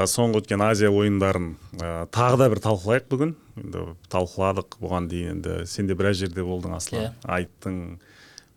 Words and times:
Ә, 0.00 0.06
соңғы 0.08 0.40
өткен 0.40 0.62
азия 0.64 0.88
ойындарын 0.88 1.50
ә, 1.76 1.88
тағы 2.14 2.38
да 2.40 2.46
бір 2.48 2.60
талқылайық 2.64 3.08
бүгін. 3.10 3.34
Енді 3.60 3.82
талқыладық 4.12 4.78
бұған 4.80 5.10
дейін 5.10 5.34
енді 5.34 5.66
сен 5.68 5.90
де 5.90 5.96
біраз 5.98 6.22
жерде 6.22 6.44
болдың 6.46 6.76
аслан. 6.78 7.10
Иә. 7.10 7.10
айттың. 7.36 7.98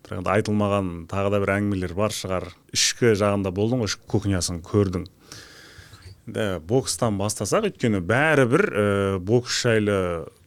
Бірақ 0.06 0.22
енді 0.22 0.32
айтылмаған 0.38 0.88
тағы 1.10 1.34
да 1.34 1.40
бір 1.42 1.52
әңгімелер 1.58 1.92
бар 1.98 2.16
шығар. 2.16 2.48
Ішкі 2.72 3.12
жағында 3.20 3.52
болдың 3.52 3.84
ғой 3.84 3.92
ішкі 3.92 4.08
кухнясын 4.14 4.62
көрдің. 4.64 5.04
Енді 6.24 6.48
бокстан 6.64 7.20
бастасақ 7.20 7.68
өйткені 7.68 8.00
бәрібір 8.08 8.64
ә, 8.64 8.86
бокс 9.20 9.60
жайлы 9.66 9.98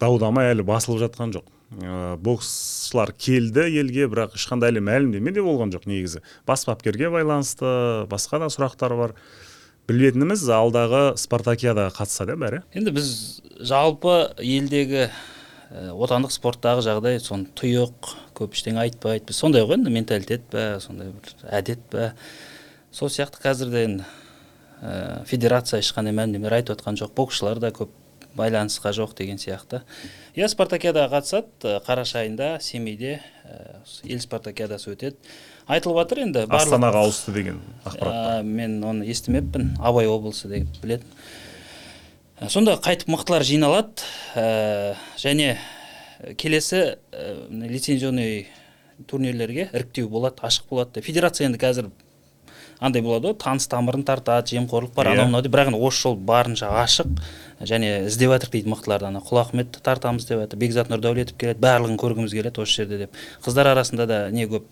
дау 0.02 0.18
дамай 0.18 0.50
әлі 0.56 0.66
басылып 0.66 1.04
жатқан 1.06 1.36
жоқ. 1.38 1.52
Ә, 1.78 2.16
боксшылар 2.18 3.14
келді 3.14 3.68
елге 3.70 4.10
бірақ 4.10 4.40
ешқандай 4.40 4.74
әлі 4.74 4.82
мәлімдеме 4.88 5.36
де 5.36 5.46
болған 5.46 5.76
жоқ 5.76 5.86
негізі. 5.86 6.24
Бас 6.48 6.66
бапкерге 6.66 7.12
байланысты 7.14 8.08
басқа 8.10 8.42
да 8.42 8.50
сұрақтар 8.50 8.98
бар. 8.98 9.14
Білетініміз 9.88 10.44
алдағы 10.52 11.02
спартакиадаға 11.20 11.94
қатысады 11.96 12.36
иә 12.36 12.42
бәрі. 12.42 12.62
Енді 12.76 12.94
біз 12.98 13.10
жалпы 13.64 14.16
елдегі 14.44 15.08
ә, 15.08 15.90
отандық 15.96 16.34
спорттағы 16.36 16.84
жағдай 16.86 17.22
соны 17.24 17.48
тұйық 17.58 18.12
көп 18.38 18.58
ештеңе 18.58 18.84
айтпайды 18.84 19.30
біз 19.30 19.40
сондай 19.40 19.64
ғой 19.68 19.80
енді 19.80 19.94
менталитет 19.96 20.48
па 20.52 20.82
сондай 20.84 21.14
бір 21.16 21.48
әдет 21.60 21.84
па 21.92 22.12
сол 22.92 23.12
сияқты 23.14 23.42
қазір 23.44 23.72
де 23.72 23.86
енді 23.88 24.10
ә, 24.82 25.24
федерация 25.30 25.82
ешқандай 25.82 26.16
мәлімдемелер 26.16 26.60
айтып 26.60 26.78
отқан 26.78 27.00
жоқ 27.00 27.16
боксшылар 27.18 27.64
да 27.64 27.72
көп 27.72 27.94
байланысқа 28.38 28.92
жоқ 28.94 29.16
деген 29.18 29.40
сияқты. 29.42 29.82
Иә 30.38 30.50
спартакиадаға 30.52 31.18
қатысады 31.18 31.78
ә, 31.78 31.80
қараша 31.86 32.22
айында 32.22 32.58
семейде 32.62 33.18
ә, 33.46 33.80
ел 34.04 34.20
спартакиадасы 34.22 34.94
өтеді. 34.94 35.18
Айтылып 35.68 36.00
жатыр 36.02 36.22
енді 36.24 36.46
астанаға 36.48 37.04
ауысты 37.06 37.34
деген 37.36 37.60
ақпарат 37.84 38.40
ә, 38.40 38.44
мен 38.44 38.80
оны 38.88 39.08
естімеппін. 39.12 39.74
Абай 39.84 40.08
облысы 40.08 40.48
деп 40.52 40.80
білетін. 40.82 41.08
Ә, 42.40 42.50
сонда 42.50 42.78
қайтып 42.80 43.12
мықтылар 43.12 43.44
жиналады. 43.44 44.08
Ә, 44.36 44.96
және 45.20 45.58
келесі 46.40 46.98
ә, 47.12 47.38
лицензионный 47.52 48.48
турнирлерге 49.08 49.70
іріктеу 49.74 50.10
болады 50.10 50.42
ашық 50.48 50.70
болады 50.72 50.98
деп. 50.98 51.06
Федерация 51.06 51.48
енді 51.50 51.60
қазір 51.62 51.92
андай 52.80 53.02
болады 53.02 53.32
ғой 53.32 53.38
таныс 53.42 53.68
тамырын 53.70 54.04
тартады 54.06 54.54
жемқорлық 54.56 54.94
бар 54.96 55.10
Иә. 55.10 55.14
анау 55.18 55.28
мынау 55.32 55.42
деп. 55.42 55.52
Бірақ 55.54 55.72
енді 55.74 55.82
осы 55.82 56.02
жол 56.06 56.16
барынша 56.16 56.70
ашық 56.84 57.10
және 57.60 58.06
іздеп 58.08 58.32
жатырық 58.36 58.54
дейді 58.54 58.70
мықтыларды 58.74 59.10
ана 59.10 59.22
құлахметті 59.26 59.82
тартамыз 59.82 60.28
деп 60.30 60.44
жатыр. 60.44 60.60
Бекзат 60.62 60.92
нұрдәулетов 60.94 61.38
келеді 61.42 61.62
барлығын 61.66 61.98
көргіміз 61.98 62.34
келеді 62.38 62.62
осы 62.62 62.84
жерде 62.84 62.98
деп. 63.06 63.18
Қыздар 63.46 63.72
арасында 63.74 64.06
да 64.06 64.20
не 64.30 64.46
көп 64.46 64.66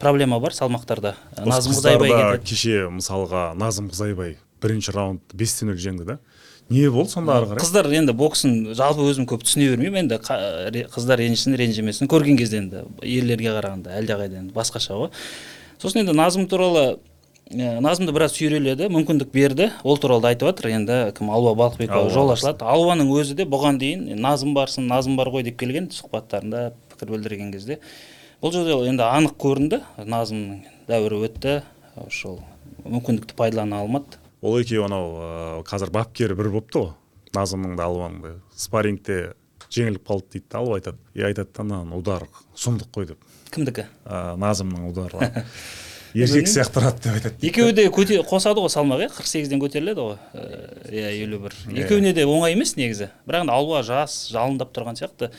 проблема 0.00 0.38
бар 0.40 0.54
салмақтарда. 0.56 1.14
Осы 1.36 1.48
назым 1.48 1.76
қызайбай 1.76 2.10
кетеді. 2.12 2.48
кеше 2.48 2.88
мысалға 2.92 3.52
назым 3.58 3.90
қызайбай 3.90 4.36
бірінші 4.62 4.94
раундты 4.94 5.36
бес 5.36 5.54
те 5.58 5.66
нөл 5.66 5.78
жеңді 5.78 6.04
да. 6.06 6.18
Не 6.70 6.88
болды 6.90 7.10
сонда 7.12 7.36
ары 7.40 7.50
қарай? 7.50 7.60
Қыздар 7.60 7.88
енді 7.92 8.14
боксын 8.16 8.74
жалпы 8.78 9.04
өзім 9.10 9.26
көп 9.28 9.44
түсіне 9.44 9.72
бермеймін. 9.74 10.06
Енді 10.06 10.84
қыздар 10.92 11.20
ренжісін 11.20 11.56
ренжімесін. 11.58 12.08
Көрген 12.08 12.38
кезде 12.38 12.62
енді 12.62 12.84
ерлерге 13.02 13.52
қарағанда 13.56 13.96
әлдеқайда 13.98 14.38
енді 14.40 14.54
басқаша 14.56 14.96
ғой. 14.96 15.10
Сосын 15.82 16.04
енді 16.04 16.14
назым 16.16 16.46
туралы 16.48 17.00
ә, 17.50 17.80
назымды 17.82 18.14
біраз 18.14 18.36
сүйреледі 18.38 18.88
мүмкіндік 18.94 19.34
берді. 19.34 19.72
Ол 19.82 19.98
туралы 20.00 20.22
да 20.22 20.32
айтып 20.32 20.52
жатыр. 20.52 20.70
Енді 20.78 21.02
кім? 21.18 21.32
Алуа 21.34 21.52
балықбекова 21.58 22.08
жол 22.14 22.32
ашылады. 22.32 22.64
Алуаның 22.64 23.12
өзі 23.18 23.36
де 23.42 23.44
бұған 23.44 23.82
дейін 23.82 24.08
назым 24.22 24.54
барсын 24.54 24.86
назым 24.88 25.18
бар 25.18 25.32
ғой 25.34 25.44
деп 25.44 25.58
келген 25.60 25.90
сұхбаттарында 25.92 26.70
пікір 26.94 27.16
білдірген 27.16 27.52
кезде 27.52 27.80
бұл 28.42 28.50
жерде 28.50 28.74
енді 28.90 29.04
анық 29.06 29.36
көрінді. 29.38 29.78
Назымның 30.02 30.64
дәуірі 30.88 31.20
өтті. 31.28 31.60
Ошол 32.02 32.40
мүмкіндікті 32.82 33.36
пайдалана 33.38 33.82
алмады. 33.84 34.18
Ол 34.42 34.58
екеуі 34.58 34.88
анау 34.88 35.12
ә, 35.14 35.28
қазір 35.68 35.92
бапкері 35.94 36.34
бір 36.34 36.50
болыпты 36.50 36.82
ғой. 36.82 36.90
Назымның 37.36 37.76
да 37.78 37.86
алуаның 37.86 38.24
да 38.24 38.32
спаррингте 38.58 39.20
жеңіліп 39.70 40.02
қалды 40.08 40.34
дейді 40.34 40.50
да 40.50 40.58
алып 40.58 40.80
айтады. 40.80 40.98
И 41.14 41.22
айтады 41.22 41.54
да 41.54 41.68
мынаның 41.68 41.94
удары 42.00 42.26
сұмдық 42.58 42.90
қой 42.90 43.12
деп. 43.12 43.30
Кімдікі? 43.54 43.86
Ә, 44.04 44.34
назымның 44.42 44.90
удары. 44.90 45.30
Ержек 46.12 46.50
сияқты 46.50 46.76
тұрады 46.76 47.00
деп 47.06 47.14
айтады 47.14 47.46
екеуі 47.48 47.72
де 47.72 47.86
қосады 48.26 48.60
ғой 48.60 48.68
салмақ 48.74 49.06
иә? 49.06 49.08
қырық 49.14 49.28
сегізден 49.30 49.62
көтеріледі 49.62 50.02
ғой. 50.04 50.18
Э, 50.34 50.90
иә 50.92 51.12
елу 51.22 51.38
бір. 51.46 51.54
Екеуіне 51.72 52.12
де 52.12 52.26
оңай 52.28 52.52
емес 52.52 52.74
негізі. 52.76 53.08
Бірақ 53.24 53.46
енді 53.46 53.54
алуа 53.54 53.80
жас 53.86 54.26
жалындап 54.28 54.74
тұрған 54.76 54.98
сияқты. 55.00 55.30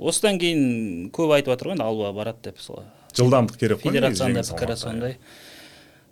Осыдан 0.00 0.38
кейін 0.40 1.10
көп 1.14 1.36
айтып 1.36 1.54
жатыр 1.54 1.72
ғой 1.72 1.76
енді 1.76 1.86
алуа 1.86 2.12
барады 2.16 2.50
деп 2.50 2.60
сол 2.62 2.82
жылдамдық 3.16 3.58
керек 3.60 3.82
қой 3.82 3.92
федерацияның 3.92 4.46
пікірі 4.48 4.76
сондай. 4.76 5.16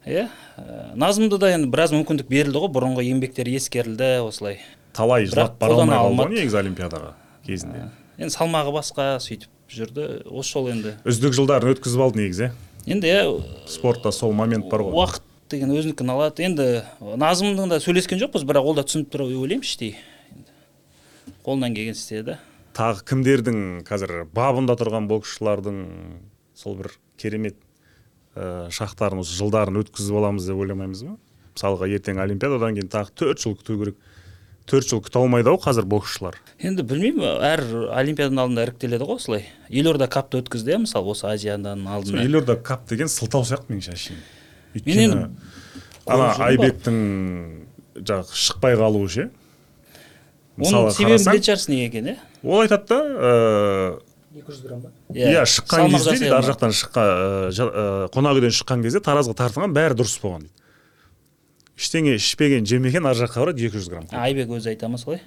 иә. 0.06 0.28
Ә, 0.56 0.93
назымды 0.97 1.39
да 1.41 1.53
енді 1.55 1.71
біраз 1.73 1.95
мүмкіндік 1.95 2.28
берілді 2.28 2.61
ғой 2.65 2.73
бұрынғы 2.75 3.05
еңбектері 3.09 3.56
ескерілді 3.56 4.11
осылай. 4.27 4.61
Талай 4.97 5.27
жылап 5.27 5.59
бара 5.61 5.78
алмай 5.78 5.97
қалды 5.97 6.27
ғой 6.27 6.37
негізі 6.41 6.61
олимпиадаға 6.61 7.15
кезінде? 7.47 7.89
Енді 8.19 8.34
салмағы 8.34 8.75
басқа 8.77 9.09
сөйтіп 9.23 9.49
жүрді 9.72 10.07
осы 10.28 10.53
жол 10.53 10.71
енді. 10.72 10.95
Үздік 11.09 11.37
жылдарын 11.37 11.75
өткізіп 11.75 12.05
алды 12.05 12.25
негізі 12.25 12.51
иә 12.51 12.95
енді 12.97 13.12
иә 13.12 13.25
спортта 13.69 14.12
сол 14.12 14.33
момент 14.33 14.69
бар 14.69 14.84
ғой. 14.84 14.97
уақыт 15.05 15.25
деген 15.51 15.72
өзінікін 15.72 16.12
алады. 16.12 16.45
Енді 16.45 16.69
назымның 17.01 17.72
да 17.72 17.81
сөйлескен 17.81 18.21
жоқпыз 18.21 18.45
бірақ 18.45 18.72
ол 18.72 18.77
да 18.78 18.84
түсініп 18.84 19.12
тұр 19.12 19.28
деп 19.28 19.41
ойлаймын 19.45 19.65
іштей. 19.65 19.97
Қолынан 21.45 21.75
келген 21.77 21.97
істеді 21.97 22.39
тағы 22.80 23.04
кімдердің 23.10 23.58
қазір 23.88 24.22
бабында 24.32 24.76
тұрған 24.80 25.08
боксшылардың 25.10 25.80
сол 26.56 26.78
бір 26.78 26.94
керемет 27.20 27.58
ә, 28.34 28.70
шақтарын 28.72 29.20
осы 29.20 29.36
жылдарын 29.36 29.82
өткізіп 29.82 30.16
аламыз 30.22 30.48
деп 30.48 30.62
ойламаймыз 30.64 31.04
ба? 31.04 31.18
Мысалға 31.52 31.91
ертең 31.92 32.22
олимпиададан 32.24 32.78
кейін 32.78 32.91
тағы 32.92 33.12
төрт 33.20 33.42
жыл 33.42 33.56
күту 33.58 33.76
керек. 33.82 33.98
Төрт 34.70 34.86
жыл 34.86 35.02
күте 35.04 35.18
алмайды 35.20 35.50
ау 35.50 35.58
қазір 35.60 35.84
боксшылар? 35.91 36.38
Енді 36.62 36.84
білмеймін 36.86 37.41
әр 37.44 37.64
олимпиаданың 38.00 38.44
алдында 38.44 38.66
іріктеледі 38.68 39.08
ғой 39.08 39.20
осылай. 39.20 39.47
Елорда 39.68 40.06
капты 40.08 40.41
өткізді 40.41 40.76
иә 40.76 40.82
мысалы 40.86 41.12
осы 41.12 41.26
азиядан 41.26 41.82
алдында. 41.91 42.22
Елорда 42.22 42.56
кап 42.56 42.86
деген 42.88 43.10
сылтау 43.10 43.44
сияқты 43.48 43.74
меніңше 43.74 43.97
әшейін 43.97 44.22
Мен 44.86 45.02
енді 45.02 45.22
ана 46.06 46.30
айбектің 46.47 46.98
жаңағы 47.98 48.41
шықпай 48.47 48.78
қалуы 48.78 49.10
ше? 49.10 49.28
Оның 50.60 50.92
себебін 50.94 51.24
білетін 51.26 51.48
шығарсың 51.48 51.74
неге 51.74 51.88
екенін 51.88 52.12
иә? 52.14 52.29
Ол 52.45 52.61
айтады 52.65 52.87
да 52.89 52.99
ыыы, 53.01 54.41
екі 54.41 54.53
жүз 54.55 54.62
грамм 54.65 54.81
ба? 54.84 54.93
Иә 55.12 55.43
шыққан 55.45 55.84
салмақ 55.91 55.99
кезде 55.99 56.17
дейді 56.25 56.34
ар 56.39 56.47
жақтан 56.47 56.73
шыққан 56.77 57.11
жа- 57.56 57.73
ә, 57.73 57.84
қонақ 58.15 58.39
үйден 58.41 58.55
шыққан 58.55 58.83
кезде 58.87 59.01
таразға 59.05 59.34
тартылған 59.39 59.75
бәрі 59.77 59.99
дұрыс 59.99 60.17
болған 60.23 60.47
дейді. 60.47 60.56
Ештеңе 61.81 62.15
ішпеген 62.21 62.67
жемеген 62.69 63.06
ар 63.09 63.17
жаққа 63.17 63.41
барады 63.45 63.65
екі 63.67 63.78
жүз 63.81 63.89
грамм 63.91 64.06
айбек 64.12 64.51
өзі 64.53 64.69
айта 64.75 64.89
ма 64.93 64.99
солай 65.01 65.21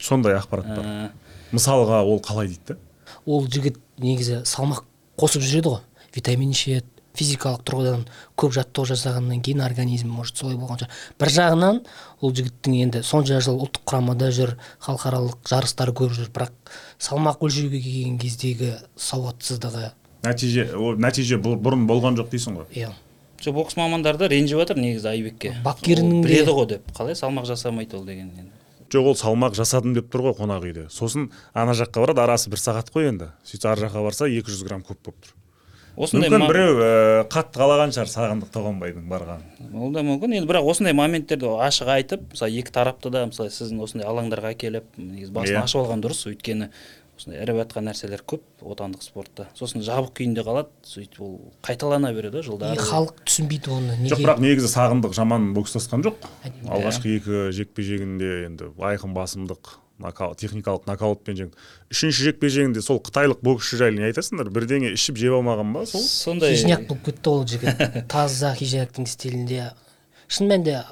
сондай 0.00 0.38
ақпарат 0.40 0.66
бар. 0.72 0.84
Ә, 0.84 1.10
мысалға 1.52 2.02
ол 2.04 2.20
қалай 2.24 2.48
дейді 2.48 2.74
да? 2.74 2.78
Ол 3.26 3.46
жігіт 3.46 3.76
негізі 4.00 4.42
салмақ 4.48 4.84
қосып 5.20 5.44
жүреді 5.44 5.74
ғой. 5.76 5.82
Витамин 6.16 6.50
ішеді 6.56 6.84
физикалық 7.18 7.64
тұрғыдан 7.66 8.04
көп 8.38 8.54
жаттығу 8.56 8.92
жасағаннан 8.94 9.42
кейін 9.42 9.64
организм 9.66 10.14
может 10.14 10.38
солай 10.38 10.56
болған 10.56 10.82
шығар. 10.84 10.98
Бір 11.18 11.34
жағынан 11.34 11.80
ол 12.22 12.34
жігіттің 12.38 12.76
енді 12.86 13.02
сонша 13.06 13.42
жыл 13.44 13.58
ұлттық 13.66 13.84
құрамада 13.90 14.30
жүр 14.34 14.54
халықаралық 14.86 15.42
жарыстар 15.50 15.92
көріп 15.92 16.18
жүр 16.20 16.30
бірақ 16.34 16.76
салмақ 17.02 17.42
өлшеуге 17.48 17.82
келген 17.82 18.18
кездегі 18.22 18.76
сауатсыздығы 18.96 19.90
нәтиже 20.26 20.70
ол 20.76 20.98
нәтиже 20.98 21.38
бұрын 21.38 21.86
болған 21.88 22.18
жоқ 22.18 22.32
дейсің 22.32 22.58
ғой. 22.58 22.66
Иә. 22.74 22.90
Жоқ 23.38 23.54
бокс 23.54 23.76
мамандары 23.78 24.18
да 24.18 24.28
ренжіп 24.32 24.58
жатыр 24.58 24.80
негізі 24.82 25.12
айбекке. 25.12 25.54
Бапкерінің 25.62 26.24
біледі 26.24 26.54
ғой 26.56 26.66
деп 26.74 26.88
қалай 26.96 27.14
салмақ 27.18 27.46
жасамайды 27.46 27.96
ол 27.96 28.04
деген 28.06 28.32
енді. 28.34 28.50
Жоқ 28.90 29.12
ол 29.12 29.18
салмақ 29.20 29.54
жасадым 29.54 29.94
деп 29.94 30.10
тұр 30.10 30.26
ғой 30.26 30.38
қонақ 30.40 30.66
үйде. 30.66 30.86
Сосын 30.90 31.30
ана 31.54 31.76
жаққа 31.78 32.02
барады 32.02 32.24
арасы 32.24 32.50
бір 32.50 32.58
сағат 32.58 32.90
қой 32.90 33.12
енді. 33.12 33.30
Сөйтсе 33.46 33.70
ар 33.70 33.78
жаққа 33.84 34.02
барса 34.02 34.26
екі 34.26 34.50
жүз 34.50 34.64
грамм 34.66 34.82
көп 34.82 34.98
болып 35.04 35.22
тұр. 35.22 35.37
Осындай 36.04 36.30
мүмкін 36.32 36.52
біреу 36.52 36.76
ә, 36.78 36.90
қатты 37.32 37.58
қалаған 37.60 37.92
шығар 37.96 38.10
сағындық 38.12 38.52
тоғанбайдың 38.54 39.08
барғанын. 39.10 39.72
ол 39.74 39.90
да 39.94 40.04
мүмкін. 40.06 40.36
Енді 40.38 40.50
бірақ 40.50 40.68
осындай 40.70 40.94
моменттерді 40.96 41.50
ашық 41.66 41.90
айтып 41.96 42.28
мысалы 42.32 42.60
екі 42.62 42.74
тарапты 42.74 43.10
да 43.10 43.26
мысалы 43.26 43.50
сіздің 43.54 43.82
осындай 43.82 44.08
алаңдарға 44.08 44.54
келіп 44.58 44.96
негізі 44.96 45.34
басын 45.34 45.58
Иә. 45.58 45.64
ашып 45.64 45.82
алған 45.82 46.04
дұрыс. 46.04 46.22
Өйткені 46.30 46.70
осындай 47.18 47.42
іріп 47.42 47.58
жатқан 47.64 47.88
нәрселер 47.90 48.22
көп 48.30 48.44
отандық 48.62 49.02
спортта. 49.02 49.48
Сосын 49.58 49.82
жабық 49.82 50.12
күйінде 50.14 50.44
қалады. 50.46 50.70
Сөйтіп 50.86 51.18
ол 51.26 51.34
қайталана 51.66 52.12
береді 52.14 52.38
ғой 52.38 52.44
и 52.44 52.46
жылдары 52.46 52.78
халық 52.78 53.18
түсінбейді 53.26 53.74
оны? 53.74 53.96
Жоқ 53.98 54.06
неге 54.06 54.22
бірақ 54.22 54.42
негізі 54.44 54.70
сағындық 54.70 55.16
жаман 55.18 55.50
бокстасқан 55.56 56.06
жоқ. 56.06 56.28
Алғашқы 56.70 57.16
екі 57.18 57.42
жекпе 57.56 57.82
жегінде 57.82 58.30
енді 58.46 58.70
айқын 58.78 59.16
басымдық. 59.18 59.74
Нокаут 59.98 60.38
техникалық 60.40 60.86
нокаутпен 60.88 61.36
жеңді. 61.38 61.58
Үшінші 61.92 62.28
жекпе 62.28 62.50
жегінде 62.52 62.82
сол 62.84 63.00
қытайлық 63.02 63.42
боксшы 63.42 63.78
жайлы 63.80 63.98
не 63.98 64.08
айтасыңдар? 64.08 64.50
Бірдеңе 64.54 64.92
ішіп 64.94 65.18
жеп 65.18 65.34
алмаған 65.38 65.74
ба 65.74 65.84
сол? 65.90 66.02
Сондай 66.02 66.54
хижняк 66.54 66.86
болып 66.88 67.08
кетті 67.10 67.32
ол 67.32 67.44
жігіт. 67.50 67.84
Таза 68.12 68.54
хижняктың 68.58 69.08
стилінде. 69.10 69.72
Шын 70.30 70.50
мәнінде 70.52 70.78
ә, 70.78 70.86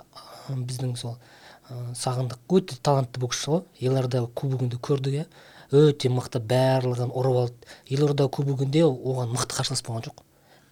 біздің 0.56 0.97
сол 0.99 1.17
ә, 1.17 1.81
сағындық 1.94 2.58
өте 2.58 2.79
талантты 2.82 3.23
боксшы 3.23 3.53
ғой. 3.55 3.64
Елорда 3.79 4.25
кубогында 4.26 4.81
көрдік 4.82 5.20
иә. 5.23 5.26
Өте 5.75 6.11
мықты 6.11 6.43
барлығын 6.43 7.12
ұрып 7.14 7.43
алды. 7.43 7.75
Елорда 7.91 8.29
кубогінде 8.29 8.87
оған 8.87 9.35
мықты 9.35 9.61
қарсылас 9.61 9.85
болған 9.87 10.08
жоқ. 10.08 10.23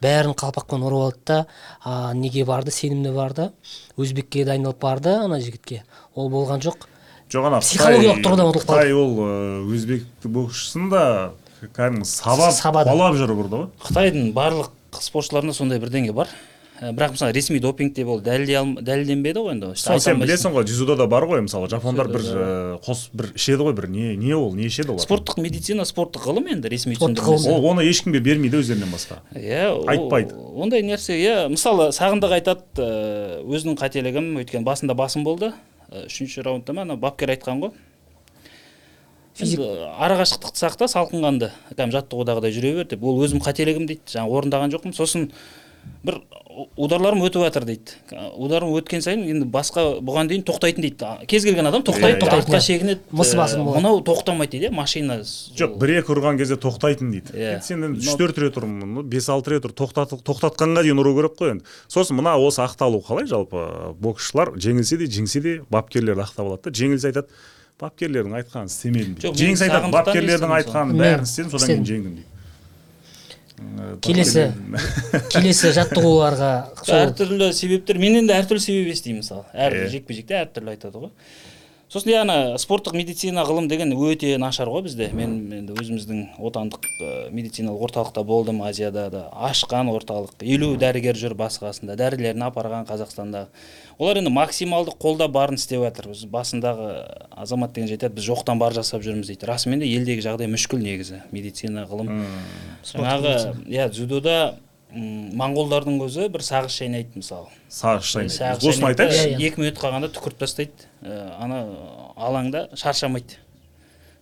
Бәрін 0.02 0.34
қалпақпен 0.36 0.82
ұрып 0.84 1.04
алды 1.06 1.22
да 1.30 1.38
а, 1.80 2.12
неге 2.14 2.44
барды 2.44 2.74
сенімді 2.74 3.14
барды 3.14 3.50
өзбекке 3.96 4.44
дайындалып 4.44 4.82
барды 4.82 5.14
ана 5.16 5.38
жігітке. 5.40 5.84
Ол 6.14 6.30
болған 6.30 6.62
жоқ. 6.64 6.88
Жоқ 7.34 7.50
ана 7.50 7.60
Психологиялық 7.64 8.22
тұрғыдан 8.24 8.50
ұтылып 8.52 8.64
қалды. 8.64 8.70
қытай 8.70 8.94
ол 8.94 9.12
өзбек 9.74 10.06
боксшысын 10.24 10.88
да 10.94 11.04
кәдімгі 11.74 12.06
сабап 12.08 12.52
Сабады. 12.54 12.90
қуалап 12.90 13.18
жүр 13.18 13.36
бұрды 13.36 13.62
ғой. 13.62 13.70
Қытайдың 13.88 14.32
барлық 14.36 14.70
спортшыларында 15.00 15.54
сондай 15.56 15.80
бірдеңе 15.82 16.12
бар. 16.12 16.28
Бірақ 16.84 17.12
мысалы 17.14 17.32
ресми 17.32 17.60
допинг 17.62 17.94
деп 17.94 18.08
ол 18.10 18.18
дәлелденбеді 18.20 19.38
ғой 19.40 19.52
енді 19.54 19.68
сол 19.78 20.00
сен 20.02 20.18
білесің 20.20 20.52
ғой 20.56 20.64
дзюдода 20.66 21.06
бар 21.06 21.24
ғой 21.30 21.40
мысалы 21.46 21.68
жапондар 21.70 22.08
бір 22.10 22.24
қос 22.84 23.04
бір 23.14 23.28
ішеді 23.38 23.62
ғой 23.68 23.76
бір 23.78 23.86
не 23.88 24.16
не 24.18 24.34
ол 24.34 24.52
не 24.58 24.66
ішеді 24.66 24.90
олар? 24.90 25.04
Спорттық 25.06 25.38
медицина 25.40 25.86
спорттық 25.86 26.26
ғылым 26.26 26.50
енді 26.50 26.68
ресми 26.68 26.96
ол 27.00 27.70
оны 27.70 27.86
ешкімге 27.86 28.18
бермейді 28.18 28.58
өздерінен 28.58 28.90
басқа. 28.90 29.22
Иә 29.38 29.70
Айтпайды. 29.86 30.34
ондай 30.34 30.82
нәрсе 30.82 31.14
иә 31.14 31.46
мысалы 31.48 31.92
сағындық 31.94 32.34
айтады 32.40 32.90
өзінің 33.46 33.78
қателігім 33.78 34.34
өйткені 34.42 34.66
басында 34.66 34.98
басым 34.98 35.22
болды. 35.24 35.52
Үшінші 36.08 36.42
раундта 36.44 36.74
ма? 36.74 36.82
Ана 36.82 36.96
бапкер 36.96 37.30
айтқан 37.34 37.60
ғой. 37.62 37.72
Физик- 39.34 39.60
енді 39.60 39.88
арақашықтықты 39.98 40.60
сақта 40.62 40.86
салқынқанды 40.90 41.50
кәдімгі 41.70 41.96
жаттығудағыдай 41.96 42.54
жүре 42.54 42.74
бер 42.76 42.86
деп. 42.90 43.02
Ол 43.02 43.18
өзім 43.24 43.40
қателігім 43.42 43.86
дейді. 43.86 44.02
Жаңағы 44.06 44.36
орындаған 44.38 44.74
жоқпын. 44.74 44.94
Сосын 44.94 45.30
бір 46.04 46.20
ударларым 46.76 47.22
өтіп 47.24 47.42
жатыр 47.46 47.64
дейді. 47.66 47.96
Ударым 48.38 48.74
өткен 48.76 49.02
сайын 49.02 49.24
енді 49.26 49.46
басқа 49.50 49.98
бұған 50.04 50.28
дейін 50.30 50.44
тоқтайтын 50.46 50.84
дейді. 50.84 51.08
Кез 51.26 51.46
келген 51.46 51.66
адам 51.66 51.82
тоқтайды 51.82 52.20
иә. 52.20 52.28
артқа 52.36 52.60
шегінеді 52.60 53.00
басым 53.10 53.64
болады. 53.64 53.80
мынау 53.80 54.02
тоқтамайды 54.06 54.52
дейді 54.52 54.68
иә 54.68 54.74
машина 54.74 55.16
жоқ 55.24 55.78
бір 55.80 55.96
екі 55.98 56.14
ұрған 56.14 56.38
кезде 56.38 56.54
тоқтайтын 56.54 57.10
дейді. 57.10 57.34
Иә. 57.34 57.62
сен 57.62 57.84
енді 57.88 58.04
үш 58.04 58.14
төрт 58.20 58.38
рет 58.38 58.58
ұр 58.60 59.02
бес 59.02 59.28
алты 59.28 59.56
рет 59.56 59.66
ұр 59.66 59.74
тоқтат, 59.74 60.14
тоқтатқанға 60.22 60.84
дейін 60.84 61.02
ұру 61.02 61.16
керек 61.16 61.34
қой 61.40 61.56
енді. 61.56 61.64
Сосын 61.88 62.20
мына 62.20 62.36
осы 62.38 62.62
ақталу 62.62 63.02
қалай? 63.02 63.26
Жалпы 63.26 63.94
боксшылар 63.98 64.54
жеңілсе 64.54 65.00
де 65.00 65.10
жеңсе 65.10 65.40
де 65.40 65.56
бапкерлерді 65.70 66.22
ақтап 66.22 66.46
алады 66.46 66.70
да. 66.70 66.76
Жеңілсе 66.76 67.10
айтады 67.10 67.28
бапкерлердің 67.80 68.38
айтқанын 68.38 68.70
істемедім 68.70 69.18
дейді. 69.18 69.34
Жеңсе 69.34 69.66
айтады 69.66 69.90
бапкерлердің 69.90 70.54
айтқанын 70.60 71.00
бәрін 71.00 71.26
істедім 71.26 71.50
содан 71.50 71.68
кейін 71.72 71.88
жеңдім 71.88 72.14
дейді. 72.20 72.30
Келесі. 74.04 74.48
Келесі. 75.32 75.70
Жаттығуларға 75.76 76.52
әртүрлі 76.90 77.50
себептер. 77.56 78.00
Мен 78.02 78.20
енді 78.22 78.34
әртүрлі 78.36 78.62
себеп 78.62 78.92
естимін 78.94 79.22
мысалы. 79.22 79.44
Әр 79.54 79.76
жекпе 79.92 80.16
жекте 80.18 80.38
әртүрлі 80.40 80.74
айтады 80.74 81.04
ғой. 81.04 81.12
Сосын 81.94 82.10
иә 82.10 82.20
ана 82.24 82.36
спорттық 82.58 82.96
медицина 82.98 83.44
ғылым 83.46 83.68
деген 83.70 83.92
өте 83.94 84.32
нашар 84.42 84.66
ғой 84.66 84.82
бізде. 84.82 85.12
Мен 85.14 85.36
енді 85.54 85.76
өзіміздің 85.78 86.40
отандық 86.42 86.88
медициналық 87.30 87.84
орталықта 87.86 88.24
болдым 88.26 88.64
азияда 88.66 89.04
да. 89.12 89.22
Ашқан 89.46 89.92
орталық. 89.92 90.34
Елу 90.42 90.72
дәрігер 90.80 91.14
жүр 91.14 91.36
басы 91.38 91.62
қасында 91.62 91.94
дәрілерін 92.00 92.48
апарған 92.48 92.88
қазақстанда. 92.88 93.46
Олар 93.98 94.18
енді 94.18 94.34
максималды 94.34 94.90
қолда 94.98 95.28
барын 95.30 95.54
істеп 95.54 95.86
жатыр. 95.86 96.10
Біз 96.10 96.26
басындағы 96.34 96.90
азамат 97.30 97.76
деген 97.78 97.92
жетеді 97.92 98.18
біз 98.18 98.26
жоқтан 98.26 98.58
бар 98.58 98.74
жасап 98.74 99.06
жүрміз 99.06 99.30
дейді. 99.30 99.46
Расымен 99.46 99.84
де 99.84 99.94
елдегі 99.94 100.26
жағдай 100.26 100.50
мүшкіл 100.50 100.82
негізі. 100.82 101.22
Медицина 101.30 101.86
ғылым. 101.86 102.24
Жаңағы 102.90 103.36
иә 103.70 103.86
дзюдода 103.94 104.56
моңғолдардың 104.94 105.96
өзі 106.04 106.28
бір 106.32 106.44
сағыз 106.46 106.74
шайнайды 106.78 107.18
мысалы. 107.18 107.48
Сағыз 107.72 108.10
шайнайды. 108.10 108.68
Осыны 108.70 108.90
айтайықшы. 108.92 109.32
Екі 109.42 109.62
минут 109.62 109.80
қалғанда 109.80 110.10
түкіріп 110.14 110.38
тастайды. 110.44 110.86
Ә, 111.02 111.24
ана 111.42 111.64
алаңда 112.14 112.68
шаршамайды. 112.78 113.40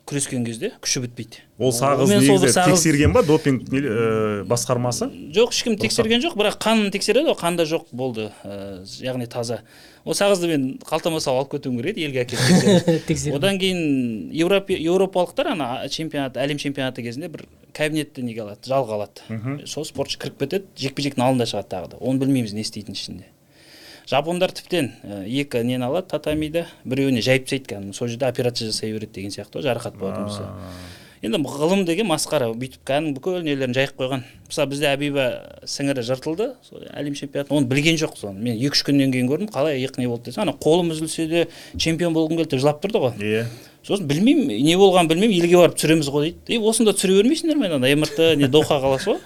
Күрескен 0.08 0.42
кезде 0.46 0.72
күші 0.82 1.04
бітпейді. 1.04 1.44
Ол 1.62 1.70
сағыз 1.76 2.10
негізі 2.10 2.50
тексерген 2.56 3.12
ба? 3.14 3.22
Допинг 3.22 3.68
э, 3.70 4.42
басқармасы? 4.50 5.06
Жоқ 5.36 5.52
ешкім 5.54 5.76
тексерген 5.78 6.24
жоқ 6.24 6.34
бірақ 6.40 6.58
қанын 6.64 6.90
тексереді 6.90 7.30
ғой. 7.30 7.38
Қанда 7.38 7.68
жоқ 7.70 7.92
болды 7.94 8.32
ә, 8.42 8.82
яғни 9.04 9.28
таза. 9.30 9.60
Ол 10.04 10.16
сағызды 10.18 10.48
мен 10.50 10.64
қалтама 10.82 11.20
салып 11.22 11.44
алып 11.44 11.52
кетуім 11.56 11.76
керек 11.78 11.96
еді 11.96 12.06
елге 12.08 12.22
әкеліп 12.24 13.04
тексеріп. 13.08 13.36
одан 13.38 13.58
кейін 13.62 14.32
еуропалықтар 14.34 15.52
ана 15.54 15.68
чемпионат 15.88 16.36
әлем 16.42 16.58
чемпионаты 16.58 17.04
кезінде 17.06 17.28
бір 17.32 17.44
кабинетті 17.72 18.24
неге 18.26 18.42
алады 18.42 18.68
жалға 18.68 18.98
алады. 18.98 19.66
Сол 19.70 19.86
спортшы 19.86 20.18
кіріп 20.18 20.42
кетеді 20.42 20.66
жекпе 20.76 21.06
жектің 21.06 21.22
алдында 21.28 21.46
шығады 21.48 21.70
тағы 21.70 21.92
да. 21.94 22.00
Оны 22.00 22.18
білмейміз 22.24 22.52
не 22.52 22.66
істейтінін 22.66 22.98
ішінде. 22.98 23.28
Жапондар 24.10 24.50
тіптен 24.52 24.90
екі 25.24 25.62
нені 25.62 25.86
алады 25.86 26.10
татамиді 26.10 26.66
біреуіне 26.84 27.22
жайып 27.22 27.46
тастайды 27.46 27.70
кәдімгі. 27.70 27.94
Сол 27.96 28.10
жерде 28.10 28.26
операция 28.26 28.68
жасай 28.68 28.92
береді 28.92 29.14
деген 29.20 29.30
сияқты 29.30 29.60
ғой 29.60 29.68
жарақат 29.70 29.96
болатын 29.96 30.26
болса. 30.26 30.50
Енді 31.22 31.38
ғылым 31.46 31.84
деген 31.86 32.08
масқара. 32.10 32.50
Бүйтіп 32.58 32.82
кәдімгі 32.88 33.14
бүкіл 33.16 33.44
нелерін 33.46 33.76
жайып 33.76 33.94
қойған. 33.98 34.24
Мысалы 34.48 34.72
бізде 34.72 34.88
әбиба 34.90 35.26
сіңірі 35.70 36.02
жыртылды 36.08 36.48
сол 36.66 36.82
әлем 36.90 37.14
чемпионаты. 37.14 37.54
Оны 37.54 37.70
білген 37.70 37.98
жоқ 38.00 38.16
соны. 38.18 38.42
Мен 38.42 38.58
екі 38.58 38.74
үш 38.74 38.82
күннен 38.88 39.14
кейін 39.14 39.30
көрдім 39.30 39.52
қалай 39.54 39.78
иық 39.84 40.00
не 40.02 40.08
болды 40.10 40.32
десем 40.32 40.42
ана 40.48 40.56
қолым 40.58 40.90
үзілсе 40.90 41.28
де 41.30 41.44
чемпион 41.78 42.16
болғым 42.16 42.42
келді 42.42 42.56
деп 42.56 42.64
жылап 42.64 42.82
тұрды 42.82 43.04
ғой. 43.06 43.14
Иә. 43.22 43.46
Сосын 43.86 44.06
білмеймін 44.10 44.50
не 44.62 44.74
болғанын 44.78 45.10
білмеймін 45.10 45.38
елге 45.42 45.62
барып 45.62 45.78
түсіреміз 45.78 46.10
ғой 46.10 46.32
дейді. 46.32 46.54
И 46.54 46.58
осында 46.58 46.94
түсіре 46.94 47.20
бермейсіңдер 47.22 47.58
ме 47.58 47.70
ана 47.70 47.94
мрт 48.02 48.18
не 48.38 48.50
доха 48.50 48.82
қаласы 48.82 49.14
ғой. 49.14 49.22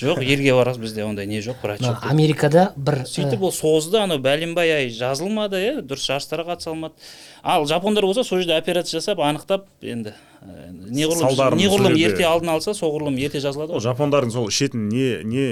Жоқ 0.00 0.22
елге 0.22 0.54
барасыз 0.54 0.80
бізде 0.82 1.04
ондай 1.04 1.26
не 1.26 1.40
жоқ 1.40 1.62
отчет 1.62 1.86
жоқ. 1.86 2.04
америкада 2.10 2.72
бір 2.76 3.02
сөйтіп 3.08 3.42
ол 3.42 3.52
созды 3.52 3.98
анау 3.98 4.18
бәленбай 4.18 4.70
ай 4.70 4.90
жазылмады 4.90 5.58
иә 5.58 5.74
дұрыс 5.82 6.06
жарыстарға 6.06 6.54
қатыса 6.54 6.70
алмады. 6.70 6.94
Ал 7.42 7.66
жапондар 7.66 8.06
болса 8.06 8.24
сол 8.24 8.38
жерде 8.38 8.54
операция 8.54 9.00
жасап 9.00 9.20
анықтап 9.20 9.66
енді 9.82 10.14
неғұрлым 10.42 11.58
неғұрлым 11.58 11.98
ерте 11.98 12.24
алдын 12.28 12.54
алса 12.54 12.74
соғұрлым 12.78 13.18
ерте 13.18 13.42
жазылады 13.42 13.74
ол 13.74 13.80
ғой 13.80 13.86
жапондардың 13.88 14.32
сол 14.34 14.48
ішетін 14.48 14.88
не 14.88 15.22
не 15.24 15.46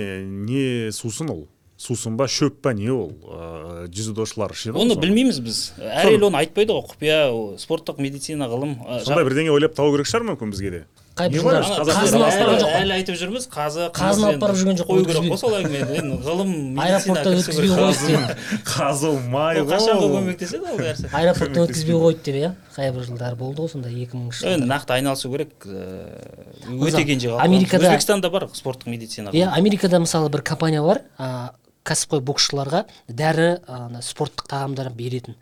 не 0.46 0.92
сусын 0.92 1.30
ол? 1.30 1.46
Сусын 1.76 2.16
ба 2.16 2.24
шөп 2.24 2.62
па 2.64 2.72
не 2.72 2.88
ол? 2.88 3.10
Ыыы 3.20 3.88
дзюдошылар 3.92 4.54
ішеді 4.54 4.78
оны 4.80 4.96
білмейміз 4.96 5.40
біз. 5.44 5.58
Әр 5.76 6.14
ел 6.14 6.30
оны 6.30 6.40
айтпайды 6.40 6.72
ғой 6.72 6.86
құпия 6.88 7.18
ол 7.28 7.58
спорттық 7.60 8.00
медицина 8.00 8.48
ғылым 8.48 8.78
сондай 9.04 9.26
бірдеңе 9.28 9.52
ойлап 9.52 9.74
табу 9.76 9.92
керек 9.92 10.08
шығар 10.08 10.30
мүмкін 10.30 10.54
бізге 10.54 10.70
де. 10.72 10.80
Қай 11.16 11.30
қазын 11.32 11.48
елі 11.48 11.56
алып 11.56 11.88
барған 11.88 12.06
әлі, 12.06 12.56
жоқ 12.60 12.68
қой. 12.68 12.74
әлі 12.82 12.94
айтып 12.96 13.16
жүрміз 13.16 13.46
қазы 13.48 13.86
Қазын 13.96 14.26
алып 14.28 14.40
барып 14.42 14.58
жүрген 14.60 14.76
жоқ, 14.80 14.88
қою 14.90 15.06
керек 15.08 15.24
қой 15.30 15.38
сол 15.40 15.54
әңгімені 15.56 15.96
енді. 16.02 16.18
Ғылым 16.26 16.52
аэропортта 16.84 17.32
өткізбей 17.32 17.70
қойды 17.72 18.18
қазы 18.76 19.12
май 19.32 19.62
ғой 19.64 19.80
көмектеседі 20.12 20.72
ол 20.74 20.80
нәрсе 20.82 21.08
аэропортта 21.16 21.64
өткізбей 21.64 21.98
қойды 22.04 22.24
деп 22.28 22.40
иә? 22.42 22.50
Қай 22.76 22.92
бір 22.92 23.06
жылдары 23.08 23.38
болды 23.40 23.64
ғой 23.64 23.72
сондай 23.72 23.96
екі 23.96 24.18
мыңыншы 24.20 24.44
енді 24.44 24.66
жылдары. 24.66 24.72
Нақты 24.74 24.96
айналысу 24.98 25.32
керек 25.32 25.54
өте 25.66 27.04
кенже 27.08 27.30
қалып 27.32 27.44
Америкада- 27.46 27.88
өзбекстанда 27.88 28.30
бар 28.30 28.48
спорттық 28.52 28.90
медицина 28.92 29.30
иә 29.32 29.48
америкада 29.56 29.98
мысалы 30.04 30.28
бір 30.28 30.42
компания 30.42 30.82
бар 30.84 31.00
а, 31.16 31.54
кәсіпқой 31.86 32.20
боксшыларға 32.26 32.84
дәрі 33.08 33.60
ана 33.70 34.02
спорттық 34.02 34.48
тағамдар 34.50 34.90
беретін. 34.92 35.36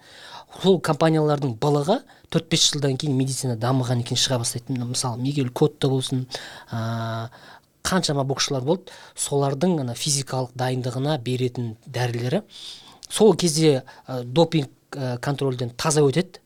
Сол 0.63 0.79
компаниялардың 0.85 1.57
былығы 1.61 1.99
төрт 2.33 2.49
бес 2.53 2.69
жылдан 2.71 2.97
кейін 3.01 3.17
медицина 3.19 3.57
дамыған 3.61 4.03
екен 4.05 4.19
шыға 4.19 4.41
бастайды. 4.43 4.73
Мына 4.75 4.89
мысалы 4.91 5.21
мигель 5.23 5.51
котто 5.51 5.91
болсын 5.91 6.27
а, 6.71 7.31
қаншама 7.83 8.25
боксшылар 8.25 8.65
болды. 8.65 8.93
Солардың 9.15 9.81
ана 9.83 9.95
физикалық 9.99 10.55
дайындығына 10.59 11.19
беретін 11.25 11.75
дәрілері. 11.87 12.43
Сол 13.09 13.35
кезде 13.37 13.83
а, 14.07 14.23
допинг 14.23 14.71
а, 14.97 15.17
контрольден 15.19 15.71
таза 15.77 16.05
өтеді. 16.07 16.41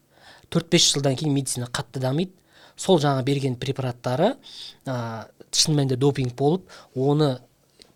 Төрт 0.48 0.70
бес 0.72 0.90
жылдан 0.92 1.16
кейін 1.16 1.34
медицина 1.34 1.68
қатты 1.72 2.00
дамиды. 2.00 2.32
Сол 2.76 3.00
жаңа 3.02 3.24
берген 3.26 3.56
препараттары 3.58 4.36
ә, 4.86 5.26
шын 5.52 5.74
мәнінде 5.74 5.96
допинг 5.96 6.34
болып 6.38 6.68
оны 6.94 7.38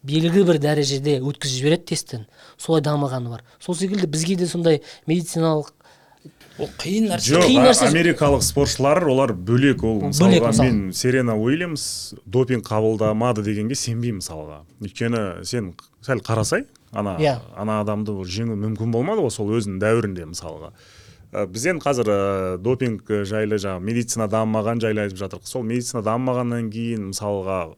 белгілі 0.02 0.42
бір 0.48 0.58
дәрежеде 0.58 1.20
өткізіп 1.22 1.60
жібереді 1.60 1.86
тесттен. 1.92 2.26
Солай 2.58 2.82
дамығаны 2.82 3.30
бар. 3.30 3.44
Сол 3.62 3.76
секілді 3.78 4.08
бізге 4.10 4.36
де 4.40 4.48
сондай 4.50 4.82
медициналық 5.06 5.70
ол 6.58 6.68
қиын 6.78 7.08
нәрсе 7.12 7.34
жоқ 7.36 7.44
қиын 7.48 7.64
нәрсе- 7.66 7.88
америкалық 7.88 8.42
спортшылар 8.44 9.02
олар 9.08 9.32
бөлек 9.32 9.82
ол. 9.84 10.00
Мысалға 10.10 10.50
мысалы. 10.52 10.66
мен 10.70 10.92
серена 10.92 11.36
уильямс 11.36 12.14
допинг 12.26 12.62
қабылдамады 12.68 13.42
дегенге 13.42 13.74
сенбеймін 13.74 14.20
мысалға. 14.20 14.62
Өйткені 14.82 15.44
сен 15.44 15.74
сәл 16.04 16.20
қарасай 16.20 16.66
ана 16.92 17.16
Иә. 17.18 17.38
ана 17.56 17.80
адамды 17.82 18.12
жеңу 18.24 18.56
мүмкін 18.56 18.92
болмады 18.92 19.22
ғой 19.24 19.30
сол 19.30 19.48
өзінің 19.48 19.78
дәуірінде 19.80 20.26
мысалға. 20.32 20.72
Біз 21.32 21.64
енді 21.66 21.80
қазір 21.80 22.06
ә, 22.12 22.58
допинг 22.58 23.08
жайлы 23.24 23.56
жаңағы 23.56 23.80
медицина 23.80 24.28
дамымаған 24.28 24.80
жайлы 24.84 25.00
айтып 25.08 25.16
жатырмық. 25.16 25.46
Сол 25.48 25.62
медицина 25.62 26.02
дамымағаннан 26.04 26.68
кейін 26.70 27.08
мысалға 27.12 27.74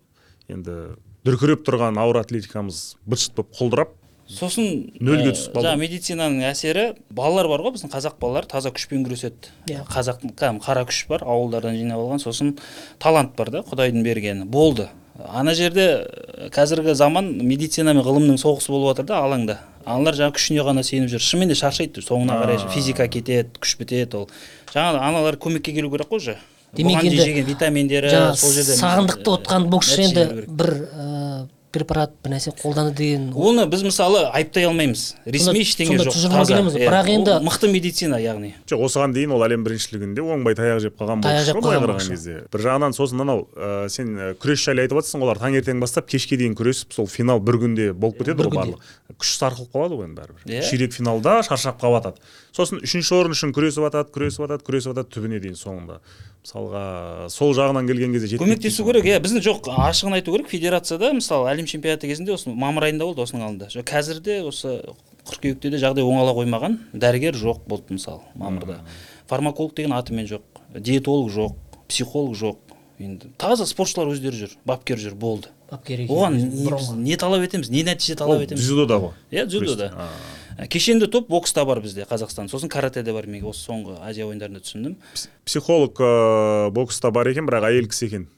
енді 0.50 0.96
дүркіреп 1.24 1.62
тұрған 1.64 1.96
ауыр 1.96 2.18
атлетикамыз 2.24 2.96
быт 3.06 3.18
шыт 3.22 3.34
болып 3.36 3.54
құлдырап 3.54 3.88
сосын 4.28 4.90
Нөлге 5.00 5.30
ә, 5.30 5.34
түсіп 5.36 5.52
қалды. 5.54 5.66
жаңағы 5.66 5.80
медицинаның 5.82 6.44
әсері 6.48 6.84
балалар 7.12 7.48
бар 7.50 7.64
ғой 7.66 7.74
біздің 7.76 7.92
қазақ 7.92 8.16
балалары 8.20 8.48
таза 8.48 8.70
күшпен 8.72 9.04
күреседі. 9.04 9.52
Иә. 9.68 9.84
қазақтың 9.90 10.32
кәдімгі 10.38 10.64
қара 10.64 10.84
күш 10.88 11.02
бар 11.08 11.24
ауылдардан 11.28 11.76
жинап 11.76 12.00
алған 12.00 12.22
сосын 12.22 12.54
талант 12.98 13.36
бар 13.36 13.50
да 13.50 13.62
құдайдың 13.68 14.02
бергені. 14.02 14.44
Болды. 14.44 14.88
Ана 15.28 15.54
жерде 15.54 16.08
ә, 16.08 16.48
қазіргі 16.50 16.94
заман 16.94 17.28
медицина 17.44 17.92
мен 17.94 18.02
ғылымның 18.02 18.40
соғысы 18.40 18.72
болып 18.72 18.96
жатыр 18.96 19.12
да 19.12 19.20
алаңда. 19.22 19.58
Аналар 19.84 20.16
жаңағы 20.16 20.38
күшіне 20.38 20.64
ғана 20.64 20.82
сеніп 20.82 21.12
жүр. 21.12 21.20
Шынымен 21.20 21.52
де 21.52 21.54
шаршайды 21.54 22.00
соңына 22.00 22.40
қарай 22.40 22.58
физика 22.72 23.06
кетеді 23.06 23.52
күш 23.60 23.76
бітеді 23.78 24.24
ол. 24.24 24.28
Жаңағы 24.72 25.04
аналар 25.04 25.36
көмекке 25.36 25.74
келу 25.76 25.90
керек 25.92 26.08
қой 26.08 26.16
уже. 26.16 26.38
Демек 26.74 27.04
енді 27.04 27.20
жеген 27.20 27.44
витаминдері 27.46 28.08
жаңағы 28.10 28.38
сол 28.40 28.50
жерде 28.56 28.74
сағындықты 28.80 29.34
ұтқан 29.36 29.68
боксшы 29.70 30.00
енді 30.08 30.24
бір 30.48 30.72
ә, 30.90 31.46
препарат 31.74 32.12
бір 32.24 32.34
нәрсе 32.36 32.52
қолданды 32.54 32.94
деген. 32.96 33.26
Оны 33.34 33.66
біз 33.70 33.82
мысалы 33.84 34.22
айыптай 34.30 34.64
алмаймыз. 34.68 35.02
Ресми 35.26 35.60
ештеңе 35.64 35.98
жоқ 36.00 36.14
таза. 36.14 36.60
бірақ 36.74 37.08
енді- 37.10 37.38
мықты 37.44 37.70
медицина 37.72 38.20
яғни. 38.22 38.54
Жоқ 38.70 38.84
осыған 38.86 39.12
дейін 39.14 39.34
ол 39.34 39.42
әлем 39.44 39.64
біріншілігінде 39.66 40.22
оңбай 40.22 40.54
таяқ 40.54 40.80
жеп 40.80 40.96
қалған 41.00 41.22
Таяқ 41.26 41.44
жеп 41.50 41.56
қараған 41.64 41.98
кезде. 42.08 42.36
Бір 42.52 42.60
жағынан 42.66 42.94
сосын 42.94 43.20
анау 43.20 43.48
ә, 43.56 43.88
сен 43.88 44.14
күрес 44.40 44.62
жайлы 44.64 44.86
айтып 44.86 45.00
жатрсың 45.02 45.22
олар 45.26 45.38
таңертең 45.42 45.80
бастап 45.80 46.06
кешке 46.06 46.36
дейін 46.36 46.54
күресіп 46.54 46.92
сол 46.94 47.06
финал 47.06 47.40
бір 47.40 47.58
күнде 47.64 47.92
болып 47.92 48.18
кетеді 48.18 48.46
ғой 48.48 48.54
барлығы. 48.54 48.78
Күш 49.18 49.34
сарқылып 49.42 49.72
қалады 49.74 49.98
ғой 49.98 50.06
енді 50.08 50.20
бәрібір. 50.20 50.44
Иә. 50.46 50.62
ширек 50.62 50.92
финалда 50.92 51.42
шаршап 51.42 51.80
қалып 51.82 52.02
жатады 52.02 52.16
сосын 52.54 52.80
үшінші 52.84 53.14
орын 53.18 53.34
үшін 53.34 53.52
күресіп 53.54 53.82
жатады 53.88 54.10
күресіп 54.14 54.46
жатады 54.46 54.62
күресіп 54.62 54.94
жатады 54.94 55.10
түбіне 55.10 55.40
дейін 55.42 55.58
соңында. 55.58 55.98
Мысалға 56.44 57.28
сол 57.32 57.54
жағынан 57.56 57.86
келген 57.88 58.12
кезде 58.12 58.36
көмектесу 58.36 58.84
керек 58.84 59.06
иә 59.08 59.20
біздің 59.24 59.44
жоқ 59.46 59.70
ашығын 59.72 60.18
айту 60.18 60.34
керек 60.34 60.50
федерацияда 60.52 61.14
мысалы 61.16 61.48
әлем 61.48 61.64
чемпионаты 61.70 62.10
кезінде 62.10 62.34
осы 62.34 62.52
мамыр 62.52 62.90
айында 62.90 63.06
болды 63.08 63.24
осының 63.24 63.46
алдында. 63.46 63.70
Жоқ 63.72 63.86
қазірде 63.88 64.42
осы 64.44 64.74
қыркүйекте 65.24 65.72
де 65.72 65.80
жағдай 65.80 66.04
оңала 66.04 66.34
қоймаған 66.36 66.76
дәрігер 66.92 67.38
жоқ 67.40 67.64
болды 67.66 67.96
мысалы 67.96 68.20
мамырда. 68.36 68.82
Фармаколог 69.32 69.72
деген 69.74 69.96
атымен 69.96 70.28
жоқ 70.28 70.44
диетолог 70.76 71.32
жоқ 71.32 71.56
психолог 71.88 72.36
жоқ. 72.36 72.60
Енді 73.00 73.32
таза 73.40 73.64
спортшылар 73.66 74.12
өздері 74.12 74.44
жүр 74.44 74.52
бапкер 74.68 75.00
жүр 75.00 75.16
болды. 75.16 75.48
Бапкер 75.72 76.04
оған 76.04 76.36
не, 77.00 77.16
талап 77.16 77.42
етеміз 77.42 77.72
не 77.72 77.82
нәтиже 77.88 78.14
талап 78.20 78.44
етеміз? 78.44 78.60
дзюдода 78.62 79.00
ғой. 79.00 79.16
Иә 79.32 79.48
дзюдода. 79.48 79.90
Кешенді 80.70 81.08
топ 81.10 81.28
бокста 81.28 81.64
бар 81.64 81.80
бізде 81.84 82.06
қазақстан. 82.08 82.48
Сосын 82.52 82.70
каратэде 82.72 83.12
бар 83.12 83.26
мен 83.26 83.44
осы 83.44 83.66
соңғы 83.68 83.98
азия 84.04 84.26
ойындарында 84.28 84.62
түсіндім. 84.64 84.96
Психолог 85.46 86.00
ә, 86.00 86.70
бокста 86.74 87.10
бар 87.14 87.30
екен 87.32 87.48
бірақ 87.48 87.68
әйел 87.70 87.88
кісі 87.90 88.06
екен. 88.10 88.28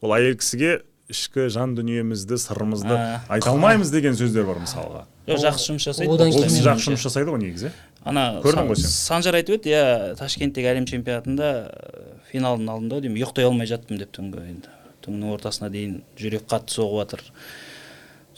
Ол 0.00 0.14
әйел 0.16 0.38
кісіге 0.40 0.80
ішкі 1.10 1.48
жан 1.50 1.74
дүниемізді 1.74 2.38
сырымызды 2.38 2.96
айта 3.28 3.50
алмаймыз 3.50 3.90
деген 3.90 4.14
сөздер 4.18 4.46
бар 4.46 4.60
мысалға. 4.62 5.04
Жоқ 5.26 5.40
жақсы 5.42 5.72
жұмыс 5.72 5.86
жасайды 5.88 6.14
одан 6.14 6.30
ол 6.30 6.44
жақсы 6.66 6.86
жұмыс 6.86 7.02
жасайды 7.04 7.32
ғой 7.34 7.42
негізі. 7.42 7.72
Ана 8.06 8.40
Көрдің 8.44 8.70
ғой 8.70 8.78
сен? 8.78 8.92
санжар 8.94 9.36
айтып 9.40 9.58
еді 9.58 9.74
иә 9.74 9.82
ташкенттегі 10.18 10.70
әлем 10.70 10.86
чемпионатында 10.88 11.50
э, 11.66 12.04
финалдың 12.30 12.70
алдында 12.72 13.00
деймін 13.04 13.20
ұйықтай 13.20 13.48
алмай 13.48 13.68
жаттым 13.68 13.98
деп 14.00 14.14
түнгі 14.16 14.46
енді 14.46 14.72
түннің 15.04 15.34
ортасына 15.34 15.68
дейін 15.74 15.98
жүрек 16.16 16.46
қатты 16.48 16.78
соғып 16.78 17.02
жатыр 17.02 17.26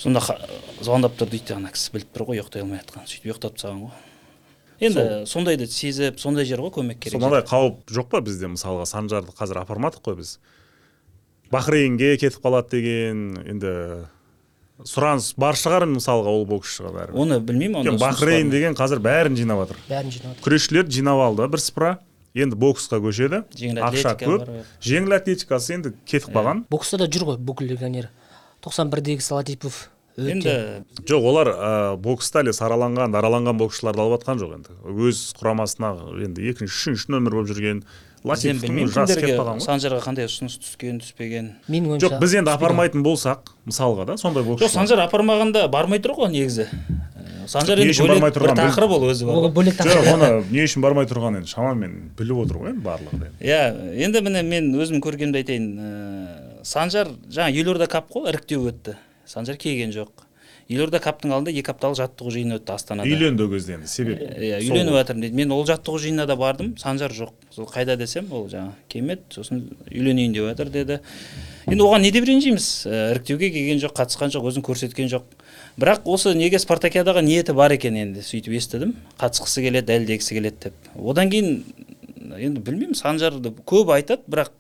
сонда 0.03 0.23
звондап 0.83 1.15
тұр 1.19 1.31
дейді 1.31 1.55
ана 1.57 1.71
кісі 1.73 1.93
біліп 1.95 2.11
тұр 2.17 2.27
ғой 2.29 2.41
ұйықтай 2.43 2.65
алмай 2.65 2.81
жатқанын 2.83 3.09
сөйтіп 3.11 3.29
ұйықтатып 3.31 3.61
тастаған 3.61 3.85
ғой. 3.87 3.93
Енді 4.83 5.05
сондайды 5.31 5.69
сезіп 5.71 6.19
сондай 6.19 6.49
жер 6.49 6.63
ғой 6.65 6.73
көмек 6.75 6.99
керек. 6.99 7.23
Сондай 7.23 7.45
қауіп 7.47 7.87
жоқ 7.87 8.09
па 8.11 8.23
бізде 8.25 8.51
мысалға? 8.51 8.89
Санжарды 8.91 9.35
қазір 9.37 9.63
апармадық 9.63 10.03
қой 10.03 10.19
біз. 10.19 10.39
Бахрейнге 11.53 12.17
кетіп 12.19 12.43
қалады 12.43 12.75
деген 12.75 13.37
енді 13.47 13.75
сұраныс 14.83 15.35
бар 15.39 15.55
шығар 15.55 15.87
мысалға 15.87 16.33
ол 16.33 16.47
боксшыға 16.51 16.91
бәрібір. 16.97 17.21
Оны 17.23 17.39
білмеймін 17.39 17.85
онда 17.85 17.95
бахрейн 18.03 18.51
деген 18.51 18.75
қазір 18.75 18.99
бәрін 19.05 19.39
жинап 19.39 19.63
жатыр. 19.63 19.79
Бәрін 19.87 20.11
жинап 20.17 20.41
күресшілерді 20.43 20.97
жинап 20.97 21.23
алды 21.29 21.47
бірсыпыра 21.53 21.93
енді 22.35 22.59
боксқа 22.59 22.99
көшеді. 23.05 23.45
Жеңіл 23.55 23.85
ақша 23.87 24.17
көп. 24.19 24.49
жеңіл 24.83 25.15
атлетикасы 25.21 25.77
енді 25.77 25.93
кетіп 26.09 26.33
қалған. 26.35 26.65
Бокста 26.73 26.99
да 26.99 27.07
жүр 27.07 27.29
ғой 27.31 27.39
бүкіл 27.39 27.71
легионер. 27.71 28.11
тоқсан 28.63 28.91
бірдегі 28.91 29.21
салатипов 29.21 29.91
енді 30.17 30.55
жоқ 31.09 31.27
олар 31.33 31.49
ә, 31.53 31.97
бокста 31.97 32.43
әлі 32.43 32.53
сараланған 32.57 33.15
дараланған 33.15 33.59
боксшыларды 33.61 34.03
алып 34.03 34.21
жатқан 34.21 34.41
жоқ 34.43 34.57
енді. 34.59 34.79
Өз 35.09 35.21
құрамасына 35.41 35.93
енді 36.27 36.49
екінші 36.53 36.73
үшінші 36.73 37.15
нөмір 37.17 37.39
болып 37.39 37.53
жүрген 37.53 37.85
санжарға 38.23 39.99
қандай 40.05 40.29
ұсыныс 40.29 40.55
түскен 40.63 41.01
түспеген? 41.03 41.49
Менің 41.67 41.97
ойымша 41.97 42.07
жоқ 42.07 42.21
біз 42.23 42.37
енді 42.39 42.53
апармайтын 42.53 43.03
болсақ 43.03 43.51
мысалға 43.67 44.07
да 44.13 44.17
сондай 44.21 44.45
жоқ 44.45 44.53
боксшылар 44.53 44.75
санжар 44.77 45.03
апармағанда 45.09 45.65
бармай 45.73 45.99
тұр 45.99 46.15
ғой 46.21 46.31
негізі. 46.31 46.69
Э, 46.71 47.49
санжар 47.51 47.83
Не 47.83 47.89
енді 47.89 47.97
үшін 47.97 48.07
бөлек 48.07 48.23
бармай 48.23 48.31
бір 48.37 48.55
тақырып 48.63 48.95
ол 48.95 49.09
өзі 49.11 49.27
бар 49.27 49.35
ол 49.35 49.47
ғой. 49.49 49.55
бөлек 49.59 49.75
жоқ 49.75 49.91
тақырып 49.91 50.13
оны 50.15 50.29
не 50.55 50.63
үшін 50.69 50.87
бармай 50.87 51.11
тұрғанын 51.11 51.43
енді 51.43 51.51
шамамен 51.51 51.97
біліп 52.19 52.45
отыр 52.45 52.63
ғой 52.63 52.71
енді 52.77 52.85
барлығы 52.87 53.33
иә 53.43 53.61
енді 54.07 54.23
міне 54.23 54.43
мен 54.47 54.71
өзім 54.79 55.03
көргенімді 55.03 55.43
айтайын 55.43 55.67
ә, 55.83 56.63
санжар 56.63 57.11
жаңа 57.27 57.51
елорда 57.59 57.91
кап 57.91 58.07
қой 58.13 58.31
іріктеу 58.31 58.69
өтті. 58.71 58.95
Санжар 59.33 59.57
келген 59.57 59.95
жоқ. 59.97 60.29
Елорда 60.71 61.01
каптың 61.03 61.33
алдында 61.35 61.53
екі 61.59 61.73
апталық 61.73 61.97
жаттығу 61.99 62.31
жиыны 62.33 62.57
өтті 62.57 62.73
астанада. 62.77 63.09
Үйленді 63.11 63.45
ол 63.45 63.51
кезде 63.51 63.75
енді 63.75 63.89
себеп 63.91 64.21
иә 64.23 64.61
үйленіп 64.63 64.95
жатырмын 64.95 65.25
дейді 65.27 65.37
мен 65.41 65.53
ол 65.53 65.65
жаттығу 65.69 65.99
жиынына 66.05 66.27
да 66.31 66.37
бардым 66.39 66.77
санжар 66.79 67.13
жоқ. 67.13 67.33
Сол 67.51 67.67
қайда 67.69 67.97
десем 67.99 68.31
ол 68.31 68.47
жаңағы 68.49 68.73
келмеді 68.89 69.27
сосын 69.35 69.65
үйленейін 69.91 70.37
деп 70.37 70.47
жатыр 70.53 70.71
деді. 70.73 71.01
Енді 71.67 71.83
оған 71.83 72.07
не 72.07 72.13
деп 72.15 72.25
ренжиміз? 72.31 72.69
Іріктеуге 72.87 73.51
келген 73.51 73.83
жоқ 73.83 73.97
қатысқан 73.99 74.33
жоқ 74.33 74.49
өзін 74.53 74.65
көрсеткен 74.65 75.11
жоқ. 75.13 75.27
Бірақ 75.83 76.07
осы 76.09 76.33
неге 76.39 76.63
спартакиадаға 76.63 77.23
ниеті 77.27 77.57
бар 77.59 77.75
екен 77.75 77.99
енді 77.99 78.23
сөйтіп 78.25 78.57
естідім. 78.57 78.95
Қатысқысы 79.21 79.67
келеді 79.67 79.91
дәлелдегісі 79.91 80.39
келеді 80.39 80.69
деп. 80.69 80.91
Одан 80.97 81.31
кейін 81.31 81.65
енді 82.39 82.61
білмеймін 82.65 82.97
санжарды 82.99 83.53
көп 83.67 83.93
айтады 83.95 84.23
бірақ 84.31 84.53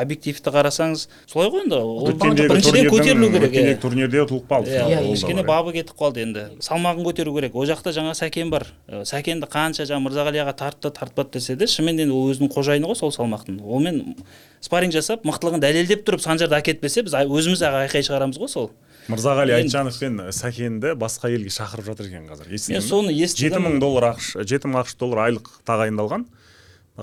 объективті 0.00 0.52
қарасаңыз 0.54 1.06
солай 1.30 1.50
ғой 1.52 1.64
енді 1.64 1.78
ол 1.80 2.10
біріншіден 2.10 2.90
көтерілу 2.90 3.30
керек 3.34 3.54
иә. 3.54 3.76
турнирде 3.80 4.22
ұтылып 4.24 4.48
қалды 4.50 4.74
иә 4.74 5.02
кішкене 5.12 5.42
бар. 5.42 5.62
бабы 5.62 5.74
кетіп 5.76 5.96
қалды 5.98 6.24
енді 6.24 6.46
салмағын 6.60 7.04
көтеру 7.06 7.34
керек. 7.36 7.54
Ол 7.54 7.66
жақта 7.68 7.92
жаңа 7.94 8.14
сәкен 8.18 8.50
бар. 8.50 8.66
Сәкенді 8.88 9.48
қанша 9.50 9.86
жаңа 9.88 10.06
мырзағали 10.06 10.42
аға 10.42 10.54
тартты 10.56 10.90
тартпады 10.90 11.38
десе 11.38 11.56
де 11.56 11.66
шынымен 11.70 12.04
енді 12.06 12.14
ол 12.14 12.30
өзінің 12.32 12.52
қожайыны 12.54 12.90
ғой 12.90 12.98
сол 12.98 13.12
салмақтың. 13.14 13.60
Онымен 13.62 14.16
спарринг 14.60 14.94
жасап 14.94 15.24
мықтылығын 15.28 15.62
дәлелдеп 15.64 16.06
тұрып 16.06 16.22
санжарды 16.24 16.58
әкетпесе 16.58 17.04
біз 17.06 17.16
өзіміз 17.20 17.64
айқай 17.70 18.06
шығарамыз 18.06 18.40
ғой 18.40 18.48
сол. 18.48 18.70
Мырзағали 19.10 19.54
айтжанов 19.56 19.96
пен 19.98 20.20
сәкенді 20.30 20.92
басқа 21.00 21.30
елге 21.32 21.50
шақырып 21.50 21.88
жатыр 21.88 22.10
екен 22.10 22.28
қазір 22.28 22.50
мен 22.52 22.84
соны 22.84 23.14
жеті 23.16 23.56
мың 23.56 23.80
естідім 23.80 23.80
доллар 23.82 24.10
ақш 24.12 24.36
жеті 24.44 24.70
мың 24.70 24.84
ақш 24.84 24.98
доллар 25.00 25.24
айлық 25.24 25.48
тағайындалған. 25.66 26.26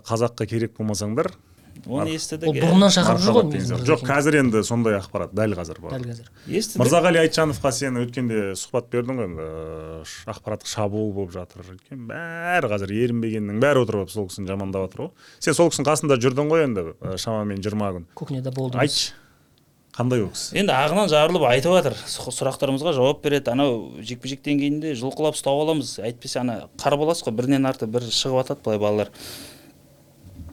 Қазаққа 0.06 0.48
керек 0.50 0.74
болмасаңдар 0.78 1.32
оны 1.88 2.10
естідік 2.18 2.50
ол 2.50 2.56
иә. 2.58 2.64
бұрыннан 2.66 2.90
шақырып 2.90 3.20
жүр 3.22 3.36
ғой 3.38 3.84
жоқ 3.86 4.02
қазір 4.08 4.38
енді 4.40 4.64
сондай 4.66 4.96
ақпарат 4.98 5.34
дәл 5.38 5.54
қазір 5.56 5.78
бар 5.84 5.94
дәл 5.94 6.08
қазір. 6.10 6.32
Естідік. 6.50 6.82
Мырзағали 6.82 7.20
айтжановқа 7.22 7.72
сен 7.72 8.00
өткенде 8.02 8.40
сұхбат 8.58 8.90
бердің 8.92 9.20
ғой 9.22 9.28
енді 9.30 9.46
ш- 10.10 10.26
ақпараттық 10.34 10.72
шабуыл 10.72 11.14
болып 11.14 11.36
жатыр 11.38 11.62
өйткені 11.76 12.10
бәрі 12.10 12.72
қазір 12.74 12.94
ерінбегеннің 12.98 13.62
бәрі 13.62 13.86
отырып 13.86 14.04
алып 14.08 14.12
сол 14.16 14.28
кісіні 14.28 14.50
жамандап 14.50 14.88
жатыр 14.90 15.06
ғой. 15.06 15.12
Сен 15.40 15.54
сол 15.54 15.70
кісінің 15.70 15.88
қасында 15.92 16.18
жүрдің 16.18 16.50
ғой 16.52 16.66
енді 16.66 16.86
ә, 16.98 17.16
шамамен 17.22 17.62
жиырма 17.62 17.94
күн. 17.94 18.08
Кухняда 18.18 18.52
болдыңыз 18.58 18.82
айтшы 18.82 19.14
қандай 19.98 20.26
ол 20.26 20.34
кісі 20.34 20.58
енді 20.58 20.74
ағынан 20.74 21.10
жарылып 21.14 21.46
айтып 21.50 21.78
жатыр. 21.78 21.96
Сұрақтарымызға 22.10 22.94
жауап 22.98 23.22
береді. 23.24 23.50
Анау 23.54 23.94
жекпе 24.02 24.30
жектен 24.34 24.60
кейін 24.62 24.82
де 24.82 24.92
жұлқылап 24.98 25.38
ұстап 25.38 25.54
аламыз. 25.58 25.96
Әйтпесе 26.06 26.42
ана 26.42 26.68
қарбалас 26.78 27.24
қой 27.26 27.34
бірінен 27.38 27.66
арты 27.66 27.88
бір 27.90 28.06
шығып 28.06 28.44
жатады 28.44 28.62
былай 28.66 28.78
балалар. 28.78 29.10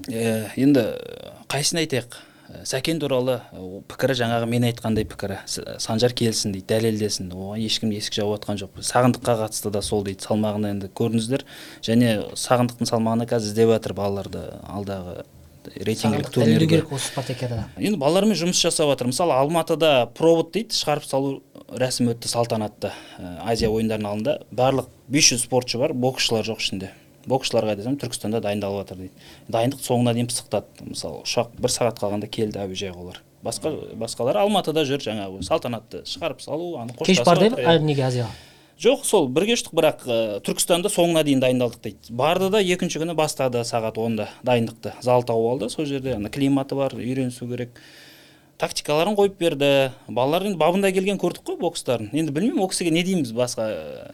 Енді 0.08 0.87
қайсысын 1.49 1.84
айтайық? 1.84 2.23
Э, 2.54 2.61
сәкен 2.68 2.99
туралы 3.00 3.38
э, 3.40 3.61
пікірі 3.88 4.16
жаңағы 4.18 4.49
мен 4.50 4.66
айтқандай 4.68 5.06
пікірі. 5.08 5.38
Санжар 5.80 6.12
келсін 6.12 6.52
дейді 6.52 6.66
дәлелдесін 6.75 7.30
оған 7.32 7.62
ешкім 7.64 7.92
есік 7.94 8.18
жауып 8.18 8.42
жатқан 8.42 8.61
жоқ. 8.61 8.82
Сағындыққа 8.84 9.37
қатысты 9.40 9.73
да 9.73 9.80
сол 9.82 10.04
дейді 10.04 10.26
салмағына 10.26 10.75
енді 10.75 10.90
көрдіңіздер 10.92 11.46
және 11.87 12.11
сағындықтың 12.37 12.90
салмағына 12.90 13.28
қазір 13.30 13.54
іздеп 13.54 13.73
жатыр 13.73 13.96
балаларды 13.96 14.42
алдағы 14.68 15.25
рейтингілік 15.88 16.28
турнирге. 16.28 16.66
керек 16.68 16.92
осы 16.92 17.08
спартакиадада 17.08 17.64
енді 17.78 17.96
балалармен 17.99 18.37
жұмыс 18.37 18.61
жасап 18.61 18.92
жатыр. 18.92 19.08
Мысалы 19.08 19.32
алматыда 19.38 20.11
провод 20.12 20.52
дейді 20.52 20.76
шығарып 20.76 21.08
салу 21.08 21.38
рәсімі 21.73 22.12
өтті 22.12 22.28
салтанатты. 22.28 22.92
Азия 23.40 23.73
ойындарының 23.73 24.11
алдында. 24.11 24.37
Барлық 24.52 24.92
500 25.08 25.46
спортшы 25.46 25.80
бар 25.80 25.96
боксшылар 25.96 26.44
жоқ 26.44 26.61
ішінде. 26.61 26.92
Боксшыларға 27.31 27.76
десем 27.78 27.99
түркістанда 28.00 28.40
дайындалып 28.45 28.85
жатыр 28.85 29.02
дейді. 29.04 29.28
Дайындық 29.49 29.85
соңына 29.85 30.14
дейін 30.16 30.31
пысықтады. 30.31 30.88
Мысалы 30.95 31.23
ұшақ 31.25 31.54
бір 31.61 31.75
сағат 31.75 32.00
қалғанда 32.00 32.31
келді 32.31 32.64
әуежайға 32.64 33.04
олар. 33.04 33.21
Басқа 33.45 33.75
басқалары 34.00 34.40
алматыда 34.45 34.87
жүр 34.88 35.04
жаңағы 35.04 35.45
салтанатты 35.45 36.04
шығарып 36.09 36.40
салу 36.40 36.75
аны 36.81 36.97
кеш 37.04 37.21
барды 37.26 37.50
неге 37.85 38.07
азияға 38.07 38.33
жоқ 38.81 39.04
сол 39.07 39.28
бірге 39.31 39.54
ұштық 39.54 39.75
бірақ 39.76 40.00
ә, 40.07 40.16
түркістанда 40.45 40.90
соңына 40.90 41.23
дейін 41.26 41.43
дайындалдық 41.43 41.83
дейді. 41.85 42.11
Барды 42.11 42.50
да 42.50 42.61
екінші 42.61 43.02
күні 43.02 43.14
бастады 43.14 43.62
сағат 43.64 44.00
онда 44.02 44.28
дайындықты. 44.47 44.97
Зал 45.04 45.23
тауып 45.23 45.52
алды 45.52 45.69
сол 45.71 45.87
жерде. 45.87 46.16
Ана 46.16 46.31
климаты 46.31 46.75
бар 46.75 46.97
үйренісу 46.99 47.47
керек. 47.49 47.78
Тактикаларын 48.58 49.16
қойып 49.18 49.34
берді. 49.40 49.68
Балалар 50.08 50.44
енді 50.46 50.58
бабында 50.61 50.90
келген 50.94 51.18
көрдік 51.18 51.42
қой 51.49 51.58
бокстарын. 51.61 52.08
Енді 52.14 52.32
білмеймін 52.32 52.62
ол 52.62 52.70
кісіге 52.70 52.92
не 52.94 53.02
дейміз 53.04 53.32
басқа? 53.34 53.66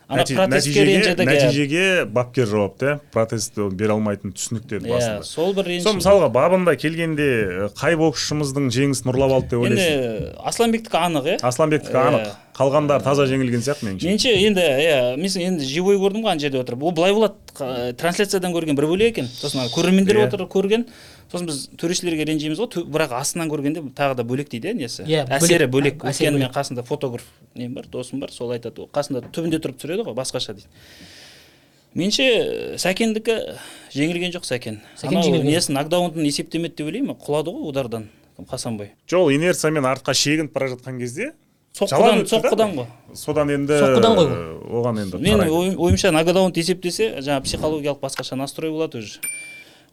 Ана 0.08 0.24
нәтижеге, 0.24 1.14
нәтижеге 1.20 1.84
бапкер 2.08 2.48
жауапты 2.48 2.86
иә 2.94 2.98
протест 3.12 3.58
бере 3.76 3.92
алмайтын 3.94 4.32
түсінік 4.32 4.64
деді 4.66 4.88
иә 4.88 4.96
басында. 4.96 5.24
сол 5.28 5.52
бір 5.54 5.68
сол 5.84 5.98
мысалға 6.00 6.30
бабында 6.32 6.74
келгенде 6.80 7.70
қай 7.78 7.98
боксшымыздың 8.00 8.70
жеңісін 8.72 9.12
ұрлап 9.12 9.36
алды 9.38 9.52
деп 9.52 9.66
ойлайсың? 9.66 10.06
Енді 10.08 10.32
асланбектікі 10.50 11.02
анық 11.04 11.28
иә 11.34 11.36
асланбектікі 11.44 12.00
анық. 12.00 12.32
қалғандары 12.60 13.00
таза 13.00 13.24
жеңілген 13.24 13.62
сияқты 13.64 13.86
меніңше. 13.86 14.08
Меніңше 14.08 14.32
енді 14.44 14.60
иә 14.60 14.96
мен 15.16 15.36
енді 15.46 15.64
живой 15.64 15.96
көрдім 15.96 16.26
ғой 16.26 16.34
ана 16.34 16.42
жерде 16.42 16.60
отырып. 16.60 16.82
Ол 16.82 16.92
былай 16.92 17.14
болады 17.14 17.94
трансляциядан 17.96 18.52
көрген 18.52 18.76
бір 18.76 18.84
бөлек 18.90 19.14
екен. 19.14 19.30
Сосын 19.32 19.64
көрермендер 19.72 20.18
Иә. 20.20 20.26
отыр 20.28 20.44
көрген. 20.44 20.84
Сосын 21.30 21.46
біз 21.46 21.68
төрешілерге 21.78 22.24
ренжиміз 22.26 22.58
ғой. 22.58 22.68
Тө- 22.74 22.84
бірақ 22.90 23.12
астынан 23.20 23.48
көргенде 23.50 23.82
тағы 23.94 24.16
да 24.16 24.22
бөлек 24.24 24.48
дейді 24.50 24.68
иә 24.72 24.74
несі? 24.74 25.02
Иә, 25.04 25.24
бөлек. 25.26 25.36
әсері 25.38 25.66
бөлек. 25.70 26.02
Өйткені 26.02 26.38
мен 26.38 26.48
бөлек. 26.48 26.54
қасында 26.56 26.82
фотограф 26.84 27.22
нем 27.54 27.74
бар 27.74 27.86
досым 27.86 28.20
бар 28.20 28.30
сол 28.32 28.50
айтады. 28.50 28.80
Ол 28.82 28.88
қасында 28.92 29.22
түбінде 29.30 29.60
тұрып 29.62 29.78
түсіреді 29.78 30.04
ғой 30.08 30.14
басқаша 30.18 30.54
дейді. 30.54 30.66
Меніңше 31.94 32.78
сәкендікі 32.78 33.34
жеңілген 33.94 34.30
жоқ 34.36 34.44
сәкен. 34.46 34.76
Сәкен 34.96 35.16
Анау 35.16 35.24
жеңілген. 35.26 35.48
несін 35.50 35.74
нокдаунын 35.74 36.26
есептемеді 36.28 36.76
деп 36.78 36.86
ойлаймын 36.86 37.16
құлады 37.18 37.50
ғой 37.50 37.66
удардан 37.72 38.08
хасанбай 38.48 38.92
жоқ 39.10 39.24
ол 39.26 39.30
инерциямен 39.34 39.84
артқа 39.84 40.14
шегініп 40.14 40.52
бара 40.54 40.68
жатқан 40.70 40.98
кезде 41.02 41.32
соққыдан 41.76 42.22
соққыдан 42.30 42.74
ғой. 42.78 42.86
Содан 43.14 43.50
енді 43.50 43.72
Соққыдан 43.82 44.14
ғой 44.16 44.30
оған 44.70 45.02
енді 45.02 45.18
мен 45.18 45.38
қарайды. 45.40 45.50
ойым- 45.50 45.76
ойымша 45.78 46.10
нокдаунды 46.14 46.60
есептесе 46.62 47.18
жаңағы 47.20 47.42
психологиялық 47.44 48.00
басқаша 48.00 48.36
настрой 48.36 48.70
болады 48.70 48.98
уже. 48.98 49.18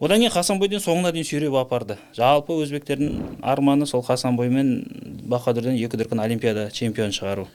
Одан 0.00 0.20
кейін 0.22 0.30
хасанбойден 0.30 0.82
соңына 0.82 1.10
дейін 1.14 1.26
сүйреп 1.26 1.56
апарды. 1.58 1.96
Жалпы 2.16 2.54
өзбектердің 2.62 3.40
арманы 3.42 3.86
сол 3.86 4.04
хасанбой 4.06 4.48
мен 4.52 4.70
баһадүрден 5.28 5.74
екі 5.74 5.98
дүркін 5.98 6.22
олимпиада 6.22 6.68
чемпион 6.74 7.10
шығару. 7.14 7.48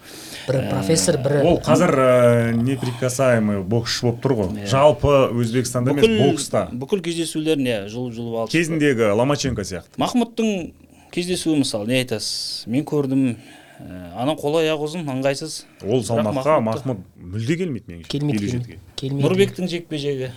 Бірі 0.50 0.66
профессор 0.70 1.18
бірі 1.24 1.42
ол 1.48 1.60
қазір 1.64 1.96
ә, 1.96 2.52
неприкасаемый 2.58 3.64
боксшы 3.64 4.10
болып 4.10 4.22
тұр 4.26 4.36
ғой. 4.42 4.68
Жалпы 4.68 5.16
өзбекстанда 5.32 5.96
емес 5.96 6.20
бокста. 6.20 6.68
бүкіл 6.72 7.02
кездесулерін 7.08 7.70
иә 7.72 7.80
жұлып 7.88 8.18
жұлып 8.20 8.40
алды 8.44 8.58
кезіндегі 8.58 9.14
ломаченко 9.16 9.64
сияқты. 9.64 9.96
Махмұттың 10.04 10.74
кездесуі 11.16 11.64
мысалы 11.64 11.88
не 11.88 12.04
айтасыз? 12.04 12.68
Мен 12.68 12.84
көрдім 12.84 13.38
ә, 13.80 14.14
ана 14.20 14.36
қол 14.36 14.60
аяғы 14.60 14.90
ұзын 14.92 15.08
ыңғайсыз 15.16 15.62
ол 15.88 16.04
салмаққа 16.04 16.60
махмұт 16.68 17.06
мүлде 17.18 17.58
келмейді 17.64 17.94
меніңше 17.94 18.12
келмейді 18.12 18.38
елу 18.38 18.52
келмейді. 18.52 18.58
жетіге. 18.58 18.80
келмейді. 19.00 19.28
Нұрбектің 19.28 19.72
жекпе 19.72 19.98
жегі 19.98 20.32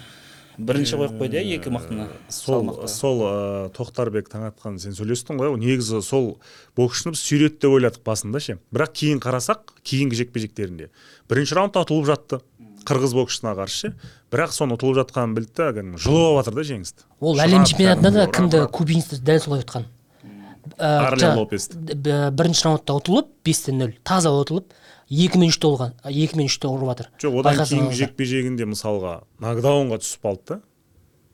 бірінші 0.58 0.96
қойып 1.00 1.16
қойды 1.20 1.40
иә 1.40 1.58
екі 1.58 1.70
мықтыны 1.74 2.06
сол 2.32 2.70
сол 2.88 3.22
ә, 3.26 3.32
тоқтарбек 3.76 4.30
таңатқан 4.32 4.78
сен 4.80 4.96
сөйлестің 4.96 5.40
ғой 5.40 5.56
негізі 5.60 6.00
сол 6.04 6.36
боксшыны 6.78 7.12
біз 7.14 7.22
сүйреді 7.22 7.58
деп 7.60 7.76
ойладық 7.76 8.04
басында 8.06 8.40
ше. 8.40 8.58
Бірақ 8.72 8.94
кейін 8.96 9.20
қарасақ 9.20 9.76
кейінгі 9.84 10.20
жекпе 10.22 10.40
жектерінде 10.46 10.88
бірінші 11.28 11.58
раундта 11.58 11.84
ұтылып 11.84 12.08
жатты 12.08 12.40
қырғыз 12.86 13.16
боксшысына 13.18 13.52
қарсы 13.58 13.90
ше. 13.90 13.92
Бірақ 14.32 14.54
соны 14.56 14.78
ұтылып 14.78 15.00
жатқанын 15.02 15.36
білді 15.36 15.52
да 15.58 15.68
кәдімгі 15.76 16.02
жұлып 16.06 16.40
жатыр 16.40 16.56
да 16.56 16.66
жеңісті 16.70 17.06
ол 17.20 17.44
әлем 17.44 17.68
чемпионатында 17.68 18.10
да 18.16 18.26
кімді? 18.32 18.64
кубинцті 18.72 19.20
дәл 19.20 19.42
солай 19.44 19.64
ұтқан. 19.66 19.86
Ә, 20.76 21.36
Лопесті. 21.36 21.78
бірінші 22.34 22.66
раундта 22.66 22.96
ұтылып 22.98 23.28
бесте 23.46 23.72
нөл. 23.72 23.94
Таза 24.04 24.32
ұтылып 24.34 24.74
екі 25.10 25.38
мен 25.38 25.52
үште 25.52 25.68
болған 25.68 25.94
екі 26.10 26.38
мен 26.40 26.50
үште 26.50 26.70
ұрып 26.70 26.90
жатыр 26.92 27.10
жоқ 27.22 27.40
одан 27.42 27.60
кейінгі 27.62 27.98
жекпе 28.00 28.26
жегінде 28.26 28.66
мысалға 28.66 29.20
нокдаунға 29.42 30.00
түсіп 30.02 30.26
қалды 30.26 30.46
да. 30.50 30.60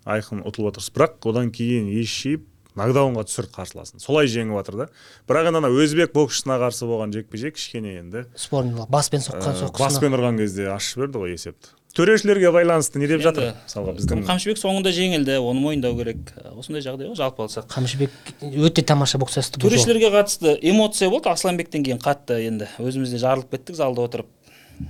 Айқын 0.02 0.42
ұтылып 0.42 0.74
жатыр 0.74 0.96
бірақ 0.96 1.28
одан 1.30 1.52
кейін 1.54 1.88
ес 1.94 2.10
жиып 2.10 2.48
нокдаунға 2.78 3.26
түсірді 3.28 3.52
қарсыласын. 3.54 4.00
Солай 4.00 4.28
жеңіп 4.32 4.56
жатыр 4.58 4.78
да. 4.80 4.86
Бірақ 5.28 5.50
енді 5.50 5.60
ана 5.60 5.70
өзбек 5.72 6.14
боксшысына 6.16 6.56
қарсы 6.62 6.88
болған 6.88 7.12
жекпе 7.14 7.40
жек 7.40 7.58
кішкене 7.58 7.98
енді 8.00 8.24
спорный 8.34 8.86
баспен 8.88 9.20
соққан 9.24 9.52
ә, 9.52 9.60
соққысына. 9.60 9.78
баспен 9.78 10.16
ұрған 10.16 10.40
кезде 10.40 10.70
ашып 10.72 11.02
жіберді 11.02 11.22
ғой 11.22 11.36
есепті. 11.36 11.74
Төрешілерге 11.96 12.50
байланысты 12.54 13.00
не 13.00 13.08
деп 13.10 13.22
жатыр 13.24 13.52
мысалға 13.54 13.94
біздің? 13.98 14.22
Қамшыбек 14.28 14.60
соңында 14.60 14.92
жеңілді 14.96 15.38
оны 15.42 15.60
мойындау 15.60 15.96
керек. 15.98 16.32
Осындай 16.56 16.84
жағдай 16.84 17.10
ғой 17.10 17.18
жалпы 17.18 17.44
алсақ. 17.44 17.66
Қамшыбек 17.72 18.10
өте 18.40 18.84
тамаша 18.86 19.20
боксасты 19.22 19.60
төрешілерге 19.60 20.12
қатысты 20.14 20.56
эмоция 20.60 21.10
болды 21.12 21.28
асланбектен 21.32 21.84
кейін 21.84 22.00
қатты 22.02 22.38
енді. 22.46 22.70
Өзіміз 22.80 23.12
де 23.12 23.20
жарылып 23.22 23.52
кеттік 23.52 23.76
залда 23.76 24.06
отырып. 24.08 24.30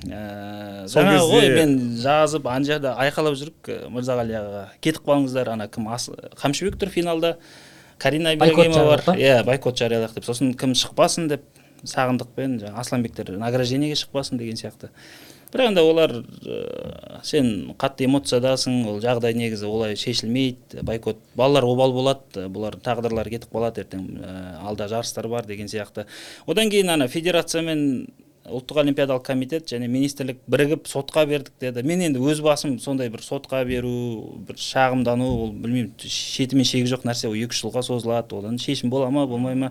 Ә, 0.06 0.87
Сол 0.87 1.02
жаңағы 1.02 1.26
ғой 1.32 1.49
мен 1.56 1.75
жазып 2.00 2.47
ана 2.49 2.64
жақта 2.64 2.94
айқайлап 3.02 3.35
жүріп 3.37 3.68
ә, 3.68 3.78
мырзағали 3.92 4.37
ағаға 4.38 4.62
кетіп 4.80 5.09
қалыңыздар 5.09 5.50
ана 5.52 5.66
кім? 5.68 5.88
Ас, 5.92 6.06
қамшыбек 6.38 6.78
тұр 6.80 6.92
финалда. 6.94 7.35
Карина 7.99 8.32
ибрагимова 8.37 8.94
бар. 8.94 9.18
Иә 9.18 9.42
бойкот 9.44 9.76
жариялайық 9.82 10.14
деп. 10.14 10.25
Сосын 10.25 10.54
кім 10.54 10.73
шықпасын 10.78 11.28
деп 11.35 11.44
сағындықпен 11.82 12.61
жаңағы 12.62 12.80
асланбектер 12.80 13.35
награждениеге 13.42 13.99
шықпасын 13.99 14.38
деген 14.38 14.56
сияқты. 14.56 14.92
Бірақ 15.52 15.70
енді 15.72 15.84
олар 15.84 16.14
ә, 16.16 17.20
сен 17.26 17.74
қатты 17.80 18.06
эмоциядасың 18.08 18.86
ол 18.88 18.98
жағдай 19.04 19.36
негізі 19.36 19.68
олай 19.68 19.96
шешілмейді 20.00 20.82
бойкот. 20.86 21.20
Балалар 21.36 21.66
обал 21.68 21.92
болады 21.92 22.48
бұлардың 22.48 22.84
тағдырлары 22.86 23.34
кетіп 23.36 23.52
қалады 23.52 23.84
ертең 23.84 24.06
ә, 24.16 24.34
алда 24.64 24.88
жарыстар 24.88 25.28
бар 25.28 25.46
деген 25.46 25.68
сияқты. 25.68 26.06
Одан 26.46 26.72
кейін 26.72 26.94
ана 26.96 27.08
федерация 27.12 27.62
мен 27.66 28.06
ұлттық 28.42 28.80
олимпиадалық 28.82 29.22
комитет 29.26 29.68
және 29.70 29.86
министрлік 29.86 30.40
бірігіп 30.50 30.88
сотқа 30.90 31.26
бердік 31.30 31.52
деді. 31.62 31.84
Мен 31.86 32.02
енді 32.08 32.22
өз 32.26 32.40
басым 32.42 32.78
сондай 32.82 33.10
бір 33.12 33.22
сотқа 33.22 33.62
беру 33.68 34.40
бір 34.48 34.58
шағымдану 34.58 35.28
ол 35.44 35.52
білмеймін 35.52 35.92
шеті 36.00 36.58
мен 36.58 36.66
шегі 36.66 36.90
жоқ 36.90 37.06
нәрсе 37.06 37.30
ол 37.30 37.38
екі 37.38 37.54
үш 37.54 37.62
жылға 37.62 37.84
созылады. 37.86 38.40
Одан 38.40 38.58
шешім 38.58 38.90
бола 38.90 39.12
ма 39.14 39.28
болмай 39.30 39.54
ма? 39.54 39.70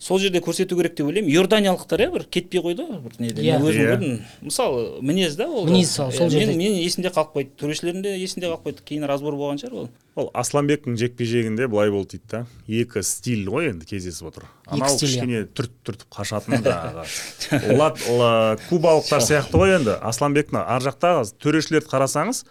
Сол 0.00 0.18
жерде 0.18 0.40
көрсету 0.40 0.76
керек 0.78 0.94
деп 0.96 1.06
ойлаймын 1.10 1.28
иорданиялықтар 1.30 2.00
иә 2.00 2.10
бір 2.14 2.22
кетпей 2.32 2.62
қойды 2.64 2.86
ғой 2.88 3.00
бір 3.04 3.18
неде 3.20 3.42
Иә. 3.44 3.58
мен 3.60 3.66
өзім 3.68 3.82
Иә. 3.84 3.90
көрдім 3.90 4.20
мысалы 4.48 5.02
минез 5.04 5.36
да 5.36 5.46
ол. 5.48 5.66
Мінез 5.68 5.90
сол- 5.92 6.10
сол 6.12 6.26
Иә, 6.28 6.30
жерде. 6.30 6.54
мен, 6.56 6.58
мен 6.58 6.72
есімде 6.80 7.08
қалып 7.12 7.34
қойды 7.36 7.50
төрешілердің 7.60 8.02
де 8.06 8.14
есінде 8.16 8.46
қалып 8.48 8.64
қойды 8.64 8.80
кейін 8.88 9.04
разбор 9.06 9.34
болған 9.36 9.60
шығар 9.60 9.74
ол 9.76 9.88
ол 10.16 10.30
асланбектің 10.34 10.96
жекпе 10.96 11.24
жегінде 11.28 11.68
былай 11.68 11.90
болды 11.92 12.16
дейді 12.16 12.24
да 12.32 12.46
екі 12.66 13.02
стиль 13.04 13.44
ғой 13.46 13.68
енді 13.74 13.84
кездесіп 13.86 14.26
отыр 14.32 14.48
анау 14.66 14.88
стиль, 14.88 15.08
иә. 15.08 15.20
кішкене 15.20 15.44
түртіп 15.52 15.84
түртіп 15.84 16.08
қашатын 16.16 16.64
жаңағы 16.64 18.58
кубалықтар 18.68 19.20
сияқты 19.24 19.58
ғой 19.60 19.76
енді 19.78 19.94
асланбектің 20.00 20.60
ар 20.64 20.80
жақтағы 20.84 21.28
төрешілерді 21.42 21.88
қарасаңыз 21.92 22.44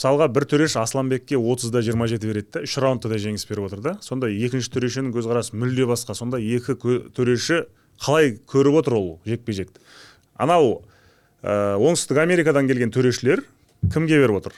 мысалға 0.00 0.30
бір 0.32 0.46
төреш 0.48 0.78
асланбекке 0.80 1.36
отызда 1.36 1.82
жиырма 1.84 2.06
жеті 2.08 2.30
береді 2.30 2.48
да 2.54 2.60
үш 2.64 2.76
раундта 2.80 3.10
да 3.12 3.18
жеңіс 3.20 3.44
беріп 3.44 3.66
отыр 3.68 3.82
да. 3.84 3.92
Сонда 4.00 4.30
екінші 4.32 4.70
төрешінің 4.72 5.12
көзқарасы 5.12 5.52
мүлде 5.60 5.84
басқа. 5.84 6.16
Сонда 6.16 6.40
екі 6.40 6.72
төреші 7.12 7.66
қалай 8.00 8.38
көріп 8.48 8.78
отыр 8.80 8.96
ол 8.96 9.10
жекпе 9.28 9.52
жекті 9.52 9.84
анау 10.40 10.80
ә, 11.44 11.76
оңтүстік 11.76 12.16
америкадан 12.22 12.70
келген 12.70 12.94
төрешілер 12.96 13.44
кімге 13.92 14.22
беріп 14.22 14.40
отыр? 14.40 14.56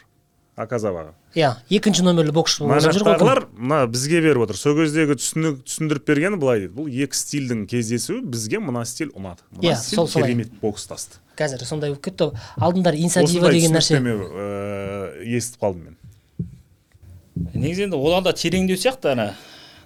Аказаваға 0.54 1.16
иә 1.34 1.56
екінші 1.74 2.04
номерлі 2.06 2.36
боксшы 2.36 2.62
мына 2.62 2.78
жақтағылар 2.84 3.46
мына 3.56 3.82
бізге 3.90 4.20
беріп 4.22 4.46
отыр. 4.46 4.60
Сол 4.60 4.76
кездегі 4.78 5.16
түсінік 5.18 5.62
түсіндіріп 5.66 6.06
бергені 6.06 6.38
былай 6.38 6.66
дейді. 6.66 6.74
Бұл 6.76 6.92
екі 6.92 7.18
стильдің 7.18 7.64
кездесуі 7.72 8.20
бізге 8.22 8.60
мына 8.62 8.84
стиль 8.86 9.10
ұнады. 9.16 9.42
Мына 9.56 9.72
Иә, 9.72 9.74
стиль 9.80 9.96
сол 9.96 10.08
солай. 10.12 10.28
керемет 10.28 10.52
бокстасты 10.60 11.18
қазір 11.38 11.64
сондай 11.66 11.92
болып 11.92 12.04
кетті 12.04 12.30
алдындары 12.60 13.00
осындай 13.06 13.56
деген 13.56 13.76
нәрсе. 13.76 13.96
түсініктеме 13.96 14.12
ә, 14.28 15.24
естіп 15.38 15.64
қалдым 15.64 15.90
мен. 15.90 15.96
Негізі 17.54 17.88
енді 17.88 17.96
одан 17.98 18.24
да 18.26 18.32
тереңдеу 18.36 18.76
сияқты 18.76 19.12
ана. 19.14 19.32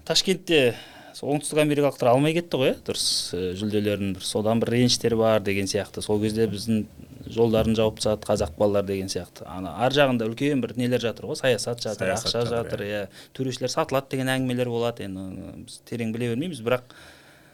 Ташкентте 0.06 0.74
сол 1.16 1.32
оңтүстік 1.36 1.62
америкалықтар 1.62 2.10
алмай 2.12 2.34
кетті 2.36 2.60
ғой 2.60 2.72
иә 2.74 2.78
дұрыс 2.86 3.06
ә, 3.32 3.52
жүлделерін. 3.58 4.14
Бір 4.18 4.26
содан 4.26 4.60
бір 4.60 4.74
реніштер 4.76 5.16
бар 5.16 5.40
деген 5.40 5.70
сияқты. 5.70 6.02
Сол 6.04 6.20
кезде 6.20 6.48
біздің 6.50 6.84
жолдарын 7.32 7.74
жауып 7.78 8.00
тастады 8.02 8.26
қазақ 8.26 8.56
балалар 8.58 8.84
деген 8.86 9.08
сияқты. 9.08 9.46
Ана 9.50 9.76
ар 9.82 9.94
жағында 9.94 10.28
үлкен 10.28 10.60
бір 10.62 10.76
нелер 10.76 11.00
жатыр 11.02 11.30
ғой 11.30 11.38
саясат 11.40 11.80
жатыр 11.82 12.12
Саясат 12.12 12.28
ақша 12.28 12.44
жатыр, 12.44 12.56
жатыр 12.56 12.84
иә. 12.86 13.00
төрешілер 13.34 13.72
сатылады 13.72 14.12
деген 14.12 14.28
әңгімелер 14.34 14.70
болады. 14.70 15.06
Енді 15.08 15.24
оны 15.24 15.64
біз 15.64 15.80
терең 15.88 16.12
біле 16.14 16.34
бермейміз 16.34 16.60
бірақ 16.62 16.84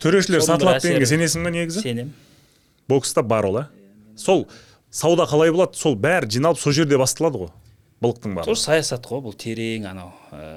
төрешілер 0.03 0.43
сатылады 0.45 0.83
дегенге 0.83 1.09
сенесің 1.09 1.47
ба 1.47 1.55
негізі? 1.55 1.85
Сенемін. 1.87 2.13
Бокста 2.89 3.23
бар 3.23 3.47
ол 3.49 3.63
иә 3.63 3.67
сол 4.23 4.47
сауда 4.91 5.27
қалай 5.31 5.53
болады? 5.53 5.79
Сол 5.79 5.97
бәрі 5.99 6.31
жиналып 6.31 6.61
сол 6.61 6.75
жерде 6.77 6.99
басталады 7.01 7.45
ғой. 7.45 7.53
Былықтың 8.03 8.37
барлығы. 8.37 8.51
Тоже 8.51 8.63
саясат 8.65 9.07
қой 9.07 9.23
бұл 9.23 9.35
терең 9.39 9.87
анау 9.91 10.11
ә, 10.35 10.49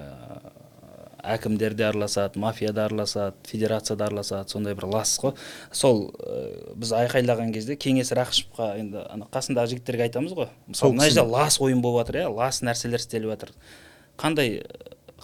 әкімдер 1.35 1.75
де 1.77 1.85
араласады 1.85 2.39
мафия 2.41 2.71
да 2.73 2.87
араласады 2.87 3.35
федерация 3.45 3.97
да 3.97 4.07
араласады 4.09 4.49
сондай 4.49 4.73
бір 4.77 4.89
лас 4.95 5.13
қой. 5.21 5.35
Сол 5.71 6.07
ә, 6.17 6.73
біз 6.73 6.93
айқайлаған 6.97 7.53
кезде 7.53 7.77
кеңес 7.77 8.13
рақышевқа 8.17 8.71
енді 8.79 9.05
ана 9.09 9.29
қасындағы 9.29 9.75
жігіттерге 9.75 10.07
айтамыз 10.07 10.33
ғой. 10.37 10.49
Мысалы 10.67 10.97
мына 10.97 11.09
жерде 11.09 11.27
лас 11.29 11.59
ойын 11.61 11.85
болып 11.85 12.05
жатыр 12.05 12.23
иә 12.23 12.33
лас 12.33 12.63
нәрселер 12.65 13.03
істеліп 13.03 13.35
жатыр 13.35 13.53
қандай 14.17 14.63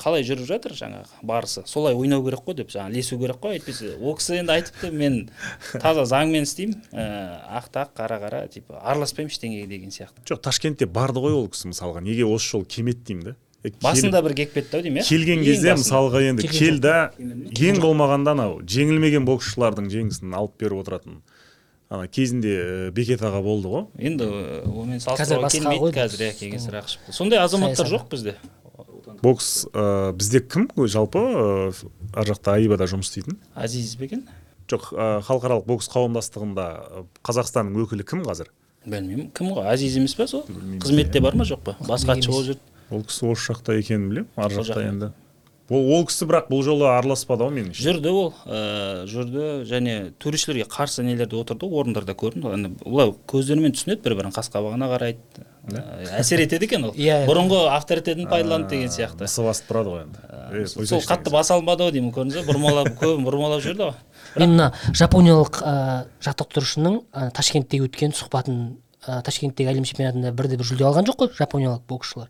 қалай 0.01 0.25
жүріп 0.25 0.47
жатыр 0.49 0.73
жаңағы 0.73 1.21
барысы? 1.21 1.61
Солай 1.69 1.93
ойнау 1.93 2.23
керек 2.25 2.41
қой 2.47 2.57
деп 2.57 2.73
жаңағы 2.73 2.95
ілесу 2.95 3.19
керек 3.21 3.37
қой. 3.43 3.59
Әйтпесе 3.59 3.93
ол 3.99 4.17
кісі 4.17 4.39
енді 4.41 4.55
айтыпты 4.55 4.89
мен 4.91 5.19
таза 5.77 6.07
заңмен 6.09 6.47
істеймін 6.47 6.81
ә, 6.89 7.05
ақ 7.61 7.69
ақ 7.83 7.93
қара 8.01 8.17
қара 8.23 8.41
типа 8.49 8.81
араласпаймын 8.81 9.29
ештеңеге 9.29 9.69
деген 9.69 9.93
сияқты. 9.93 10.25
Жоқ 10.25 10.41
ташкентте 10.49 10.89
барды 10.89 11.21
ғой 11.21 11.37
ол 11.37 11.47
кісі 11.53 11.69
мысалға. 11.69 12.01
Неге 12.01 12.25
осы 12.25 12.55
жолы 12.55 12.65
келмеді 12.65 13.05
деймін 13.07 13.29
да? 13.29 13.35
Басында 13.81 14.23
бір 14.25 14.33
кетті 14.39 14.63
ау 14.73 14.81
деймін 14.81 15.03
иә? 15.03 15.05
Келген 15.05 15.43
кезде 15.45 15.75
мысалға 15.77 16.23
енді 16.31 16.47
Келген 16.47 16.57
кел 16.57 16.79
да 16.81 16.95
ең 17.19 17.77
болмағанда 17.83 18.33
анау 18.33 18.55
жеңілмеген 18.65 19.27
боксшылардың 19.27 19.91
жеңісін 19.93 20.33
алып 20.33 20.55
беріп 20.57 20.81
отыратын 20.81 21.21
ана 21.91 22.07
кезінде 22.07 22.55
ә, 22.55 22.89
бекет 22.95 23.21
аға 23.21 23.43
болды 23.45 23.69
ғой. 23.69 23.85
Енді 23.99 24.25
онымен 24.65 25.03
салыстыруға 25.03 25.51
келмейді 25.53 25.91
қазір 25.93 26.25
иә 26.25 26.33
кеңес 26.39 26.65
рақышев 26.73 27.13
сондай 27.13 27.43
азаматтар 27.43 27.85
жоқ 27.91 28.07
бізде. 28.09 28.37
Бокс 29.21 29.65
ә, 29.73 30.11
бізде 30.17 30.41
кім? 30.41 30.67
Жалпы 30.75 31.21
ә, 31.21 31.45
ар 32.13 32.31
жақта 32.31 32.57
аибада 32.57 32.87
жұмыс 32.89 33.11
істейтін. 33.11 33.37
Азиз 33.55 33.95
бе 33.99 34.09
екен? 34.09 34.25
Жоқ 34.71 34.91
ә, 34.95 35.07
халықаралық 35.27 35.65
бокс 35.67 35.89
қауымдастығында 35.91 36.67
қазақстанның 37.27 37.85
өкілі 37.85 38.07
кім 38.07 38.25
қазір? 38.27 38.51
Білмеймін. 38.85 39.31
Кім 39.37 39.53
ғой? 39.53 39.67
Азиз 39.69 39.97
емес 39.99 40.15
па 40.17 40.25
сол? 40.29 40.45
Қызметте 40.81 41.21
бар 41.21 41.35
ма? 41.37 41.45
Жоқ 41.45 41.65
па? 41.65 41.75
Бас 41.85 42.05
хатшы 42.07 42.31
болып 42.31 42.47
жүр? 42.53 42.61
Ол 42.91 43.03
кісі 43.07 43.27
осы 43.29 43.51
жақта 43.51 43.75
екенін 43.77 44.09
білемін 44.09 44.31
ар 44.41 44.55
жақта 44.55 44.85
енді. 44.87 45.11
Ол 45.71 45.85
ол 45.95 46.01
кісі 46.09 46.25
бірақ 46.27 46.49
бұл 46.51 46.63
жолы 46.65 46.89
араласпады 46.91 47.45
ғой 47.45 47.53
меніңше. 47.55 47.83
Жүрді 47.85 48.11
ол 48.11 48.33
ә, 48.43 49.05
жүрді. 49.07 49.45
Және 49.69 49.93
төрешілерге 50.19 50.65
қарсы 50.67 51.05
нелерде 51.05 51.37
отырды 51.39 51.69
орындарда 51.69 52.15
көрдім 52.17 52.75
олар 52.83 53.13
көздерімен 53.31 53.77
түсінеді 53.77 54.03
бір 54.03 54.17
бірін 54.19 54.35
қас 54.35 54.51
қабағына 54.51 54.89
қарайды. 54.91 55.45
Әсер 55.69 56.41
етеді 56.41 56.65
екен 56.65 56.85
ол. 56.89 56.93
Иә, 56.97 57.25
бұрынғы 57.29 57.59
авторитетін 57.75 58.27
пайдаланды 58.29 58.73
деген 58.75 58.89
сияқты. 58.89 59.27
мысы 59.27 59.43
басып 59.45 59.67
тұрады 59.69 59.91
ғой 59.93 60.01
енді. 60.05 60.23
Е, 60.51 60.65
сол 60.67 61.03
қатты 61.05 61.29
баса 61.31 61.55
алмады 61.55 61.85
ау 61.85 61.91
деймін 61.93 62.11
көрдіңіз 62.15 62.41
ба 62.41 62.53
бұрмалап 62.53 62.89
көбін 63.01 63.27
бұрмалап 63.27 63.61
жіберді 63.61 63.91
ғой. 63.91 63.95
Мен 64.41 64.55
мына 64.55 64.71
жапониялық 64.97 65.61
жаттықтырушының 66.25 66.99
ташкенттегі 67.37 67.85
өткен 67.87 68.15
сұхбатын 68.17 68.61
ташкенттегі 69.05 69.69
әлем 69.71 69.85
чемпионатында 69.85 70.33
бірде 70.33 70.57
бір 70.57 70.67
жүлде 70.71 70.85
алған 70.89 71.07
жоқ 71.09 71.21
қой 71.21 71.31
жапониялық 71.37 71.85
боксшылар. 71.89 72.29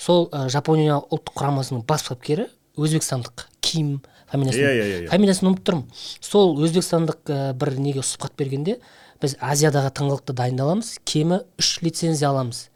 Сол 0.00 0.28
жапония 0.52 0.98
ұлттық 1.00 1.36
құрамасының 1.38 1.84
бас 1.88 2.04
бапкері 2.08 2.48
өзбекстандық 2.76 3.46
ким 3.64 4.00
фамилиясын 4.30 4.60
Иә, 4.60 4.72
иә, 4.72 4.84
иә, 4.84 4.98
иә. 5.06 5.10
фамилиясын 5.12 5.48
ұмытып 5.48 5.64
тұрмын. 5.70 5.86
Сол 6.20 6.56
өзбекстандық 6.60 7.32
бір 7.56 7.76
неге 7.80 8.02
сұхбат 8.04 8.36
бергенде 8.36 8.78
біз 9.22 9.36
азиядағы 9.40 9.92
тыңғылықты 9.98 10.34
дайындаламыз 10.36 10.96
кемі 11.08 11.42
үш 11.60 11.76
лицензия 11.82 12.30
аламыз. 12.30 12.66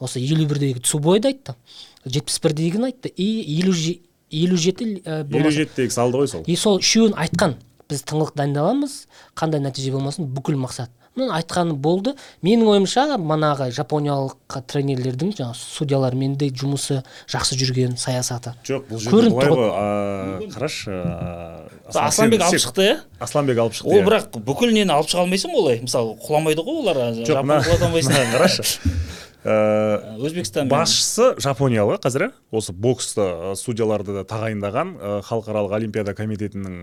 Осы 0.00 0.22
елу 0.22 0.46
бірдегі 0.48 0.80
цубойды 0.80 1.32
айтты. 1.32 1.56
Жетпіс 2.04 2.40
бірдегіні 2.40 2.90
айтты. 2.90 3.12
И 3.12 3.26
елу 3.60 3.74
елу 4.30 4.56
жеті 4.56 5.02
ә, 5.04 5.24
елу 5.26 5.50
жетідегі 5.50 5.92
салды 5.92 6.22
ғой 6.22 6.30
сол. 6.30 6.46
И 6.46 6.56
сол 6.56 6.80
үшеуін 6.80 7.18
айтқан. 7.20 7.58
Біз 7.90 8.06
тыңғылық 8.08 8.36
дайындаламыз. 8.38 9.04
Қандай 9.36 9.60
нәтиже 9.60 9.92
болмасын? 9.92 10.30
Бүкіл 10.30 10.56
мақсат. 10.62 10.92
Мына 11.18 11.34
айтқаны 11.40 11.74
болды. 11.74 12.14
Менің 12.46 12.68
ойымша 12.70 13.16
манағы 13.18 13.72
жапониялық 13.74 14.60
тренерлердің 14.70 15.34
жаңағы 15.34 15.58
судьялармен 15.58 16.36
де 16.38 16.48
жұмысы 16.54 17.00
жақсы 17.28 17.58
жүрген 17.58 17.96
саясаты. 17.98 18.54
Жоқ 18.64 18.86
бұл 18.92 19.02
жерде 19.02 19.32
былай 19.34 19.50
ғой 19.50 20.46
қарашы 20.54 21.00
асланбек 21.94 22.42
алып 22.46 22.60
шықты. 22.60 22.86
иә 22.86 22.96
асланбек 23.18 23.58
алып 23.58 23.74
шықты 23.74 23.90
ол 23.90 24.00
иә. 24.00 24.06
бірақ 24.06 24.38
бүкіл 24.46 24.72
нені 24.74 24.92
алып 24.94 25.10
шыға 25.10 25.24
алмайсың 25.24 25.54
ғой 25.54 25.60
олай. 25.62 25.80
Мысалы 25.84 26.16
құламайды 26.22 26.64
ғой 26.66 26.80
олар 26.84 27.00
жоқ 27.18 27.42
мына 27.42 28.24
қарашы. 28.34 28.64
Ә, 29.40 30.16
өзбекстан 30.26 30.68
басшысы 30.68 31.34
жапониялық 31.40 32.02
қазір 32.04 32.26
иә? 32.26 32.32
осы 32.52 32.72
боксты 32.72 33.24
ә, 33.24 33.54
судьяларды 33.56 34.12
да 34.18 34.24
тағайындаған 34.28 34.96
ә, 35.00 35.14
халықаралық 35.24 35.78
олимпиада 35.78 36.12
комитетінің 36.12 36.74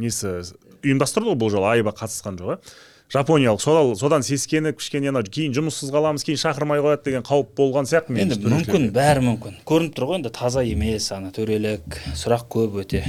несі 0.00 0.40
ұйымдастырды 0.80 1.34
ғой 1.34 1.36
бұл 1.36 1.52
жолы 1.52 1.68
айба 1.74 1.92
қатысқан 1.92 2.40
жоқ 2.40 2.56
иә 2.56 2.72
жапониялық 3.10 3.60
содан, 3.60 3.94
содан 3.98 4.22
сескеніп 4.22 4.78
кішкене 4.78 5.10
анау 5.10 5.26
кейін 5.26 5.54
жұмыссыз 5.56 5.90
қаламыз 5.90 6.24
кейін 6.26 6.38
шақырмай 6.40 6.82
қояды 6.82 7.08
деген 7.08 7.24
қауіп 7.26 7.52
болған 7.58 7.88
сияқты 7.90 8.14
енді 8.22 8.38
мүмкін 8.44 8.90
бәрі 8.94 9.24
мүмкін. 9.26 9.56
Көрініп 9.66 9.96
тұр 9.96 10.06
ғой 10.12 10.20
енді 10.20 10.30
таза 10.34 10.62
емес 10.62 11.10
ана 11.16 11.32
төрелік 11.34 11.98
сұрақ 12.14 12.46
көп 12.54 12.78
өте. 12.84 13.02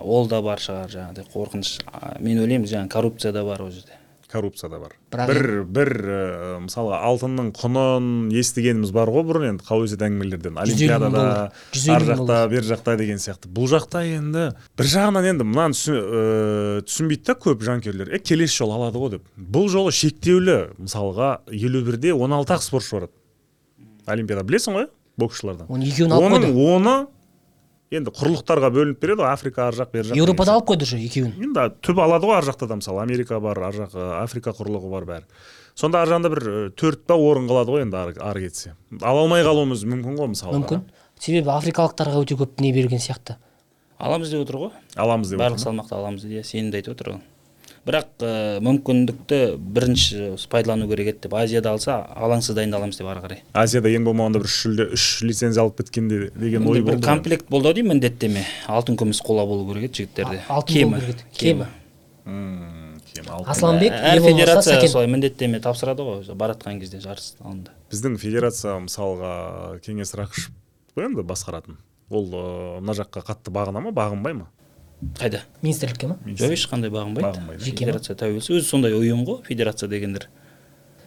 Ол 0.00 0.26
да 0.30 0.42
бар 0.42 0.58
шығар 0.62 0.90
жаңағыдай 0.92 1.30
қорқыныш. 1.34 1.76
Мен 2.20 2.42
ойлаймын 2.44 2.66
жаңағы 2.70 2.92
коррупция 2.92 3.32
да 3.32 3.44
бар 3.44 3.62
ол 3.62 3.70
жерде. 3.70 3.96
Коррупция 4.26 4.68
да 4.68 4.80
бар. 4.82 4.92
Бірақ 5.14 5.28
бір 5.30 5.46
бір 5.70 5.90
ә, 6.02 6.58
мысалға 6.64 6.96
алтынның 7.06 7.52
құнын 7.54 8.06
естігеніміз 8.34 8.90
бар 8.92 9.08
ғой 9.14 9.22
бұрын 9.28 9.44
енді 9.52 9.64
қауесет 9.68 10.02
әңгімелерден. 10.02 10.58
Олимпиадада 10.58 11.22
ар 11.94 12.06
жақта 12.10 12.40
бер 12.50 12.66
жақта 12.66 12.96
деген 12.98 13.22
сияқты. 13.22 13.46
Бұл 13.46 13.70
жақта 13.70 14.02
енді 14.02 14.48
бір 14.76 14.90
жағынан 14.90 15.30
енді 15.30 15.46
мынаны 15.46 15.78
түсі- 15.78 16.02
ә, 16.02 16.82
түсінбейді 16.90 17.24
да 17.30 17.38
көп 17.46 17.62
жанкүйерлер. 17.70 18.10
Е 18.12 18.18
келесі 18.18 18.58
жолы 18.64 18.74
алады 18.80 18.98
ғой 18.98 19.14
деп. 19.14 19.30
Бұл 19.38 19.70
жолы 19.70 19.94
шектеулі 19.94 20.74
мысалға 20.74 21.46
елу 21.54 21.84
бірде 21.86 22.12
он 22.12 22.34
алты 22.34 22.58
ақ 22.58 22.66
спортшы 22.66 22.98
барады. 22.98 23.12
Олимпиада 24.10 24.42
білесің 24.42 24.74
ғой 24.74 24.88
боксшылардан. 25.16 25.70
Оны 25.70 25.86
екеуін 25.86 26.12
алып 26.12 26.50
оны 26.50 27.06
енді 27.94 28.10
құрлықтарға 28.10 28.70
бөлініп 28.74 29.02
береді 29.02 29.22
ғой 29.22 29.30
африка 29.30 29.66
ар 29.68 29.76
жақ 29.78 29.92
бер 29.94 30.08
жақ 30.08 30.18
еуропада 30.18 30.56
алып 30.56 30.72
қойды 30.72 30.86
уже 30.88 30.98
екеуін. 30.98 31.34
Енді 31.38 31.66
түбі 31.86 32.02
алады 32.02 32.26
ғой 32.26 32.40
ар 32.40 32.46
жақта 32.48 32.66
да 32.66 32.78
мысалы 32.80 33.02
америка 33.04 33.38
бар 33.40 33.60
ар 33.68 33.76
жақ 33.76 33.94
африка 34.22 34.54
құрлығы 34.56 34.90
бар 34.90 35.06
бәрі. 35.06 35.26
Сонда 35.78 36.02
ар 36.02 36.10
жағында 36.10 36.32
бір 36.32 36.46
төрт 36.74 37.04
па 37.06 37.14
орын 37.14 37.46
қалады 37.46 37.74
ғой 37.76 37.84
енді 37.86 38.00
ары, 38.00 38.42
кетсе. 38.42 38.74
Ала 39.00 39.22
алмай 39.22 39.44
қалуымыз 39.46 39.84
мүмкін 39.86 40.18
ғой 40.18 40.32
мысалы 40.32 40.58
мүмкін. 40.58 40.82
себебі 41.20 41.52
африкалықтарға 41.54 42.24
өте 42.24 42.34
көп 42.36 42.60
не 42.60 42.72
берген 42.72 42.98
сияқты. 42.98 43.36
Аламыз 43.98 44.30
деп 44.30 44.42
отыр 44.42 44.56
ғой. 44.56 44.70
Аламыз 44.96 45.30
деп 45.30 45.40
барлық 45.40 45.62
салмақта 45.62 45.96
аламыз 45.96 46.24
иә 46.24 46.42
сенімді 46.44 46.80
айтып 46.80 46.96
отыр 46.96 47.12
ол. 47.14 47.20
Бірақ 47.86 48.08
ә, 48.26 48.30
мүмкіндікті 48.66 49.38
бірінші 49.58 50.34
пайдалану 50.50 50.88
керек 50.90 51.12
еді 51.12 51.26
деп 51.26 51.36
азияда 51.38 51.72
алса 51.76 52.00
алаңсыз 52.16 52.56
дайындаламыз 52.58 52.98
деп 52.98 53.10
ары 53.12 53.22
қарай. 53.22 53.42
Азияда 53.54 53.92
ең 53.94 54.08
болмағанда 54.08 54.42
бір 54.42 54.50
үш 54.50 54.58
жүлде 54.64 54.88
үш 54.96 55.06
лицензия 55.22 55.62
алып 55.62 55.78
біткенде 55.80 56.32
деген 56.34 56.66
ой 56.66 56.80
бір 56.80 56.90
болды. 56.90 56.98
ғой. 56.98 57.06
комплект 57.06 57.48
болды 57.48 57.70
ау 57.70 57.78
деймін 57.78 57.96
міндеттеме. 57.96 58.42
Алтын 58.66 58.98
күміс 58.98 59.22
қола 59.22 59.46
болу 59.46 59.68
керек 59.70 59.90
еді 59.90 60.02
жігіттерде. 60.02 60.42
Кемі. 61.38 61.66
Мм, 62.26 62.98
кем, 63.14 63.24
алтын. 63.30 63.50
асланбек 63.52 63.92
әр 63.94 64.18
не 64.18 64.20
болмаса 64.20 64.34
федерация 64.34 64.88
солай 64.90 65.06
міндеттеме 65.06 65.60
тапсырады 65.62 66.02
ғой 66.02 66.34
баратқан 66.34 66.80
кезде 66.80 66.98
жарыс 66.98 67.36
алдында 67.38 67.70
біздің 67.92 68.16
федерация 68.18 68.80
мысалға 68.82 69.78
кеңес 69.86 70.10
рақышев 70.18 70.50
қой 70.96 71.06
енді 71.06 71.22
басқаратын. 71.22 71.78
Ол 72.10 72.26
ы, 72.34 72.42
мына 72.80 72.96
жаққа 72.98 73.22
қатты 73.30 73.54
бағына 73.54 73.82
ма 73.84 73.92
бағынбай 73.94 74.34
ма? 74.34 74.48
Қайда? 75.18 75.42
Министрлікке 75.62 76.06
ма? 76.10 76.16
Жоқ 76.26 76.54
ешқандай 76.56 76.90
бағынбайды 76.92 77.28
Бағынбайды. 77.28 77.64
Жеке 77.64 77.84
федерация 77.84 78.16
тәуелсіз. 78.16 78.56
Өзі 78.56 78.68
сондай 78.68 78.94
ұйым 78.96 79.24
ғой 79.28 79.42
федерация 79.46 79.88
дегендер. 79.88 80.28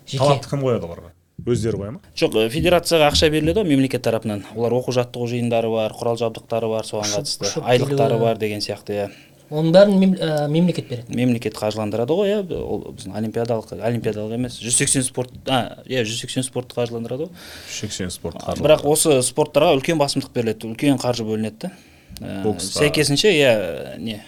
Жеке 0.05 0.19
талапты 0.21 0.49
кім 0.51 0.61
қояды 0.65 0.85
оларға? 0.89 1.13
Өздері 1.47 1.79
қоя 1.79 1.91
ма? 1.95 2.01
Жоқ 2.19 2.35
э, 2.37 2.49
федерацияға 2.53 3.09
ақша 3.09 3.29
беріледі 3.33 3.61
ғой 3.63 3.69
мемлекет 3.71 4.03
тарапынан. 4.05 4.43
Олар 4.55 4.75
оқу 4.77 4.93
жаттығу 4.93 5.29
жиындары 5.31 5.71
бар 5.73 5.95
құрал 5.95 6.19
жабдықтары 6.19 6.69
бар 6.69 6.85
соған 6.85 7.17
қатысты. 7.17 7.49
айлықтары 7.63 8.19
бар 8.19 8.37
деген 8.37 8.59
сияқты 8.61 8.93
иә. 8.97 9.09
Оның 9.49 9.71
бәрін 9.73 9.95
мем- 9.97 10.17
ә, 10.19 10.47
мемлекет 10.47 10.89
береді. 10.89 11.15
Мемлекет 11.15 11.55
қаржыландырады 11.57 12.13
ғой 12.13 12.29
иә. 12.29 12.53
Ол 12.61 12.93
біздің 12.93 13.15
олимпиадалық 13.17 13.71
олимпиадалық 13.81 14.35
емес 14.35 14.59
жүз 14.61 14.75
сексен 14.83 15.01
спорт 15.01 15.31
а 15.47 15.81
иә 15.87 16.03
жүз 16.05 16.19
сексен 16.21 16.43
спортты 16.43 16.75
қаржыландырады 16.77 17.25
ғой. 17.25 17.29
сексен 17.71 18.11
спорт 18.11 18.37
қаржы 18.43 18.61
бірақ 18.61 18.83
осы 18.85 19.23
спорттарға 19.25 19.73
үлкен 19.79 19.97
басымдық 19.97 20.29
беріледі 20.35 20.69
үлкен 20.69 20.99
қаржы 21.01 21.25
бөлінеді 21.25 21.57
да 21.65 21.71
Боксқа. 22.19 22.83
сәйкесінше 22.83 23.31
иә 23.31 23.97
не 23.99 24.19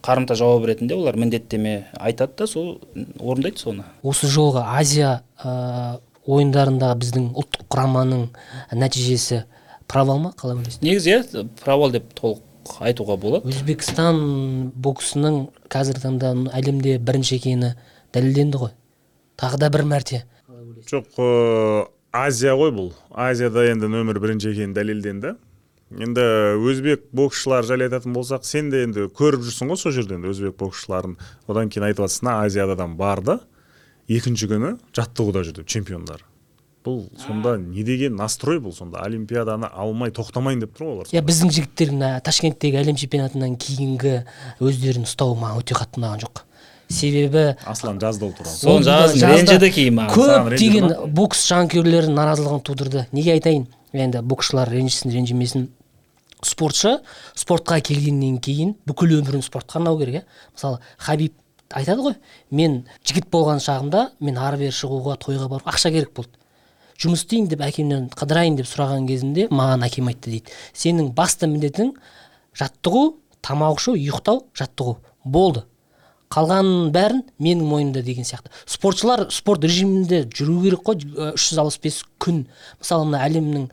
қарымта 0.00 0.34
жауап 0.38 0.64
ретінде 0.68 0.94
олар 0.94 1.16
міндеттеме 1.16 1.88
айтады 1.98 2.32
да 2.38 2.46
сол 2.46 2.80
орындайды 3.18 3.58
соны. 3.58 3.84
Осы 4.02 4.30
жолғы 4.30 4.62
азия 4.64 5.22
ә, 5.42 6.00
ойындарындағы 6.24 7.00
біздің 7.02 7.26
ұлттық 7.34 7.66
құраманың 7.68 8.28
нәтижесі 8.72 9.44
провал 9.90 10.22
ма 10.22 10.32
қалай 10.38 10.60
ойлайсың 10.60 10.86
негізі 10.86 11.10
иә 11.16 11.44
провал 11.60 11.92
деп 11.92 12.12
толық 12.14 12.40
айтуға 12.80 13.16
болады. 13.20 13.50
Өзбекстан 13.50 14.70
боксының 14.76 15.48
қазіргі 15.72 16.04
таңда 16.06 16.32
әлемде 16.56 16.98
бірінші 16.98 17.40
екені 17.40 17.74
дәлелденді 18.14 18.64
ғой. 18.64 18.74
Тағы 19.40 19.58
да 19.58 19.70
бір 19.72 19.84
мәрте. 19.90 20.24
Жоқ 20.88 21.18
азия 22.12 22.54
ғой 22.56 22.72
бұл. 22.76 22.92
Азияда 23.10 23.66
енді 23.72 23.90
нөмір 23.90 24.20
бірінші 24.22 24.52
екені 24.54 24.76
дәлелденді. 24.76 25.34
Енді 25.90 26.24
өзбек 26.70 27.08
боксшылары 27.16 27.66
жайлы 27.66 27.88
айтатын 27.88 28.14
болсақ 28.14 28.46
сен 28.46 28.70
де 28.70 28.84
енді 28.86 29.08
көріп 29.10 29.42
жүрсің 29.46 29.72
ғой 29.72 29.80
сол 29.80 29.94
жерде 29.94 30.14
енді 30.18 30.30
өзбек 30.30 30.56
боксшыларын. 30.60 31.16
Одан 31.50 31.70
кейін 31.70 31.88
айтып 31.88 32.06
жатрсың 32.06 32.30
да 32.30 32.36
азиядан 32.46 32.96
барды 32.98 33.38
екінші 34.10 34.50
күні 34.50 34.74
жаттығуда 34.96 35.42
жүрді 35.48 35.66
чемпиондар. 35.66 36.22
Бұл 36.86 37.02
сонда 37.20 37.58
не 37.60 37.82
деген 37.84 38.14
настрой 38.16 38.56
бұл 38.62 38.72
сонда? 38.72 39.02
Олимпиаданы 39.04 39.68
алмай 39.68 40.14
тоқтамайын 40.16 40.62
деп 40.62 40.78
тұр 40.78 40.86
ғой 40.86 40.94
олар 40.94 41.10
иә 41.12 41.20
біздің 41.26 41.50
жігіттер 41.52 41.90
мына 41.92 42.12
ташкенттегі 42.24 42.78
әлем 42.80 42.96
чемпионатынан 42.96 43.58
кейінгі 43.60 44.14
өздерін 44.64 45.04
ұстауы 45.04 45.36
маған 45.42 45.60
өте 45.60 45.76
қатты 45.76 46.00
ұнаған 46.00 46.22
жоқ. 46.24 46.44
Себебі 46.88 47.42
аслан 47.68 48.00
жазды 48.00 48.24
ол 48.24 48.32
туралы. 48.32 48.56
Соны 48.56 48.86
жаздым, 48.86 49.28
ренжіді 49.28 49.70
кейін 49.76 49.98
маған. 49.98 50.16
Саған 50.16 50.40
көп 50.40 50.48
ренжіді 50.54 50.80
деген 50.80 51.12
бокс 51.20 51.44
жанкүйерлерінің 51.50 52.16
наразылығын 52.16 52.64
тудырды. 52.64 53.04
Неге 53.12 53.36
айтайын? 53.36 53.68
Енді 53.92 54.24
боксшылар 54.24 54.72
ренжісін 54.72 55.12
ренжімесін. 55.14 55.68
Спортшы 56.46 56.98
спортқа 57.38 57.80
келгеннен 57.84 58.38
кейін 58.42 58.74
бүкіл 58.88 59.18
өмірін 59.20 59.44
спортқа 59.44 59.80
арнау 59.80 59.98
керек 60.00 60.20
иә. 60.20 60.24
Мысалы 60.54 60.80
хабиб 60.98 61.34
айтады 61.70 62.02
ғой 62.02 62.16
мен 62.50 62.84
жігіт 63.06 63.30
болған 63.30 63.62
шағымда 63.62 64.10
мен 64.20 64.38
ары 64.38 64.58
бері 64.64 64.74
шығуға 64.74 65.16
тойға 65.22 65.48
барып 65.52 65.68
ақша 65.70 65.92
керек 65.94 66.14
болды. 66.16 66.36
Жұмыс 67.00 67.24
істейін 67.24 67.48
деп 67.48 67.62
әкемнен 67.64 68.10
қыдырайын 68.12 68.58
деп 68.58 68.68
сұраған 68.68 69.06
кезімде 69.08 69.46
маған 69.48 69.86
әкем 69.86 70.10
айтты 70.10 70.34
дейді. 70.34 70.52
Сенің 70.76 71.14
басты 71.16 71.48
міндетің 71.48 71.94
жаттығу 72.60 73.04
тамақ 73.40 73.78
ішу 73.80 73.94
ұйықтау 73.96 74.42
жаттығу 74.58 74.98
болды. 75.24 75.64
Қалғанның 76.30 76.90
бәрін 76.94 77.22
менің 77.42 77.66
мойнымда 77.66 78.02
деген 78.06 78.26
сияқты. 78.28 78.52
Спортшылар 78.68 79.24
спорт 79.34 79.64
режимінде 79.64 80.26
жүру 80.28 80.60
керек 80.62 80.84
қой 80.86 81.00
үш 81.32 81.48
жүз 81.48 81.58
алпыс 81.58 81.80
бес 81.82 81.96
күн. 82.22 82.44
Мысалы 82.78 83.08
мына 83.08 83.24
әлемнің 83.26 83.64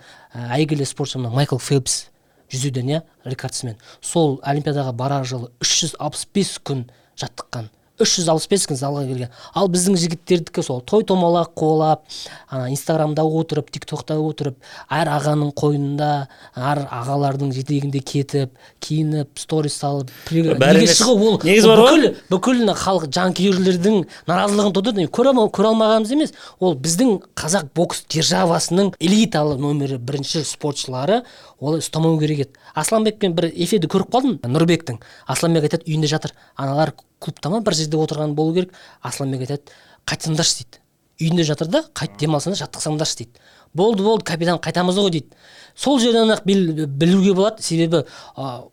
әйгілі 0.56 0.88
спортшы 0.90 1.20
мына 1.20 1.30
майкл 1.36 1.60
фелпс. 1.62 2.08
Жүзуден 2.52 2.94
иә 2.94 3.02
рекордсмен. 3.26 3.80
Сол 4.02 4.40
олимпиадаға 4.44 4.94
барар 4.94 5.26
жылы 5.26 5.52
үш 5.62 5.80
жүз 5.82 5.98
алпыс 6.00 6.28
бес 6.34 6.58
күн 6.64 6.88
жаттыққан. 7.20 7.72
үш 7.98 8.12
жүз 8.20 8.28
алпыс 8.30 8.46
бес 8.46 8.66
күн 8.70 8.78
залға 8.78 9.08
келген. 9.08 9.32
Ал 9.58 9.70
біздің 9.74 9.96
жігіттердікі 9.98 10.62
сол 10.62 10.84
той 10.86 11.02
томалақ 11.02 11.56
қуалап 11.58 12.04
ана 12.46 12.68
инстаграмда 12.70 13.24
отырып 13.26 13.72
тик 13.74 13.88
токта 13.90 14.20
отырып 14.22 14.60
әр 14.94 15.10
ағаның 15.16 15.50
қойнында 15.58 16.10
әр 16.54 16.84
ағалардың 16.94 17.56
жетегінде 17.56 18.04
кетіп 18.06 18.54
киініп 18.86 19.42
сторис 19.42 19.80
салып 19.82 20.14
неге 20.30 20.94
шығу 20.94 21.16
ол? 21.18 21.40
Негізі 21.42 21.72
бар 21.72 21.82
ғой. 21.82 22.14
бүкіл 22.30 22.62
бүкіл 22.62 22.74
халық 22.84 23.10
жанкүйерлердің 23.18 24.06
наразылығын 24.30 24.78
тудырды. 24.78 25.08
Көре 25.10 25.34
алмағанымыз 25.34 26.14
емес. 26.14 26.38
Ол 26.60 26.78
біздің 26.78 27.18
қазақ 27.34 27.74
бокс 27.74 28.06
державасының 28.14 28.94
элиталы 29.02 29.58
номері 29.58 29.98
бірінші 29.98 30.46
спортшылары. 30.46 31.24
Олай 31.60 31.82
ұстамау 31.82 32.18
керек 32.22 32.46
еді. 32.46 32.60
Асланбекпен 32.76 33.34
бір 33.38 33.50
эфирді 33.52 33.90
көріп 33.92 34.12
қалдым 34.14 34.38
нұрбектің. 34.46 35.00
Асланбек 35.28 35.68
айтады 35.68 35.88
үйінде 35.90 36.08
жатыр 36.12 36.34
аналар 36.56 36.94
клубта 37.20 37.50
ма 37.50 37.62
бір 37.66 37.74
жерде 37.74 37.98
отырған 37.98 38.36
болу 38.38 38.54
керек 38.54 38.74
асланбек 39.02 39.46
айтады 39.48 39.74
қайтсаңдаршы 40.08 40.62
дейді. 40.64 40.82
Үйінде 41.20 41.44
жатыр 41.50 41.68
да 41.74 41.84
қайт 41.98 42.18
демалсаңдар 42.22 42.62
жаттықсаңдаршы 42.62 43.24
дейді. 43.24 43.40
Болды 43.74 44.04
болды 44.06 44.26
капитан 44.26 44.60
қайтамыз 44.62 45.00
ғой 45.02 45.12
дейді. 45.16 45.34
Сол 45.76 46.00
жерден 46.00 46.30
ақ 46.36 46.44
біл- 46.46 46.86
білуге 46.86 47.34
болады. 47.34 47.64
Себебі 47.64 48.04
а, 48.36 48.68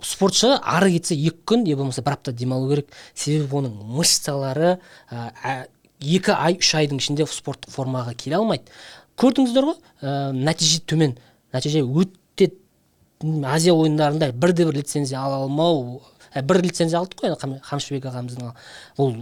спортшы 0.00 0.54
ары 0.64 0.94
кетсе 0.96 1.14
екі 1.14 1.44
күн 1.44 1.64
не 1.64 1.74
болмаса 1.76 2.02
бір 2.02 2.16
апта 2.16 2.32
демалу 2.32 2.70
керек. 2.72 2.88
Себебі 3.14 3.60
оның 3.60 3.76
мышцалары 3.98 4.78
ә, 5.10 5.28
ә, 5.44 5.66
екі 6.00 6.32
ай 6.32 6.56
үш 6.56 6.72
айдың 6.74 7.02
ішінде 7.04 7.28
спорттық 7.28 7.76
формаға 7.76 8.16
келе 8.16 8.40
алмайды. 8.40 8.72
Көрдіңіздер 9.20 9.68
ғой 9.68 9.76
ә, 10.00 10.32
нәтиже 10.32 10.80
төмен. 10.88 11.18
Нәтиже 11.52 11.84
өте 11.84 12.16
м, 12.38 13.44
азия 13.44 13.72
ойындарында 13.74 14.30
бірде 14.32 14.64
бір 14.66 14.74
лицензия 14.80 15.20
ала 15.20 15.42
алмау 15.44 16.00
ә, 16.34 16.42
бір 16.42 16.62
лицензия 16.62 17.00
алдық 17.00 17.20
қой 17.20 17.34
Қам- 17.36 17.60
қамшыбек 17.60 18.06
ағамыздың 18.08 18.52
ол 18.98 19.14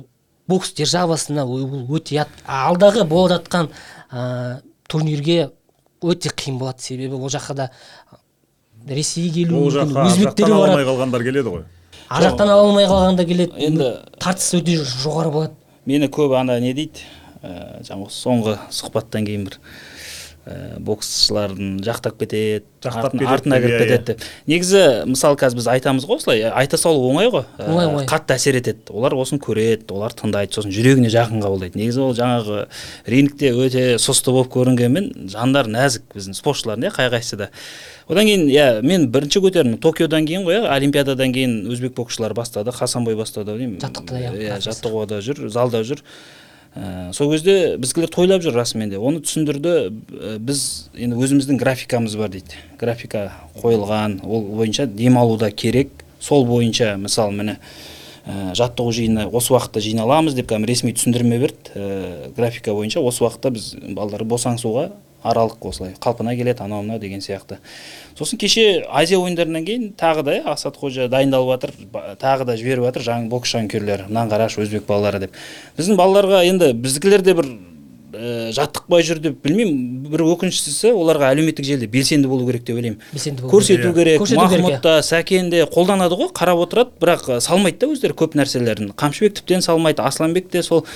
бокс 0.49 0.73
державасына 0.75 1.44
ол 1.44 1.87
өте 1.99 2.14
ят- 2.21 2.42
алдағы 2.47 3.05
болып 3.09 3.33
жатқан 3.38 3.68
ә, 4.12 4.61
турнирге 4.88 5.51
өте 6.03 6.31
қиын 6.31 6.59
болады 6.59 6.81
себебі 6.83 7.14
ол 7.18 7.29
жаққа 7.29 7.55
да 7.55 7.71
ресей 8.88 9.31
келуі 9.35 9.64
ол 9.66 9.71
жаққа 9.75 10.07
өзбектер 10.07 10.53
ала 10.53 10.68
алмай 10.71 10.85
қалғандар 10.87 11.23
келеді 11.27 11.49
ғой. 11.57 11.64
Ар 12.09 12.23
жақтан 12.23 12.49
ала 12.49 12.62
алмай 12.68 12.87
қалғанда 12.87 13.25
келеді. 13.27 13.53
Енді- 13.59 13.97
тартыс 14.21 14.55
өте 14.55 14.79
жоғары 14.85 15.33
болады. 15.33 15.53
мені 15.87 16.07
көбі 16.09 16.37
ана 16.38 16.61
не 16.61 16.73
дейді 16.75 17.01
ә, 17.42 17.83
жаңағы 17.83 18.11
соңғы 18.12 18.59
сұхбаттан 18.71 19.25
кейін 19.27 19.44
бір 19.49 19.59
ә, 20.49 20.79
боксшылардың 20.81 21.77
жақтап 21.85 22.17
кетеді 22.23 22.65
Жақтап 22.79 23.15
артына 23.27 23.57
кіріп 23.59 23.75
иә, 23.75 23.79
кетеді 23.83 24.05
деп. 24.13 24.21
Негізі 24.47 24.83
мысалы 25.11 25.35
қазір 25.41 25.59
біз 25.59 25.67
айтамыз 25.73 26.05
ғой 26.07 26.21
осылай 26.21 26.45
айта 26.47 26.79
салу 26.79 27.03
оңай 27.11 27.27
ғой. 27.33 27.43
Ә, 27.59 27.67
Оңай, 27.67 27.89
оңай. 27.91 28.07
қатты 28.07 28.37
әсер 28.37 28.55
етеді. 28.61 28.85
Олар 28.95 29.17
осыны 29.19 29.41
көреді 29.43 29.91
олар 29.97 30.15
тыңдайды 30.15 30.55
сосын 30.55 30.71
жүрегіне 30.77 31.11
жақын 31.11 31.43
қабылдайды 31.43 31.81
негізі 31.83 32.05
ол 32.07 32.15
жаңағы 32.15 32.61
рингте 33.11 33.51
өте 33.51 33.85
сұсты 33.99 34.31
болып 34.31 34.53
көрінгенмен 34.55 35.11
жандар 35.35 35.67
нәзік 35.67 36.07
біздің 36.15 36.39
спортшылардың 36.39 36.87
иә 36.87 36.95
қай 36.95 37.11
қайсысы 37.19 37.41
да. 37.43 37.51
Одан 38.09 38.25
кейін 38.31 38.47
иә 38.49 38.69
мен 38.87 39.11
бірінші 39.13 39.43
көтердім. 39.43 39.75
Токиодан 39.83 40.25
кейін 40.25 40.47
ғой 40.47 40.63
иә 40.63 40.71
олимпиададан 40.79 41.35
кейін 41.35 41.59
өзбек 41.69 41.99
боксшылары 41.99 42.39
бастады 42.39 42.73
хасанбой 42.73 43.19
бастады 43.19 43.53
ау 43.53 43.59
деймін 43.59 43.83
Жаттықта, 43.83 44.23
иә, 44.23 44.33
иә 44.39 44.61
жаттығуда 44.65 45.19
жүр 45.21 45.49
залда 45.53 45.83
жүр. 45.85 46.01
Ә, 46.79 47.11
сол 47.17 47.33
кезде 47.33 47.75
біздікілер 47.81 48.11
тойлап 48.14 48.43
жүр 48.45 48.55
расымен 48.55 48.93
де. 48.93 49.01
Оны 49.03 49.19
түсіндірді 49.25 49.73
ә, 49.91 50.37
біз 50.38 50.61
енді 50.95 51.19
өзіміздің 51.19 51.59
графикамыз 51.59 52.14
бар 52.21 52.31
дейді. 52.31 52.61
Графика 52.79 53.33
қойылған 53.59 54.21
ол 54.23 54.45
бойынша 54.61 54.87
демалу 54.87 55.37
да 55.41 55.51
керек. 55.51 55.91
Сол 56.23 56.47
бойынша 56.47 56.95
мысалы 57.01 57.35
міне 57.35 57.57
ә, 58.27 58.55
жаттығу 58.55 58.95
жиыны 58.95 59.27
осы 59.27 59.57
уақытта 59.57 59.83
жиналамыз 59.83 60.38
деп 60.38 60.53
кәдімгі 60.53 60.71
ресми 60.71 60.95
түсіндірме 60.95 61.41
берді. 61.43 61.75
Ә, 61.75 62.31
графика 62.37 62.77
бойынша 62.77 63.03
осы 63.03 63.27
уақытта 63.27 63.51
біз 63.57 63.73
балдар 63.99 64.23
босаңсуға 64.29 64.93
аралық 65.25 65.65
осылай 65.71 65.95
қалпына 65.99 66.37
келеді 66.37 66.63
анау 66.63 66.83
мынау 66.83 66.99
деген 67.03 67.21
сияқты. 67.21 67.59
Сосын 68.19 68.39
кеше 68.39 68.85
азия 68.89 69.19
ойындарынан 69.19 69.65
кейін 69.67 69.89
тағы 69.99 70.23
да 70.23 70.37
иә, 70.39 70.45
асат 70.53 70.79
қожа 70.79 71.09
дайындалып 71.09 71.51
жатыр 71.57 71.73
тағы 72.23 72.47
да 72.47 72.57
жіберіп 72.57 72.87
жатыр 72.91 73.07
жаңа 73.09 73.29
бокс 73.29 73.51
жанкүйерлері 73.57 74.07
мынаны 74.09 74.31
қарашы 74.31 74.63
өзбек 74.63 74.87
балалары 74.87 75.27
деп. 75.27 75.35
Біздің 75.79 75.99
балаларға 75.99 76.45
енді 76.47 76.73
біздікілер 76.73 77.27
де 77.27 77.35
бір 77.35 77.51
ә, 78.13 78.51
жаттықпай 78.57 79.05
жүр 79.05 79.21
деп 79.23 79.43
білмеймін. 79.45 80.09
Бір 80.09 80.23
өкініштісі 80.25 80.95
оларға 80.97 81.29
әлеуметтік 81.35 81.67
желіде 81.67 81.89
белсенді 81.93 82.31
болу 82.31 82.47
керек 82.49 82.65
деп 82.65 82.79
ойлаймын. 82.79 83.03
Белсенді 83.13 83.43
болу 83.43 83.53
көрсету 83.53 83.91
Иә. 83.91 83.95
керек 83.95 84.25
махмұт 84.39 84.81
та 84.83 84.99
сәкен 85.05 85.51
де 85.53 85.65
қолданады 85.69 86.17
ғой 86.17 86.31
қарап 86.33 86.63
отырады. 86.65 86.95
Бірақ 87.01 87.29
ә, 87.29 87.41
салмайды 87.45 87.85
да 87.85 87.93
өздері 87.93 88.17
көп 88.17 88.39
нәрселерін. 88.39 88.95
Қамшыбек 88.97 89.37
тіптен 89.39 89.61
салмайды 89.63 90.03
асланбек 90.03 90.49
те 90.49 90.63
сол. 90.63 90.87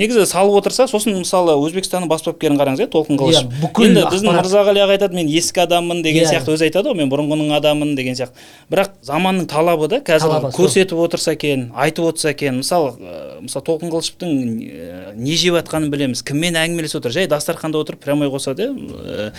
Негізі 0.00 0.24
салып 0.26 0.56
отырса 0.60 0.86
сосын 0.90 1.18
мысалы 1.20 1.54
өзбекстанның 1.60 2.08
бас 2.10 2.24
бапкерін 2.24 2.56
қараңыз 2.60 2.80
иә 2.82 2.88
толқын 2.90 3.18
қылыш. 3.20 3.42
Иә, 3.44 3.60
бүкіл 3.60 3.86
енді 3.90 4.04
біздің 4.10 4.38
мырзағали 4.38 4.82
аға 4.82 4.96
айтады 4.96 5.18
мен 5.18 5.28
ескі 5.28 5.62
адаммын 5.66 6.02
деген 6.02 6.24
Иә. 6.24 6.30
сияқты 6.32 6.54
өзі 6.56 6.66
айтады 6.68 6.90
ғой 6.90 6.98
мен 7.02 7.12
бұрынғының 7.12 7.52
адаммын 7.58 7.94
деген 7.98 8.16
сияқты. 8.16 8.40
Бірақ 8.72 8.94
заманның 9.04 9.46
талабы 9.50 9.88
да 9.92 10.00
қазір 10.00 10.30
Талабы, 10.30 10.52
көрсетіп 10.56 10.96
отырса 11.04 11.34
екен 11.36 11.68
айтып 11.76 12.10
отырса 12.10 12.32
екен. 12.32 12.60
Мысалы 12.62 12.94
ә, 12.96 13.40
мысалы 13.44 13.64
толқын 13.68 13.92
қылышевтың 13.92 15.16
не 15.20 15.36
жеп 15.36 15.58
жатқанын 15.60 15.90
білеміз 15.92 16.24
кіммен 16.24 16.56
әңгімелесіп 16.60 17.02
отыр. 17.02 17.12
Жай 17.12 17.28
дастарханда 17.30 17.82
отырып 17.82 18.00
прямой 18.04 18.30
қосады 18.32 18.70
иә. 18.70 19.30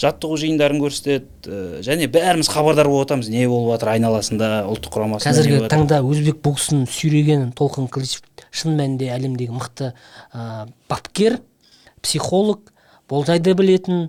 Жаттығу 0.00 0.38
жиындарын 0.40 0.80
көрсетеді 0.80 1.82
және 1.84 2.08
бәріміз 2.12 2.48
хабардар 2.52 2.88
болып 2.88 3.08
жатамыз 3.08 3.30
не 3.32 3.46
болып 3.48 3.76
жатыр 3.76 3.92
айналасында 3.96 4.50
ұлттық 4.70 4.96
құрамасында 4.96 5.32
не 5.32 5.42
қазіргі 5.42 5.70
таңда 5.72 6.00
өзбек 6.06 6.40
боксын 6.44 6.86
сүйреген 6.90 7.52
толқын 7.56 7.88
қылышев 7.92 8.22
шын 8.56 8.78
мәнінде 8.78 9.10
әлемдегі 9.14 9.52
мықты 9.54 9.92
ә, 10.32 10.66
бапкер 10.88 11.40
психолог 12.02 12.72
болжайды 13.08 13.54
білетін 13.58 14.08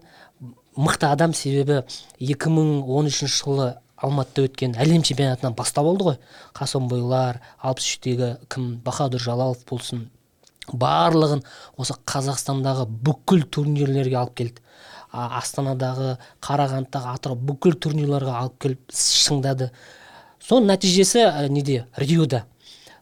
мықты 0.78 1.10
адам 1.12 1.34
себебі 1.34 1.84
2013 2.22 3.28
жылы 3.28 3.74
алматыда 3.98 4.46
өткен 4.46 4.76
әлем 4.78 5.02
чемпионатынан 5.06 5.56
бастап 5.58 5.88
алды 5.90 6.06
ғой. 6.06 6.18
Қасымбойлар 6.58 7.42
алпыс 7.66 7.88
үштегі 7.90 8.36
кім? 8.54 8.76
Бахадүр 8.86 9.22
жалалов 9.22 9.64
болсын. 9.70 10.08
Барлығын 10.68 11.42
осы 11.80 11.96
қазақстандағы 12.06 12.86
бүкіл 13.08 13.48
турнирлерге 13.50 14.20
алып 14.20 14.36
келді. 14.38 14.62
А, 15.10 15.40
астанадағы 15.40 16.18
қарағандыдағы 16.44 17.14
атырау 17.16 17.40
бүкіл 17.50 17.78
турнирларға 17.82 18.36
алып 18.44 18.60
келіп 18.66 18.94
шыңдады. 18.94 19.72
Соның 20.44 20.74
нәтижесі 20.74 21.24
ә, 21.26 21.48
неде? 21.50 21.86
Риода. 21.98 22.44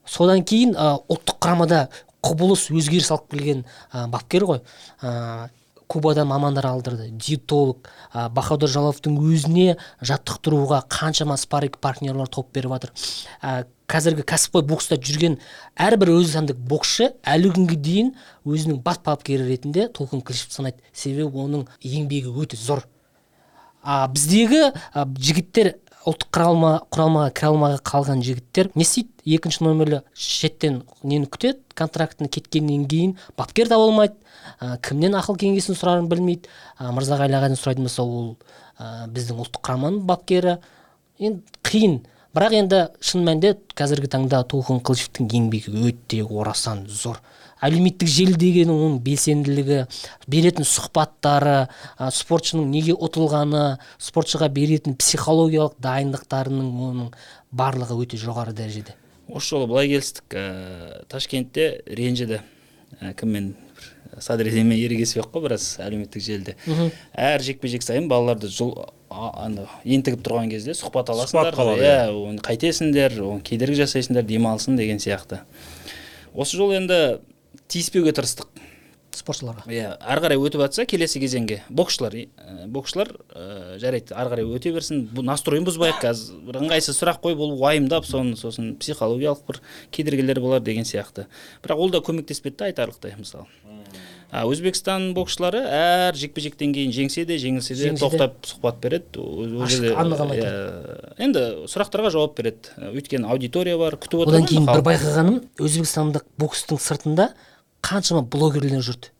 Содан 0.05 0.43
кейін 0.47 0.75
ә, 0.75 0.95
ұлттық 1.09 1.39
құрамада 1.43 1.85
құбылыс 2.25 2.69
өзгеріс 2.73 3.11
алып 3.13 3.29
келген 3.35 3.63
ә, 3.91 4.07
бапкер 4.11 4.45
ғой. 4.49 4.61
Ә, 5.01 5.49
кубадан 5.87 6.27
мамандар 6.27 6.65
алдырды. 6.65 7.09
Диетолог 7.11 7.89
ә, 8.13 8.29
бахадүр 8.33 8.69
жаловтың 8.71 9.17
өзіне 9.21 9.77
жаттықтыруға 10.01 10.81
қаншама 10.89 11.37
спарринг 11.37 11.77
партнерлар 11.81 12.27
топ 12.27 12.51
беріп 12.55 12.73
жатыр. 12.75 12.93
Ә, 13.41 13.65
қазіргі 13.91 14.25
кәсіпқой 14.25 14.65
бокста 14.65 14.97
жүрген 14.97 15.37
әрбір 15.77 16.15
өзіндік 16.15 16.57
боксшы 16.57 17.11
әлі 17.21 17.53
күнге 17.53 17.77
дейін 17.77 18.11
өзінің 18.45 18.81
бас 18.85 18.99
бапкері 19.05 19.45
ретінде 19.45 19.87
толқын 19.93 20.25
қылышевті 20.25 20.57
санайды. 20.57 20.81
Себебі 20.93 21.29
оның 21.45 21.67
еңбегі 21.85 22.33
өте 22.33 22.57
зор. 22.57 22.85
А 23.85 24.07
біздегі 24.09 24.71
а, 24.93 25.05
жігіттер 25.05 25.75
ұлттық 26.05 26.29
құралма 26.35 26.71
құрамаға 26.93 27.29
кіре 27.33 27.47
алмай 27.49 27.75
қалған 27.81 28.19
жігіттер 28.25 28.69
не 28.77 28.85
істейді? 28.85 29.09
Екінші 29.25 29.63
номерлі 29.65 30.01
шеттен 30.13 30.83
нені 31.01 31.25
күтеді? 31.25 31.63
Контрактын 31.73 32.29
кеткеннен 32.29 32.83
кейін 32.85 33.15
бапкер 33.37 33.71
таба 33.71 33.87
алмайды. 33.87 34.13
А, 34.59 34.77
кімнен 34.77 35.17
ақыл 35.17 35.39
кеңесін 35.41 35.77
сұрарын 35.79 36.05
білмейді. 36.11 36.51
А, 36.77 36.91
мырзағали 36.93 37.33
ағадан 37.33 37.57
сұрайтын 37.57 37.89
болса 37.89 38.05
ол 38.05 38.35
а, 38.77 39.07
біздің 39.09 39.41
ұлттық 39.41 39.65
құраманың 39.65 40.05
бапкері. 40.05 40.59
Енді 41.17 41.41
қиын. 41.65 41.97
Бірақ 42.35 42.53
енді 42.59 42.83
шын 43.01 43.25
мәнінде 43.25 43.55
қазіргі 43.73 44.11
таңда 44.13 44.43
толқын 44.51 44.83
қылышевтың 44.85 45.31
еңбегі 45.39 45.73
өте 45.89 46.21
орасан 46.21 46.85
зор. 46.85 47.17
Әлеуметтік 47.65 48.09
желі 48.09 48.35
деген 48.39 48.71
оның 48.73 48.99
белсенділігі 49.05 49.79
беретін 50.31 50.67
сұхбаттары 50.67 51.57
а, 51.65 52.11
спортшының 52.13 52.69
неге 52.71 52.95
ұтылғаны 52.95 53.65
спортшыға 54.01 54.49
беретін 54.53 54.97
психологиялық 54.99 55.77
дайындықтарының 55.83 56.71
оның 56.89 57.11
барлығы 57.55 57.99
өте 58.05 58.19
жоғары 58.21 58.55
дәрежеде. 58.55 58.95
Осы 59.27 59.55
жолы 59.55 59.69
былай 59.69 59.89
келістік. 59.89 60.35
Ә, 60.37 61.05
ташкентте 61.09 61.81
ренжіді. 61.87 62.41
Ә, 63.01 63.13
кіммен? 63.17 63.55
Садриденмен 64.21 64.77
ерегеспей 64.77 65.25
қой 65.25 65.43
біраз 65.43 65.73
әлеуметтік 65.83 66.23
желіде. 66.23 66.53
Әр 67.11 67.41
жекпе 67.43 67.67
жек 67.67 67.83
сайын 67.83 68.05
балаларды 68.07 68.47
жол 68.47 68.71
а- 69.09 69.45
ана 69.45 69.65
ентігіп 69.83 70.21
тұрған 70.23 70.53
кезде 70.53 70.71
сұхбат 70.77 71.09
аласыңдар. 71.11 71.51
қалады, 71.57 71.83
иә. 71.83 72.13
оны 72.15 72.39
қайтесіңдер 72.39 73.19
оны 73.25 73.41
кедергі 73.43 73.81
жасайсыңдар 73.83 74.23
демалсын 74.23 74.77
деген 74.77 75.01
сияқты. 75.03 75.41
Осы 76.33 76.55
жолы 76.55 76.77
енді 76.79 77.19
тиіспеуге 77.71 78.13
тырыстық. 78.15 78.49
Спортшыларға. 79.15 79.63
Иә 79.71 79.93
ары 80.03 80.23
қарай 80.25 80.39
өтіп 80.41 80.59
жатса 80.65 80.83
келесі 80.89 81.21
кезеңге 81.23 81.61
боксшылар 81.69 82.17
ә, 82.17 82.65
боксшылар 82.67 83.13
ә, 83.31 83.77
жарайды 83.79 84.11
ары 84.11 84.33
қарай 84.33 84.49
өте 84.57 84.73
берсін. 84.75 85.05
Бұл 85.15 85.23
настроен 85.29 85.63
бұзбайық 85.67 86.01
қазір. 86.03 86.41
Бір 86.49 86.59
ыңғайсыз 86.65 86.99
сұрақ 86.99 87.21
қойып 87.23 87.45
ол 87.45 87.55
уайымдап 87.55 88.03
соны 88.09 88.35
сосын 88.35 88.73
психологиялық 88.81 89.45
бір 89.47 89.61
кедергілер 89.95 90.41
болар 90.43 90.59
деген 90.59 90.83
сияқты. 90.83 91.29
Бірақ 91.63 91.85
ол 91.85 91.95
да 91.95 92.03
көмектеспеді 92.03 92.59
да 92.59 92.71
айтарлықтай 92.73 93.15
мысалы 93.15 93.47
а 94.35 94.43
өзбекстан 94.49 95.13
боксшылары 95.15 95.61
әр 95.63 96.17
жекпе 96.17 96.43
жектен 96.43 96.73
кейін 96.75 96.91
жеңсе 96.91 97.23
де 97.29 97.37
жеңілсе 97.39 97.75
де 97.77 97.91
тоқтап 97.95 98.41
сұхбат 98.43 98.81
береді. 98.83 99.21
Ол- 99.21 99.67
жерде, 99.69 99.93
иә, 99.93 100.49
енді 101.23 101.43
сұрақтарға 101.71 102.11
жауап 102.11 102.35
береді. 102.35 102.73
Өйткені 102.91 103.29
аудитория 103.31 103.77
бар 103.79 103.95
күтіп 103.95 104.25
отыр 104.25 104.39
одан 104.39 104.49
кейін 104.49 104.67
бір 104.67 104.83
байқағаным 104.89 105.39
өзбекстандық 105.61 106.27
бокстың 106.41 106.81
сыртында 106.81 107.29
қаншама 107.85 108.25
блогерлер 108.25 108.81
жүрді. 108.85 109.11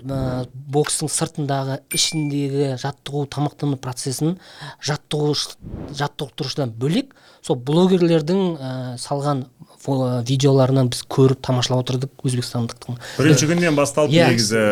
Ә, 0.00 0.46
бокстың 0.72 1.10
сыртындағы 1.12 1.80
ішіндегі 1.92 2.76
жаттығу 2.80 3.26
тамақтану 3.34 3.76
процесін 3.76 4.38
жаттығу 4.86 5.34
жаттықтырушыдан 5.98 6.72
бөлек 6.72 7.10
сол 7.44 7.58
блогерлердің 7.68 8.40
ә, 8.56 8.70
салған 9.02 9.42
видеоларынан 10.28 10.90
біз 10.92 11.02
көріп 11.08 11.40
тамашалап 11.44 11.82
отырдық 11.84 12.24
өзбекстандықтың. 12.28 12.98
Бірінші 13.18 13.48
күннен 13.50 13.76
басталып 13.76 14.12
Иә. 14.12 14.28
негізі. 14.30 14.64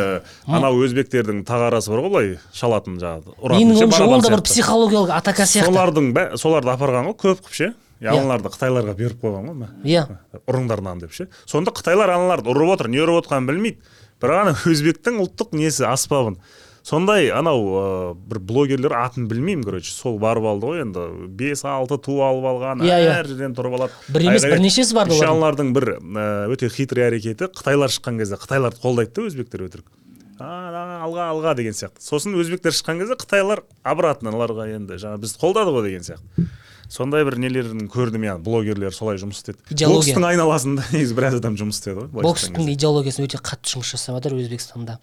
Анау 0.47 0.81
өзбектердің 0.85 1.45
тағарасы 1.49 1.93
бар 1.93 2.03
ғой 2.05 2.11
былай 2.13 2.33
шалатын 2.53 2.99
жаңағы 3.01 3.37
ұратын 3.41 3.65
менің 3.65 3.83
ойымша 3.83 4.05
ол 4.07 4.21
да 4.23 4.33
бір 4.37 4.45
психологиялық 4.45 5.13
атака 5.17 5.49
сияқты. 5.49 5.73
Солардың 5.73 6.37
соларды 6.37 6.73
апарған 6.73 7.09
ғой 7.09 7.17
көп 7.17 7.41
қылып 7.41 7.57
ше. 7.57 7.73
Иә. 7.99 8.13
аналарды 8.15 8.53
қытайларға 8.55 8.95
беріп 8.95 9.25
қойған 9.25 9.49
ғой 9.49 9.69
иә 9.83 10.05
ұрыңдар 10.47 10.83
мынаны 10.85 11.03
деп 11.07 11.13
ше. 11.17 11.29
Сонда 11.51 11.73
қытайлар 11.75 12.13
аналарды 12.15 12.53
ұрып 12.53 12.77
отыр 12.77 12.89
не 12.93 13.01
ұрып 13.03 13.25
отқанын 13.25 13.49
білмейді. 13.51 13.83
Бірақ 14.23 14.43
ана 14.45 14.55
өзбектің 14.71 15.19
ұлттық 15.25 15.55
несі 15.59 15.87
аспабын. 15.91 16.39
Сондай 16.87 17.29
анау 17.35 17.65
ә, 17.69 18.15
бір 18.31 18.39
блогерлер 18.49 18.95
атын 18.97 19.27
білмеймін 19.29 19.65
короче 19.67 19.91
сол 19.93 20.17
барып 20.23 20.47
алды 20.49 20.71
ғой 20.71 20.81
енді. 20.87 21.03
Бес 21.37 21.65
алты 21.67 21.99
ту 22.01 22.21
алып 22.25 22.47
алған 22.49 22.85
Иә, 22.87 22.97
әр 23.19 23.29
жерден 23.29 23.57
тұрып 23.59 23.75
алады. 23.77 23.99
Бір 24.15 24.25
емес, 24.31 24.47
бірнешесі 24.47 24.95
еще 24.95 25.03
олардың. 25.03 25.27
аналардың 25.35 25.73
бір 25.77 25.89
ә, 25.99 26.29
өте 26.55 26.71
хитрый 26.73 27.05
әрекеті 27.11 27.51
қытайлар 27.53 27.93
шыққан 27.93 28.23
кезде 28.23 28.39
қытайларды 28.41 28.81
қолдайды 28.81 29.13
да 29.19 29.27
өзбектер 29.29 29.67
өтірік. 29.67 29.91
«А, 30.39 30.47
ана, 30.71 30.97
алға 31.05 31.29
алға 31.35 31.55
деген 31.59 31.75
сияқты. 31.75 31.99
Сосын 32.01 32.39
өзбектер 32.39 32.73
шыққан 32.73 33.03
кезде 33.03 33.19
қытайлар 33.19 33.65
обратно 33.83 34.31
аналарға 34.31 34.69
енді 34.77 34.97
жаңа 35.03 35.19
бізді 35.19 35.43
қолдады 35.43 35.75
ғой 35.75 35.91
деген 35.91 36.07
сияқты. 36.07 36.47
Сондай 36.89 37.25
бір 37.29 37.37
нелерін 37.41 37.89
көрдім 37.93 38.25
я 38.25 38.37
блогерлер 38.41 38.95
солай 38.97 39.19
жұмыс 39.21 39.43
істеді. 39.43 39.59
Идеология. 39.71 40.15
бокстың 40.15 40.27
айналасында 40.29 40.85
негізі 40.95 41.17
біраз 41.19 41.37
адам 41.39 41.59
жұмыс 41.61 41.79
істеді 41.81 42.07
ғой 42.07 42.25
бокстың 42.25 42.71
идеологиясын 42.75 43.27
өте 43.29 43.41
қатты 43.45 43.75
жұмыс 43.75 43.93
жасап 43.95 44.17
жатыр 44.19 44.39
өзбекстанда. 44.39 44.99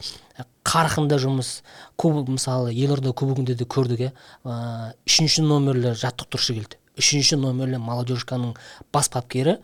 Қарқынды 0.65 1.19
жұмыс 1.21 1.59
кубок 1.95 2.27
мысалы 2.33 2.73
елорда 2.73 3.13
кубогінде 3.13 3.53
де 3.55 3.65
көрдік 3.69 4.07
иә 4.07 4.11
Ә, 4.45 4.93
үшінші 5.05 5.45
номерлі 5.45 5.93
жаттықтырушы 5.97 6.55
келді. 6.57 6.77
Үшінші 6.97 7.37
номерлі 7.41 7.77
молодежканың 7.81 8.55
бас 8.93 9.09
бапкері 9.13 9.57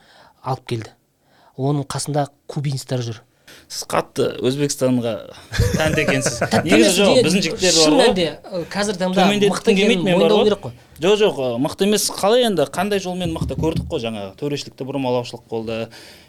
алып 0.43 0.65
келді. 0.69 0.93
Оның 1.57 1.85
қасында 1.89 2.27
кубинецтер 2.49 3.01
жүр. 3.05 3.21
Сіз 3.71 3.83
қатты 3.91 4.29
өзбекстанға 4.45 5.15
тәнті 5.77 6.05
екенсіз. 6.05 6.39
Негізі 6.67 6.93
жоқ 6.97 7.19
біздің 7.25 7.45
жігіттер 7.47 7.75
шын 7.75 7.81
бар 7.81 7.91
ғой. 7.91 8.01
мәнінде, 8.01 8.27
ы, 8.51 8.63
қазіргі 8.71 9.01
таңда 9.01 9.25
мықты 9.27 9.27
төмендеткім 9.27 9.75
келмейді 9.75 9.99
екенін 9.99 10.07
мойындау 10.07 10.45
керек 10.47 10.63
қой. 10.65 10.73
Жоқ 11.01 11.17
жоқ 11.17 11.37
мықты 11.57 11.87
емес. 11.87 12.03
Қалай 12.13 12.43
енді? 12.45 12.67
Қандай 12.69 12.99
жолмен 13.01 13.31
мықты? 13.33 13.55
Көрдік 13.57 13.87
қой 13.89 14.03
жаңағы. 14.03 14.35
Төрешілікті 14.37 14.85
бұрмалаушылық 14.85 15.47
болды. 15.49 15.77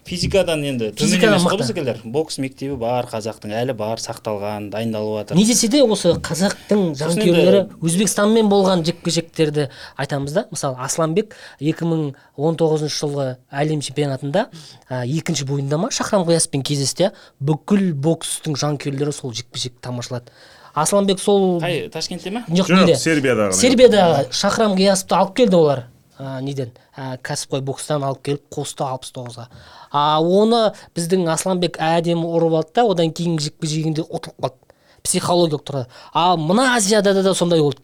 Физикадан 0.08 0.62
енді 0.64 0.88
төмен 0.96 0.96
Физикадан 0.96 1.34
емес 1.34 1.44
қой 1.44 1.50
мықты. 1.52 1.60
біздікілер 1.60 1.98
бокс 2.04 2.38
мектебі 2.40 2.78
бар 2.80 3.04
қазақтың 3.10 3.52
әлі 3.52 3.74
бар 3.76 4.00
сақталған 4.00 4.70
дайындалып 4.72 5.18
жатыр. 5.18 5.36
Не 5.36 5.44
десе 5.44 5.68
де 5.68 5.82
осы 5.84 6.14
қазақтың 6.16 6.94
жанкүйерлері 6.96 7.60
өзбекстанмен 7.84 8.48
болған 8.48 8.82
жекпе 8.88 9.12
жектерді 9.12 9.68
айтамыз 10.00 10.32
да. 10.32 10.46
Мысалы 10.50 10.80
асланбек 10.80 11.36
2019 11.60 12.88
жылғы 12.88 13.28
әлем 13.52 13.84
чемпионатында 13.84 14.48
ә, 14.88 15.04
екінші 15.04 15.44
бойында 15.44 15.76
ма 15.76 15.92
шахрам 15.92 16.24
қияспен 16.24 16.64
кездесті 16.64 17.10
иә. 17.10 17.12
Бүкіл 17.44 17.92
бокстың 17.92 18.56
жанкүйерлері 18.56 19.12
сол 19.12 19.36
жекпе 19.36 19.60
жекті 19.68 19.84
тамашалады. 19.84 20.32
Асланбек 20.74 21.20
сол 21.20 21.60
қай 21.60 21.88
ташкентте 21.92 22.30
ма? 22.30 22.44
Жоқ 22.48 22.70
жоқ 22.70 22.84
неде? 22.84 22.96
Сербиядағы 22.96 23.56
сербиядағы 23.58 24.26
шахрам 24.32 24.76
қиясовты 24.76 25.16
алып 25.18 25.34
келді 25.36 25.56
олар. 25.56 25.84
Ә, 26.18 26.40
неден? 26.44 26.70
Ә, 26.96 27.16
кәсіпқой 27.24 27.60
бокстан 27.66 28.04
алып 28.04 28.22
келіп 28.22 28.42
қосты 28.52 28.84
алпыс 28.86 29.12
тоғызға. 29.16 29.48
А 29.90 30.20
оны 30.20 30.72
біздің 30.96 31.26
асланбек 31.32 31.76
әдемі 31.80 32.24
ұрып 32.28 32.56
алды 32.60 32.72
да 32.76 32.84
одан 32.88 33.12
кейінгі 33.12 33.48
жекпе 33.48 33.66
жегінде 33.66 34.04
ұтылып 34.06 34.38
қалды. 34.38 34.58
Психологиялық 35.02 35.64
тұрғыда 35.66 35.86
а 36.14 36.36
мына 36.36 36.76
азияда 36.76 37.14
да 37.22 37.34
сондай 37.34 37.60
болды. 37.60 37.82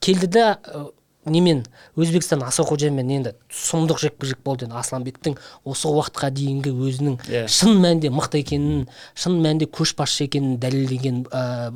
Келді 0.00 0.26
да 0.30 0.58
ә, 0.64 0.84
немен? 1.26 1.64
Өзбекстан 1.98 2.44
асанқожамен 2.46 3.10
енді 3.10 3.34
сұмдық 3.52 3.98
жекпе 4.00 4.30
жек 4.30 4.38
болды 4.44 4.68
енді 4.68 4.78
асланбектің 4.78 5.36
осы 5.64 5.88
уақытқа 5.90 6.30
дейінгі 6.36 6.70
өзінің 6.70 7.18
Иә. 7.26 7.42
шын 7.50 7.74
мәнінде 7.82 8.12
мықты 8.14 8.44
екенін 8.44 8.86
шын 9.14 9.40
мәнінде 9.42 9.66
көшбасшы 9.66 10.28
екенін 10.28 10.56
дәлелдеген 10.62 11.24
ә, 11.28 11.72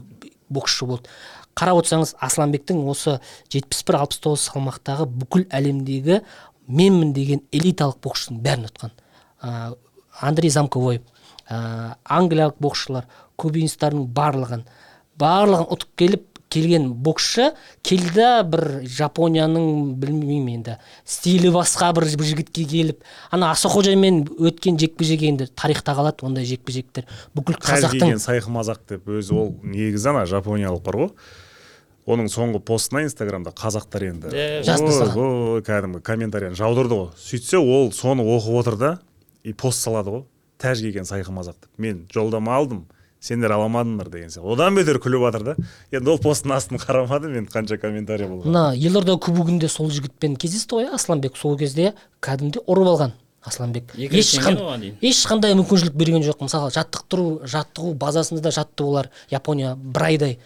боксшы 0.49 0.87
болды. 0.89 1.11
Қарап 1.55 1.81
отырсаңыз 1.81 2.15
асланбектің 2.25 2.83
осы 2.91 3.19
71-69 3.55 4.49
салмақтағы 4.49 5.07
бүкіл 5.07 5.47
әлемдегі 5.55 6.21
менмін 6.67 7.13
деген 7.15 7.45
элиталық 7.55 8.01
боксшының 8.03 8.41
бәрін 8.45 8.69
ұтқан. 8.71 8.95
Ә, 9.43 9.75
андрей 10.21 10.51
замковой 10.51 11.01
ә, 11.49 11.95
англиялық 12.05 12.59
боксшылар 12.59 13.07
кубинецтардың 13.41 14.09
барлығын 14.15 14.65
барлығын 15.21 15.69
ұтып 15.75 15.99
келіп 16.01 16.34
келген 16.55 16.89
боксшы 17.05 17.51
келді 17.83 18.15
да 18.17 18.31
бір 18.47 18.65
жапонияның 18.87 19.95
білмеймін 20.01 20.61
енді 20.61 20.77
стилі 21.05 21.51
басқа 21.55 21.91
бір 21.97 22.09
жігітке 22.15 22.65
келіп 22.71 23.03
ана 23.35 23.53
асақожамен 23.53 24.25
өткен 24.39 24.79
жекпе 24.81 25.07
жек 25.09 25.27
енді 25.27 25.49
тарихта 25.55 25.97
қалады 25.99 26.27
ондай 26.27 26.47
жекпе 26.49 26.77
жектер 26.79 27.09
бүкіл 27.35 27.59
қазақтың 27.59 28.21
сайқымазақ 28.23 28.85
деп 28.89 29.11
өзі 29.11 29.35
ол 29.41 29.51
негізі 29.63 30.15
ана 30.15 30.25
жапониялық 30.31 30.85
бар 30.85 31.01
ғой. 31.03 31.11
Оның 32.05 32.29
соңғы 32.29 32.61
постына 32.61 33.01
инстаграмда 33.07 33.55
қазақтар 33.57 34.05
енді 34.11 34.29
ой, 34.29 35.63
кәдімгі 35.65 36.03
комментарияны 36.05 36.59
жаудырды 36.59 36.99
ғой. 36.99 37.07
Сөйтсе 37.17 37.57
ол 37.57 37.93
соны 37.97 38.27
оқып 38.29 38.59
отыр 38.61 38.77
да 38.77 38.91
и 39.43 39.55
пост 39.57 39.81
салады 39.81 40.13
ғой. 40.13 40.25
Тәж 40.61 40.83
киген 40.85 41.09
сайқымазақ 41.09 41.57
деп. 41.63 41.71
Мен 41.81 42.05
жолдама 42.13 42.59
алдым. 42.59 42.85
Сендер 43.25 43.53
ала 43.57 43.65
алмадыңдар 43.69 44.11
деген 44.13 44.29
сияқты. 44.29 44.53
Одан 44.53 44.75
бетер 44.77 44.99
күліп 45.01 45.23
жатыр 45.25 45.45
да. 45.49 45.55
Енді 45.97 46.11
ол 46.13 46.19
посттың 46.21 46.53
астын 46.59 46.81
қарамадым 46.83 47.37
енді 47.41 47.51
қанша 47.55 47.79
комментарий 47.81 48.29
болған. 48.29 48.45
Мына 48.51 48.65
елорда 48.77 49.17
кубогінде 49.17 49.69
сол 49.73 49.89
жігітпен 49.91 50.37
кездесті 50.37 50.77
ғой 50.77 50.91
асланбек. 50.95 51.37
Сол 51.41 51.57
кезде 51.57 51.95
кәдімгідей 52.21 52.63
ұрып 52.69 52.91
алған 52.93 53.15
асланбек. 53.45 53.95
Екі 53.97 54.13
рет 54.21 54.25
ешқан- 54.25 54.57
жеңген 54.57 54.63
оған 54.67 54.81
дейін. 54.85 54.95
ешқандай 55.01 55.57
мүмкіншілік 55.57 55.97
берген 55.97 56.23
жоқ. 56.23 56.45
Мысалы 56.45 56.71
жаттықтыру 56.77 57.27
жаттығу 57.49 57.95
базасында 57.97 58.41
да 58.43 58.51
жатты 58.51 58.85
олар 58.85 59.11
япония 59.31 59.75
бір 59.77 60.03
айдай 60.03 60.39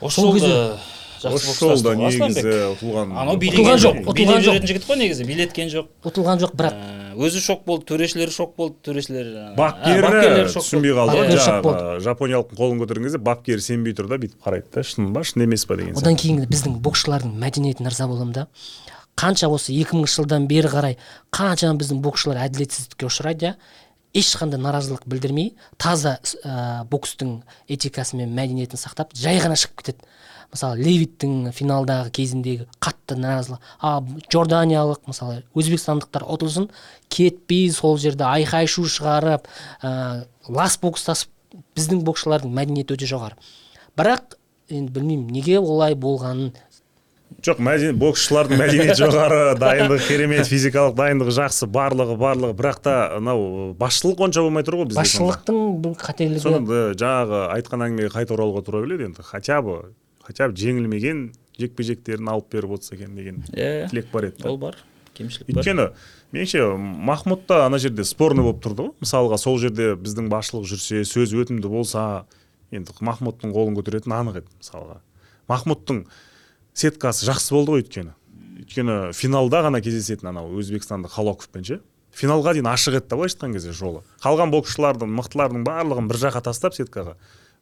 осы 0.00 0.20
сол 0.20 0.34
кезде- 0.34 0.76
жақсы 1.22 1.96
негізі 1.96 2.42
ұтылған 2.76 3.14
анау 3.16 3.36
Ұтылған 3.36 3.78
жоқ, 3.80 4.02
ұтылған 4.04 4.42
жоқ. 4.44 4.66
жігіт 4.66 4.84
қой 4.86 4.96
негізі 5.00 5.24
билеткен 5.26 5.68
жоқ. 5.72 5.86
Ұтылған 6.04 6.38
жоқ 6.42 6.52
бірақ 6.54 6.74
өзі 7.16 7.40
шок 7.42 7.64
болды 7.66 7.86
төрешілері 7.90 8.32
шок 8.34 8.56
болды 8.56 8.76
төрешілер 8.86 9.30
бапкері 9.56 10.46
түсінбей 10.52 10.94
болды. 10.96 11.16
қалды. 11.16 11.38
Жаңағы 11.46 12.00
жапониялықтың 12.04 12.60
қолын 12.60 12.82
көтерген 12.82 13.08
кезде 13.08 13.22
бапкері 13.22 13.64
сенбей 13.64 13.96
тұр 13.96 14.10
да 14.10 14.20
бүйтіп 14.22 14.42
қарайды 14.44 14.68
да 14.74 14.84
шын 14.86 15.12
ба 15.14 15.24
шын 15.24 15.46
емес 15.46 15.66
па 15.66 15.78
деген 15.80 15.96
одан 15.96 16.18
кейін 16.20 16.44
біздің 16.50 16.78
боксшылардың 16.84 17.32
мәдениетіне 17.40 17.90
ырза 17.92 18.08
боламын 18.10 18.36
да. 18.36 18.46
Қанша 19.16 19.48
осы 19.48 19.72
2000 19.72 20.04
жылдан 20.12 20.46
бері 20.46 20.68
қарай 20.68 20.98
қанша 21.32 21.72
біздің 21.72 22.02
боксшылар 22.04 22.42
әділетсіздікке 22.46 23.08
ұшырайды 23.08 23.48
иә 23.48 23.54
ешқандай 24.16 24.60
наразылық 24.60 25.04
білдірмей 25.08 25.52
таза 25.80 26.16
ә, 26.44 26.84
бокстың 26.88 27.42
этикасы 27.68 28.16
мен 28.16 28.32
мәдениетін 28.36 28.80
сақтап 28.80 29.12
жай 29.16 29.40
ғана 29.42 29.58
шығып 29.60 29.82
кетеді. 29.82 30.08
Мысалы 30.56 30.82
левиттің 30.82 31.52
финалдағы 31.54 32.10
кезіндегі 32.16 32.66
қатты 32.82 33.20
наразылық 33.20 33.62
а 33.78 34.00
жорданиялық 34.32 35.06
мысалы 35.06 35.44
өзбекстандықтар 35.54 36.26
ұтылсын 36.26 36.70
кетпей 37.12 37.70
сол 37.70 38.00
жерде 38.02 38.26
айқай 38.26 38.66
шу 38.70 38.88
шығарып 38.90 39.46
ә, 39.84 40.24
лас 40.48 40.80
бокстасып 40.82 41.30
біздің 41.76 42.04
боксшылардың 42.06 42.52
мәдениеті 42.56 42.96
өте 42.96 43.08
жоғары. 43.10 43.36
Бірақ 43.96 44.36
енді 44.72 44.92
білмеймін 44.92 45.28
неге 45.34 45.58
олай 45.60 45.96
болғанын. 45.98 46.54
Жоқ 47.44 47.60
мәдени 47.62 47.96
боксшылардың 48.00 48.60
мәдениеті 48.60 48.96
жоғары 49.02 49.40
дайындығы 49.60 49.98
керемет 50.06 50.48
физикалық 50.48 50.96
дайындығы 50.98 51.34
жақсы 51.36 51.68
барлығы 51.72 52.16
барлығы. 52.20 52.56
Бірақ 52.58 52.80
та 52.86 52.96
мынау 53.18 53.74
басшылық 53.78 54.24
онша 54.28 54.44
болмай 54.46 54.66
тұр 54.66 54.80
ғой 54.80 54.90
бізде 54.90 55.02
басшылықтың 55.02 55.60
бұл 55.84 55.96
қателігі 56.00 56.42
соны 56.42 56.80
жаңағы 56.96 57.44
айтқан 57.58 57.86
әңгімеге 57.88 58.12
қайта 58.14 58.36
оралуға 58.38 58.64
тура 58.66 58.82
келеді 58.86 59.10
енді 59.10 59.26
хотя 59.26 59.60
бы. 59.62 59.80
Хотя 60.26 60.50
бы 60.50 60.58
жеңілмеген 60.58 61.30
жекпе 61.56 61.86
жектерін 61.86 62.28
алып 62.34 62.50
беріп 62.52 62.76
отырса 62.76 62.96
екен 62.98 63.16
деген 63.16 63.42
иә 63.54 63.88
тілек 63.90 64.10
бар 64.12 64.30
еді 64.32 64.48
ол 64.50 64.58
бар 64.60 64.76
кемшілік 65.16 65.48
бар. 65.48 65.62
Өйткені 65.62 65.86
меніңше 66.34 66.64
махмұт 67.08 67.46
та 67.48 67.64
ана 67.66 67.78
жерде 67.80 68.04
спорный 68.04 68.44
болып 68.44 68.60
тұрды 68.64 68.86
ғой. 68.86 68.92
Мысалға 69.00 69.38
сол 69.40 69.58
жерде 69.62 69.94
біздің 69.96 70.28
басшылық 70.32 70.66
жүрсе 70.68 71.02
сөз 71.08 71.34
өтімді 71.40 71.70
болса 71.72 72.26
енді 72.74 72.92
махмұттың 73.00 73.54
қолын 73.54 73.76
көтеретіні 73.78 74.16
анық 74.18 74.40
еді 74.42 74.52
мысалға. 74.60 75.00
Махмұттың 75.48 76.04
сеткасы 76.76 77.28
жақсы 77.30 77.54
болды 77.54 77.72
ғой 77.76 77.84
өйткені. 77.84 78.14
Өйткені 78.66 78.98
финалда 79.16 79.62
ғана 79.68 79.80
кездесетін 79.84 80.32
анау 80.32 80.52
өзбекстандық 80.60 81.14
халоковпен 81.16 81.64
ше? 81.64 81.80
Финалға 82.16 82.56
дейін 82.56 82.70
ашық 82.72 82.98
еді 82.98 83.10
да 83.10 83.18
былайша 83.18 83.36
айтқан 83.36 83.56
кезде 83.56 83.72
жолы. 83.76 84.02
Қалған 84.24 84.52
боксшылардың 84.54 85.10
мықтылардың 85.18 85.66
барлығын 85.66 86.08
бір 86.08 86.20
жаққа 86.22 86.42
тастап 86.48 86.74
сеткаға. 86.74 87.16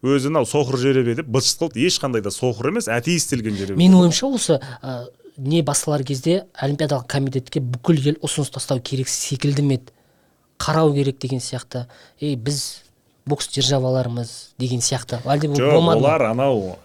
Өзі 0.05 0.29
мынау 0.31 0.45
соқыр 0.49 0.77
жеребе 0.81 1.15
деп 1.17 1.27
быт 1.33 1.45
қылды. 1.45 1.81
Ешқандай 1.81 2.21
да 2.23 2.31
соқыр 2.35 2.69
емес 2.75 2.89
атеистелген 2.93 3.57
жеребе 3.57 3.79
менің 3.81 4.05
ойымша 4.05 4.29
осы 4.29 4.61
ә, 4.83 5.07
не 5.39 5.63
басталар 5.67 6.05
кезде 6.05 6.45
олимпиадалық 6.61 7.09
комитетке 7.09 7.61
бүкіл 7.61 8.01
ел 8.13 8.19
ұсыныс 8.23 8.53
тастау 8.55 8.81
керек 8.85 9.09
секілді 9.09 9.63
ме 9.65 9.81
еді? 9.81 9.93
Қарау 10.61 10.93
керек 10.95 11.19
деген 11.19 11.41
сияқты. 11.43 11.87
Ей 12.21 12.37
біз 12.37 12.83
бокс 13.27 13.49
державалармыз 13.51 14.55
деген 14.59 14.81
сияқты. 14.85 15.19
Әлде 15.25 15.49
бұл 15.51 15.59
жоқ 15.59 15.73
болмады 15.79 16.01
ма? 16.01 16.07
олар 16.07 16.27
анау 16.31 16.77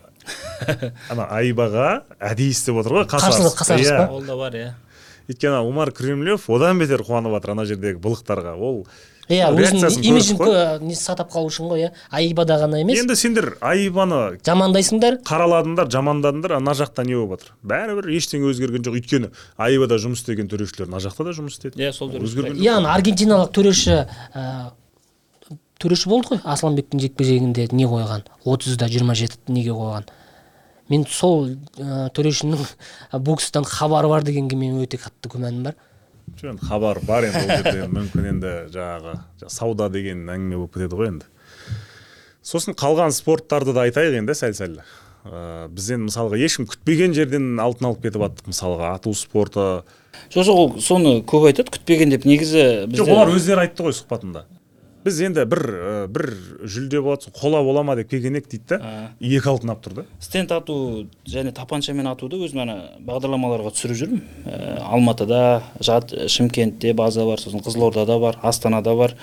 ана 1.09 1.27
айбаға 1.33 2.03
атеист 2.19 2.67
деп 2.69 2.79
отыр 2.81 2.99
ғой 2.99 3.05
Қарсылық, 3.11 3.55
қасарыс 3.59 3.87
Иә. 3.87 3.97
па? 4.07 4.13
ол 4.13 4.23
да 4.25 4.35
бар 4.37 4.55
иә. 4.57 4.71
Өйткені 5.29 5.61
омар 5.61 5.91
кремлев 5.93 6.49
одан 6.49 6.79
бетер 6.81 7.03
қуанып 7.05 7.35
жатыр 7.37 7.53
ана 7.53 7.65
жердегі 7.69 7.99
былықтарға. 8.01 8.55
Ол 8.57 8.85
иә 9.29 9.49
өзінің 9.53 10.03
имиджін 10.09 10.39
несі 10.83 11.03
сатап 11.03 11.29
қалу 11.33 11.51
үшін 11.51 11.69
ғой 11.69 11.83
иә? 11.85 11.89
Айбада 12.09 12.57
ғана 12.61 12.79
емес. 12.81 12.97
Енді 13.03 13.15
сендер 13.19 13.51
айбаны 13.61 14.39
жамандайсыңдар. 14.45 15.19
қараладыңдар 15.27 15.91
жамандадыңдар 15.93 16.55
ана 16.57 16.73
жақта 16.73 17.05
не 17.05 17.15
болып 17.15 17.37
жатыр? 17.37 17.53
Бәрібір 17.61 18.09
ештеңе 18.17 18.49
өзгерген 18.49 18.85
жоқ. 18.87 18.97
Өйткені 18.99 19.31
айбада 19.57 19.99
жұмыс 20.01 20.23
істеген 20.23 20.49
төрешілер 20.49 20.89
мына 20.89 21.01
жақта 21.03 21.27
да 21.29 21.35
жұмыс 21.37 21.59
істеді. 21.59 21.77
Иә 21.77 21.93
сол 21.93 22.09
өзгерген 22.09 22.57
иә 22.57 22.79
ана 22.79 22.95
аргентиналық 22.95 23.51
төреші 23.53 23.99
ә, 24.33 24.71
төреші 25.79 26.09
болды 26.09 26.33
ғой 26.33 26.41
асланбектің 26.43 27.03
жекпе 27.05 27.27
жегінде 27.27 27.67
не 27.71 27.85
қойған? 27.85 28.25
отызда 28.45 28.89
жиырма 28.89 29.13
жеті 29.15 29.37
неге 29.47 29.77
қойған? 29.77 30.09
Мен 30.89 31.05
сол 31.05 31.51
ә, 31.77 32.09
төрешінің 32.17 32.65
бокстан 33.21 33.63
хабары 33.63 34.09
бар 34.09 34.23
дегенге 34.25 34.57
менің 34.57 34.87
өте 34.87 34.97
қатты 34.97 35.29
күмәнім 35.29 35.69
бар. 35.69 35.75
Жоқ 36.37 36.49
енді 36.53 36.67
хабар 36.69 36.99
бар 37.07 37.25
енді 37.29 37.41
ол 37.41 37.49
жерде. 37.57 37.87
Мүмкін 37.89 38.27
енді 38.33 38.53
жаңағы 38.75 39.13
жа- 39.41 39.49
сауда 39.49 39.89
деген 39.89 40.25
әңгіме 40.29 40.57
болып 40.61 40.73
кетеді 40.77 40.99
ғой 40.99 41.11
енді. 41.13 41.25
Сосын 42.43 42.75
қалған 42.77 43.11
спорттарды 43.15 43.73
да 43.73 43.87
айтайық 43.87 44.19
енді 44.21 44.35
сәл 44.37 44.53
сәл. 44.57 44.77
Ә, 45.25 45.67
біз 45.67 45.89
енді 45.91 46.07
мысалға 46.07 46.37
ешкім 46.39 46.65
күтпеген 46.69 47.13
жерден 47.17 47.59
алтын 47.59 47.89
алып 47.89 48.05
кетіп 48.05 48.23
жаттық 48.23 48.47
мысалға 48.53 48.93
ату 48.95 49.13
спорты. 49.13 49.65
Жоқ 50.31 50.45
жоқ 50.47 50.61
ол 50.61 50.69
соны 50.79 51.17
көп 51.27 51.49
айтады 51.51 51.73
күтпеген 51.75 52.13
деп. 52.13 52.25
Негізі 52.25 52.87
бізде 52.87 53.03
жоқ 53.03 53.11
олар 53.13 53.33
өздері 53.35 53.65
айтты 53.67 53.83
ғой 53.83 53.93
сұхбатында. 53.97 54.45
Біз 55.05 55.19
енді 55.25 55.45
бір 55.49 55.61
ә, 55.69 55.91
бір 56.11 56.25
жүлде 56.67 56.99
болады 57.03 57.31
қола 57.35 57.61
бола 57.63 57.83
ма 57.87 57.95
деп 57.99 58.09
келген 58.11 58.35
едік 58.39 58.49
дейді 58.51 58.77
да. 58.77 59.11
Екі 59.19 59.49
алтын 59.51 59.73
алып 59.73 59.83
тұр 59.85 59.93
да. 60.01 60.05
Стенд 60.19 60.51
ату 60.51 61.07
және 61.29 61.53
тапаншамен 61.55 62.07
атуды 62.11 62.39
өзім 62.43 62.63
ана 62.65 62.77
бағдарламаларға 63.07 63.71
түсіріп 63.75 63.99
жүрмін. 64.03 64.23
Ә, 64.45 64.79
алматыда 64.91 65.43
жат 65.79 66.11
шымкентте 66.27 66.93
база 66.93 67.25
бар 67.25 67.39
сосын 67.39 67.63
қызылордада 67.63 68.19
бар 68.19 68.39
астанада 68.43 68.95
бар 68.95 69.15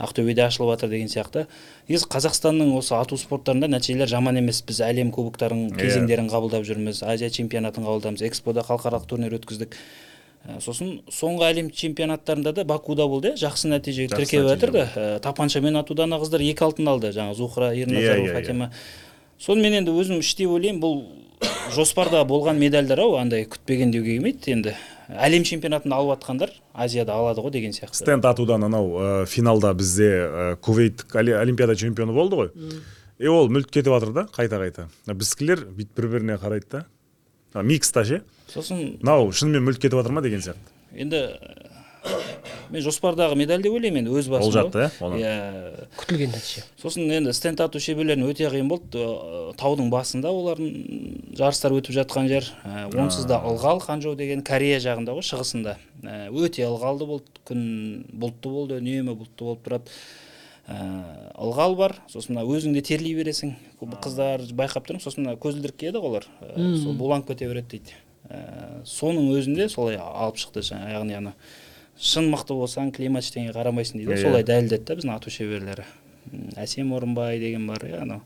ақтөбеде 0.00 0.46
ашылып 0.46 0.70
жатыр 0.78 0.88
деген 0.94 1.10
сияқты. 1.12 1.42
Негізі 1.84 2.06
қазақстанның 2.08 2.70
осы 2.78 2.94
ату 2.96 3.18
спорттарында 3.20 3.68
нәтижелер 3.68 4.08
жаман 4.08 4.38
емес. 4.40 4.62
Біз 4.64 4.80
әлем 4.86 5.10
кубоктарын 5.12 5.66
Иә. 5.68 5.76
кезеңдерін 5.76 6.30
қабылдап 6.32 6.64
жүрміз 6.64 7.02
азия 7.04 7.28
чемпионатын 7.28 7.84
қабылдамыз 7.84 8.24
экспода 8.24 8.64
халықаралық 8.64 9.04
турнир 9.06 9.36
өткіздік. 9.36 9.76
Сосын 10.64 11.00
соңғы 11.12 11.46
әлем 11.50 11.70
чемпионаттарында 11.70 12.52
да 12.56 12.64
бакуда 12.64 13.06
болды 13.06 13.34
иә? 13.34 13.40
Жақсы 13.40 13.68
нәтиже 13.68 14.08
тіркеп 14.08 14.46
жатыр 14.48 14.72
да. 14.72 14.84
Ә, 14.96 15.08
тапаншамен 15.20 15.76
атуда 15.76 16.06
ана 16.08 16.16
қыздар 16.22 16.42
екі 16.42 16.64
алтын 16.64 16.88
алды. 16.88 17.10
Жаңағы 17.12 17.36
зухра 17.36 17.72
Иә, 17.74 17.84
ерназарова 17.84 18.26
иә, 18.26 18.30
иә. 18.30 18.38
фатима 18.38 18.70
сонымен 19.40 19.80
енді 19.82 19.92
өзім 19.92 20.20
іштей 20.24 20.48
ойлаймын 20.48 20.80
бұл 20.80 21.02
жоспарда 21.74 22.24
болған 22.28 22.58
медальдар 22.60 23.00
ау 23.04 23.14
андай 23.20 23.44
күтпеген 23.44 23.92
деуге 23.92 24.16
келмейді 24.16 24.52
енді. 24.56 24.74
Әлем 25.10 25.44
чемпионатын 25.44 25.92
алып 25.92 26.18
жатқандар 26.18 26.52
азияда 26.72 27.16
алады 27.18 27.42
ғой 27.42 27.50
деген 27.50 27.72
сияқты. 27.72 28.00
Стенд 28.00 28.24
атудан 28.24 28.64
анау 28.64 28.92
ә, 28.96 29.26
финалда 29.26 29.72
бізде 29.74 30.56
ә, 30.56 31.40
олимпиада 31.42 31.76
чемпионы 31.76 32.12
болды 32.12 32.36
ғой. 32.36 32.50
И 33.18 33.26
ол 33.28 33.50
мүлт 33.52 33.68
кетіп 33.68 33.92
жатыр 33.92 34.12
да 34.12 34.28
қайта 34.32 34.60
қайта 34.60 34.86
біздікілер 35.06 35.66
бүйтіп 35.68 35.96
бір 35.98 36.06
біріне 36.14 36.36
қарайды 36.40 36.70
да. 36.70 36.84
Микста 37.54 38.04
ше 38.04 38.22
сосын 38.52 38.98
мынау 39.00 39.32
шынымен 39.32 39.64
мүлт 39.68 39.78
кетіп 39.82 39.98
жатыр 40.00 40.12
ма 40.12 40.22
деген 40.22 40.40
сияқты. 40.40 40.70
енді 40.94 41.26
мен 42.70 42.80
жоспардағы 42.80 43.34
медаль 43.36 43.60
деп 43.60 43.74
ойлаймын 43.76 44.06
енді 44.06 44.12
өз 44.16 44.28
басым 44.32 44.46
ол 44.46 44.52
жатты 44.54 44.86
ғой. 45.00 45.18
иә? 45.20 45.32
Иә. 45.34 45.88
Күтілген 46.00 46.30
нәтиже. 46.32 46.62
Сосын 46.80 47.10
енді 47.12 47.34
стенд 47.36 47.60
ату 47.60 47.80
шеберлеріне 47.82 48.30
өте 48.30 48.48
қиын 48.48 48.70
болды. 48.70 49.02
Таудың 49.60 49.90
басында 49.92 50.30
олардың 50.32 51.34
жарыстар 51.36 51.74
өтіп 51.76 51.92
жатқан 51.98 52.30
жер 52.30 52.46
Ә, 52.64 52.86
онсыз 52.96 53.26
да 53.28 53.42
ылғал 53.44 53.82
ханчжоу 53.84 54.14
деген 54.16 54.40
корея 54.46 54.78
жағында 54.80 55.12
ғой 55.18 55.26
шығысында. 55.26 55.76
Ә, 56.02 56.30
өте 56.30 56.64
ылғалды 56.64 57.06
болды 57.10 57.44
күн 57.44 57.62
бұлтты 58.14 58.48
болды 58.48 58.80
үнемі 58.80 59.18
бұлтты 59.18 59.44
болып 59.44 59.66
тұрады. 59.66 59.90
Ылғал 61.40 61.74
бар 61.78 61.94
сосын 62.10 62.36
мына 62.36 62.44
өзің 62.46 62.74
де 62.76 62.82
терлей 62.84 63.14
бересің. 63.18 63.54
Қыздар 63.80 64.44
байқап 64.56 64.86
тұрмын 64.88 65.02
сосын 65.02 65.24
мына 65.26 65.36
көзілдірік 65.40 65.76
киеді 65.80 65.98
ғой 66.02 66.10
олар. 66.14 66.26
Ә, 66.44 66.76
сол 66.82 66.94
буланып 66.98 67.30
кете 67.32 67.48
береді 67.50 67.78
дейді. 67.78 67.96
Ә, 68.30 68.82
соның 68.86 69.30
өзінде 69.34 69.68
солай 69.72 69.96
алып 69.98 70.38
шықты 70.38 70.62
яғни 70.70 71.16
ана 71.18 71.32
шын 72.00 72.28
мықты 72.32 72.54
болсаң 72.56 72.92
климат 72.96 73.24
ештеңеге 73.26 73.56
қарамайсың 73.56 73.98
дейді 74.00 74.12
ғой 74.12 74.20
Иә. 74.20 74.22
солай 74.28 74.44
дәлелдеді 74.46 74.84
да 74.86 74.94
біздің 75.00 75.14
ату 75.16 75.30
шеберлері. 75.34 75.84
Әсем 76.60 76.92
орынбай 76.96 77.40
деген 77.40 77.66
бар 77.66 77.82
иә 77.88 78.02
анау. 78.04 78.22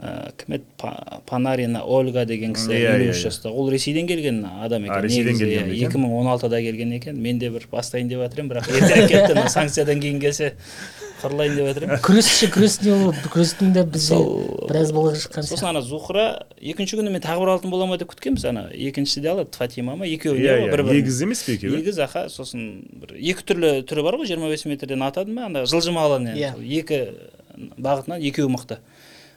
Ә, 0.00 0.32
кім 0.40 0.54
еді 0.56 0.64
Па- 0.80 1.20
панарина 1.28 1.82
ольга 1.84 2.24
деген 2.24 2.54
кісі 2.56 2.72
Иә, 2.72 2.94
елу 2.96 3.04
иә, 3.04 3.10
үш 3.12 3.18
иә. 3.20 3.28
жаста. 3.28 3.50
Ол 3.52 3.68
ресейден 3.70 4.06
келген 4.08 4.40
адам 4.46 4.86
екен 4.88 5.02
ресейден 5.04 5.36
келген 5.38 5.68
иә, 5.68 5.76
екі 5.86 5.98
мың 6.00 6.14
он 6.22 6.26
алтыда 6.32 6.62
келген 6.64 6.94
екен. 6.96 7.20
Мен 7.20 7.38
де 7.38 7.50
бір 7.50 7.66
бастайын 7.70 8.08
деп 8.08 8.22
жатыр 8.24 8.40
едім 8.40 8.48
бірақ 8.54 8.70
ертерек 8.80 9.10
кетті 9.12 9.48
санкциядан 9.52 10.00
кейін 10.00 10.20
келсе. 10.22 10.54
Қырылайын 11.20 11.56
деп 11.58 11.66
жатыр 11.70 11.84
едім 11.86 12.00
күресші 12.06 12.48
күрес 12.54 12.76
не 12.84 12.94
болды 12.96 13.30
күрестің 13.32 13.72
де 13.76 13.84
бізде 13.84 14.18
біраз 14.70 14.92
былығы 14.96 15.20
шыққан 15.24 15.46
сосын 15.50 15.68
ана 15.70 15.82
зухра 15.84 16.24
екінші 16.60 16.98
күні 17.00 17.12
мен 17.14 17.22
тағы 17.24 17.42
бір 17.44 17.52
алтын 17.56 17.70
бола 17.74 17.86
ма 17.90 17.98
деп 18.00 18.10
күткенбіз 18.14 18.46
ана 18.50 18.64
екіншісі 18.72 19.20
де 19.24 19.30
алады 19.34 19.56
фатима 19.56 19.96
ма? 20.00 20.08
Екеуі 20.08 20.40
иә 20.40 20.56
иә 20.64 20.70
бір 20.72 20.84
бірін 20.88 21.02
егіз 21.02 21.20
емес 21.26 21.42
пе 21.46 21.58
екеуі? 21.58 21.80
Егіз 21.82 21.98
аха 22.06 22.26
сосын 22.32 22.66
бір 23.02 23.16
екі 23.20 23.44
түрлі 23.50 23.72
түрі 23.88 24.06
бар 24.06 24.18
ғой 24.20 24.30
жиырма 24.30 24.50
бес 24.52 24.64
метрден 24.68 25.02
атады 25.06 25.32
ма? 25.36 25.46
Анда 25.50 25.66
жылжымалы 25.68 26.20
не 26.24 26.34
Иә. 26.40 26.54
екі 26.80 27.02
бағытынан 27.76 28.22
екеуі 28.24 28.50
мықты. 28.54 28.78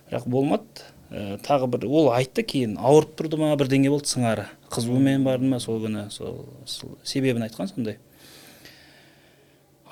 Бірақ 0.09 0.27
болмады. 0.29 0.85
Ә, 1.13 1.37
тағы 1.45 1.67
бір 1.69 1.83
ол 1.89 2.07
айтты 2.15 2.41
кейін 2.47 2.77
ауырып 2.81 3.11
тұрды 3.19 3.37
ма? 3.37 3.51
Бірдеңе 3.59 3.91
болды 3.93 4.09
сыңары. 4.09 4.47
Қызуымен 4.73 5.25
барды 5.27 5.45
ма 5.45 5.59
сол 5.61 5.77
күні? 5.83 6.07
Сол, 6.13 6.45
сол 6.65 6.95
себебін 7.03 7.43
айтқан 7.45 7.69
сондай. 7.69 7.97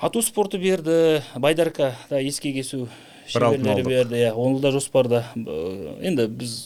Ату 0.02 0.22
спорты 0.22 0.58
берді 0.58 1.22
байдарка 1.36 1.94
да 2.10 2.20
ескек 2.20 2.56
есу 2.60 2.88
Бір 3.32 3.44
алтын 3.48 3.64
шеберлері 3.64 3.88
берді 3.88 4.18
иә 4.18 4.32
ол 4.34 4.58
да 4.60 4.72
жоспарда 4.74 5.24
енді 5.36 6.26
біз 6.26 6.56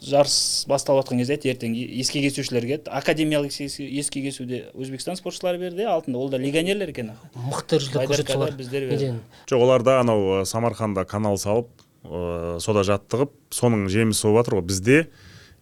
жарыс 0.00 0.64
басталып 0.68 1.04
жатқан 1.04 1.20
кезде 1.20 1.36
айтты 1.36 1.50
ертең 1.52 1.74
ескек 1.76 2.24
есушілерге 2.24 2.80
академиялық 2.88 3.52
ескек 3.52 3.92
ескек 4.00 4.28
есуде 4.30 4.62
өзбекстан 4.74 5.18
спортшылары 5.20 5.60
берді 5.60 5.84
иә 5.84 5.92
алтынды. 5.92 6.18
Ол 6.18 6.30
да 6.32 6.38
легионерлер 6.40 6.88
екен 6.90 7.12
мықты 7.34 7.80
байдаркада 7.94 8.32
солар 8.32 8.54
жоқ 9.46 9.60
оларда 9.60 10.00
анау 10.00 10.44
самарқанда 10.48 11.04
канал 11.04 11.36
салып 11.38 11.68
ә, 12.04 12.58
сода 12.60 12.82
жаттығып 12.88 13.36
соның 13.52 13.88
жемісі 13.92 14.26
болып 14.26 14.46
жатыр 14.46 14.58
ғой. 14.58 14.66
Бізде 14.70 14.98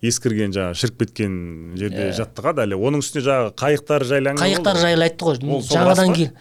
ескірген 0.02 0.54
жаңағы 0.54 0.78
шіріп 0.78 1.02
кеткен 1.02 1.34
жерде 1.76 2.08
Иә. 2.08 2.14
жаттығады 2.20 2.62
әлі. 2.62 2.78
Оның 2.78 3.02
үстіне 3.02 3.24
жаңағы 3.26 3.56
қайықтар 3.58 4.06
жайлы 4.06 4.32
әңгіме 4.32 4.46
қайықтар 4.46 4.80
жайлы 4.84 5.08
айтты 5.08 5.26
ғой. 5.26 5.42
Жаңадан 5.66 6.14
кейін 6.14 6.36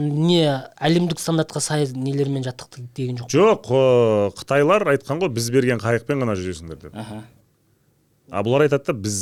не 0.00 0.42
әлемдік 0.76 1.20
стандартқа 1.22 1.60
сай 1.64 1.86
нелермен 1.92 2.44
жаттықты 2.46 2.86
деген 2.96 3.22
жоқ. 3.22 3.30
Жоқ 3.32 3.70
қытайлар 4.40 4.86
айтқан 4.96 5.22
ғой 5.22 5.32
біз 5.36 5.50
берген 5.54 5.82
қайықпен 5.82 6.24
ғана 6.24 6.36
жүресіңдер 6.38 6.82
деп. 6.88 6.92
Аха. 6.96 7.22
А 8.30 8.42
бұлар 8.42 8.66
айтады 8.66 8.90
да 8.90 8.98
біз 9.06 9.16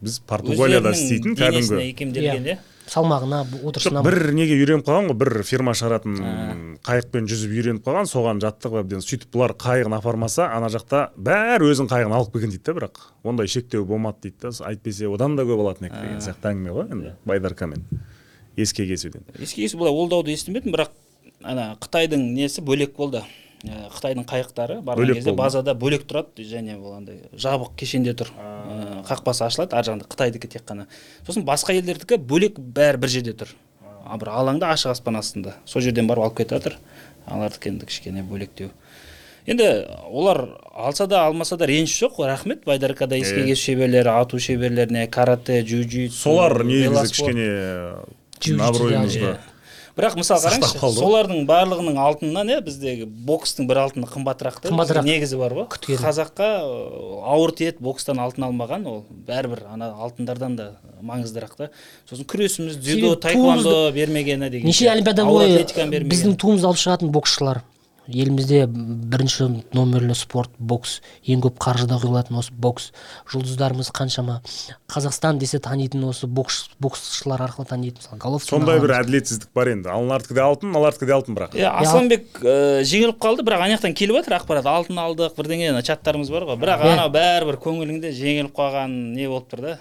біз 0.00 0.20
португалияда 0.28 0.92
істейтін 0.94 1.34
кәдімгі 1.38 1.90
икемделген 1.90 2.44
иә. 2.46 2.58
салмағына 2.86 3.40
отырысына 3.66 4.02
бір 4.06 4.30
неге 4.36 4.54
үйреніп 4.60 4.84
қалған 4.86 5.08
ғой 5.10 5.16
бір 5.18 5.42
фирма 5.42 5.72
шығаратын 5.74 6.76
қайықпен 6.86 7.26
жүзіп 7.26 7.54
үйреніп 7.56 7.88
қалған 7.88 8.06
соған 8.06 8.42
жаттығып 8.44 8.84
әбден 8.84 9.02
сөйтіп 9.02 9.32
бұлар 9.34 9.56
қайығын 9.58 9.96
апармаса 9.96 10.46
ана 10.54 10.68
жақта 10.70 11.08
бәрі 11.16 11.72
өзінің 11.72 11.90
қайығын 11.90 12.14
алып 12.14 12.36
келген 12.36 12.52
дейді 12.54 12.68
да 12.68 12.76
бірақ. 12.78 13.00
Ондай 13.24 13.50
шектеу 13.50 13.88
болмады 13.88 14.28
дейді 14.28 14.38
да 14.44 14.52
әйтпесе 14.70 15.10
одан 15.10 15.34
да 15.34 15.42
көп 15.48 15.64
алатын 15.64 15.88
еді 15.88 16.04
деген 16.04 16.22
сияқты 16.22 16.52
әңгіме 16.52 16.76
ғой 16.76 16.92
енді 16.92 17.16
байдаркамен. 17.26 17.82
Ескек 18.56 18.88
есуден 18.88 19.22
еске 19.38 19.62
есу 19.64 19.78
былай 19.78 19.92
ол 19.92 20.08
дауды 20.08 20.32
естімедім 20.32 20.72
бірақ 20.74 20.90
ана 21.42 21.76
қытайдың 21.80 22.22
несі 22.34 22.62
бөлек 22.64 22.96
болды. 22.96 23.22
Ә, 23.66 23.88
қытайдың 23.90 24.26
қайықтары 24.28 24.74
барған 24.84 25.00
Бөлек 25.00 25.16
кезде 25.18 25.32
базада 25.32 25.72
бөлек 25.74 26.04
тұрады 26.06 26.44
және 26.44 26.76
ол 26.76 26.92
андай 26.98 27.22
жабық 27.34 27.72
кешенде 27.80 28.12
тұр. 28.14 28.28
Ә, 28.36 29.02
қақпасы 29.08 29.46
ашылады 29.46 29.74
ар 29.74 29.86
жағында 29.86 30.06
қытайдікі 30.12 30.50
тек 30.52 30.66
қана. 30.68 30.86
Сосын 31.26 31.44
басқа 31.46 31.74
елдердікі 31.74 32.18
бөлек 32.20 32.60
бәрі 32.60 33.00
бір 33.00 33.12
жерде 33.14 33.32
тұр. 33.32 33.54
А 34.04 34.18
бір 34.20 34.30
алаңда 34.36 34.70
ашық 34.74 34.92
аспан 34.92 35.16
астында. 35.18 35.56
Сол 35.64 35.82
жерден 35.82 36.06
барып 36.06 36.28
алып 36.28 36.36
кетіп 36.42 36.58
жатыр 36.58 36.76
алардікі 37.26 37.72
енді 37.72 37.88
кішкене 37.88 38.22
бөлектеу. 38.28 38.70
Енді 39.46 39.70
олар 40.10 40.44
алса 40.74 41.06
да 41.06 41.24
алмаса 41.26 41.56
да 41.56 41.66
реніш 41.66 41.96
жоқ 42.02 42.20
рахмет. 42.26 42.64
Байдаркада 42.66 43.16
ескек 43.16 43.46
Иә. 43.46 43.56
есу 43.56 43.62
шеберлері 43.70 44.12
ату 44.20 44.38
шеберлеріне 44.38 45.06
карате 45.08 45.62
джиу 45.62 46.10
солар 46.10 46.62
негізі 46.64 47.08
кішкене 47.08 47.50
абыройымызды 48.40 49.36
бірақ 49.96 50.12
мысалы 50.20 50.42
қараңызшы 50.44 50.90
солардың 50.92 51.46
барлығының 51.48 51.96
алтынынан 51.96 52.50
иә 52.52 52.58
біздегі 52.66 53.06
бокстың 53.08 53.64
бір 53.70 53.78
алтыны 53.86 54.04
қымбатырақ 54.10 54.58
та 54.60 54.68
Қымбатырақ. 54.68 55.06
негізі 55.08 55.38
бар 55.40 55.54
ғой. 55.56 55.66
Күткен. 55.72 55.96
қазаққа 56.02 56.48
ауыр 57.32 57.54
тиеді 57.56 57.80
бокстан 57.80 58.20
алтын 58.20 58.44
алмаған 58.44 58.84
ол 58.90 58.98
бәрібір 59.26 59.62
ана 59.72 59.94
алтындардан 59.96 60.56
да 60.56 60.66
маңыздырақ 61.00 61.56
та. 61.56 61.70
Сосын 62.10 62.28
күресіміз 62.28 62.76
дзюдо 62.76 63.14
таэквондо 63.16 63.90
бермегені 63.96 64.50
деген 64.50 64.68
неше 64.68 64.90
олимпиада 64.92 65.24
бойы 65.24 65.64
біздің 65.64 66.36
туымызды 66.36 66.68
алып 66.68 66.82
шығатын 66.84 67.08
боксшылар. 67.16 67.62
Елімізде 68.08 68.66
бірінші 68.66 69.48
номерлі 69.74 70.14
спорт 70.14 70.50
бокс 70.58 71.00
ең 71.26 71.42
көп 71.44 71.58
қаржыда 71.62 71.98
құйылатын 72.02 72.38
осы 72.38 72.52
бокс. 72.52 72.92
Жұлдыздарымыз 73.32 73.90
қаншама. 73.94 74.40
Қазақстан 74.90 75.38
десе 75.38 75.58
танитын 75.58 76.04
осы 76.08 76.26
бокс 76.26 76.68
боксшылар 76.80 77.42
арқылы 77.46 77.66
танитын 77.68 78.02
мысалы 78.02 78.18
головкин 78.22 78.48
сондай 78.48 78.80
бір 78.80 78.94
әділетсіздік 79.00 79.50
бар 79.54 79.72
енді. 79.74 79.90
Аналардікі 79.90 80.34
де 80.38 80.44
алтын 80.44 80.70
мыналардікі 80.70 81.06
де 81.06 81.16
алтын 81.16 81.38
бірақ. 81.38 81.56
Иә 81.58 81.72
асланбек 81.82 82.40
ә, 82.42 82.82
жеңіліп 82.86 83.18
қалды 83.22 83.46
бірақ 83.46 83.64
ана 83.66 83.76
жақтан 83.76 83.96
келіп 83.98 84.20
жатыр 84.20 84.36
ақпарат. 84.38 84.68
Алтын 84.70 85.00
алдық 85.02 85.34
бірдеңе 85.38 85.72
ана 85.72 85.82
чаттарымыз 85.86 86.30
бар 86.30 86.46
ғой. 86.50 86.60
Бірақ 86.62 86.84
Иә. 86.86 86.92
ана 86.94 87.08
бәрібір 87.12 87.58
көңіліңде 87.64 88.12
жеңіліп 88.14 88.54
қалған 88.56 88.94
не 89.16 89.26
болып 89.28 89.50
тұр 89.50 89.64
да? 89.66 89.74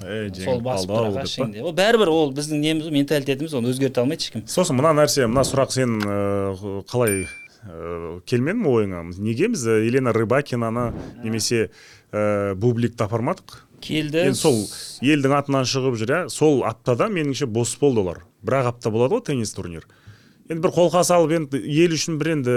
Жеңіліп 0.00 0.44
сол 0.44 0.62
басып 0.64 0.94
әшейінде. 1.24 1.62
Ол 1.64 1.74
бәрібір 1.76 2.12
ол 2.12 2.32
біздің 2.36 2.62
неміз 2.64 2.88
ғой, 2.88 2.96
менталитетіміз 3.00 3.54
оны 3.58 3.74
өзгерте 3.74 4.00
алмайды 4.00 4.24
ешкім. 4.24 4.46
Сосын 4.48 4.78
мына 4.80 4.94
нәрсе 4.96 5.26
мына 5.28 5.44
сұрақ 5.46 5.74
сен 5.74 5.98
ә, 6.00 6.82
қалай 6.90 7.26
ә, 7.66 8.20
келмеді 8.26 8.62
ме 8.62 8.68
ойыңа? 8.72 9.02
Неге 9.18 9.48
біз 9.52 9.66
ә, 9.66 9.78
елена 9.86 10.12
рыбакинаны 10.16 10.90
немесе 11.24 11.70
ә, 12.12 12.54
бубликті 12.54 13.04
апармадық 13.06 13.64
келді. 13.80 14.26
Енді 14.28 14.36
сол 14.40 14.60
елдің 15.00 15.38
атынан 15.38 15.64
шығып 15.68 15.96
жүр 16.00 16.10
иә 16.16 16.20
сол 16.32 16.62
аптада 16.68 17.08
меніңше 17.12 17.46
бос 17.48 17.76
болды 17.80 18.04
олар. 18.04 18.24
Бір 18.44 18.60
ақ 18.60 18.74
апта 18.74 18.92
болады 18.92 19.16
ғой 19.16 19.26
теннис 19.30 19.54
турнир. 19.56 19.86
Енді 20.50 20.64
бір 20.64 20.72
қолқа 20.74 21.04
салып 21.06 21.30
енді 21.36 21.60
ел 21.62 21.92
үшін 21.94 22.16
бір 22.18 22.32
енді 22.32 22.54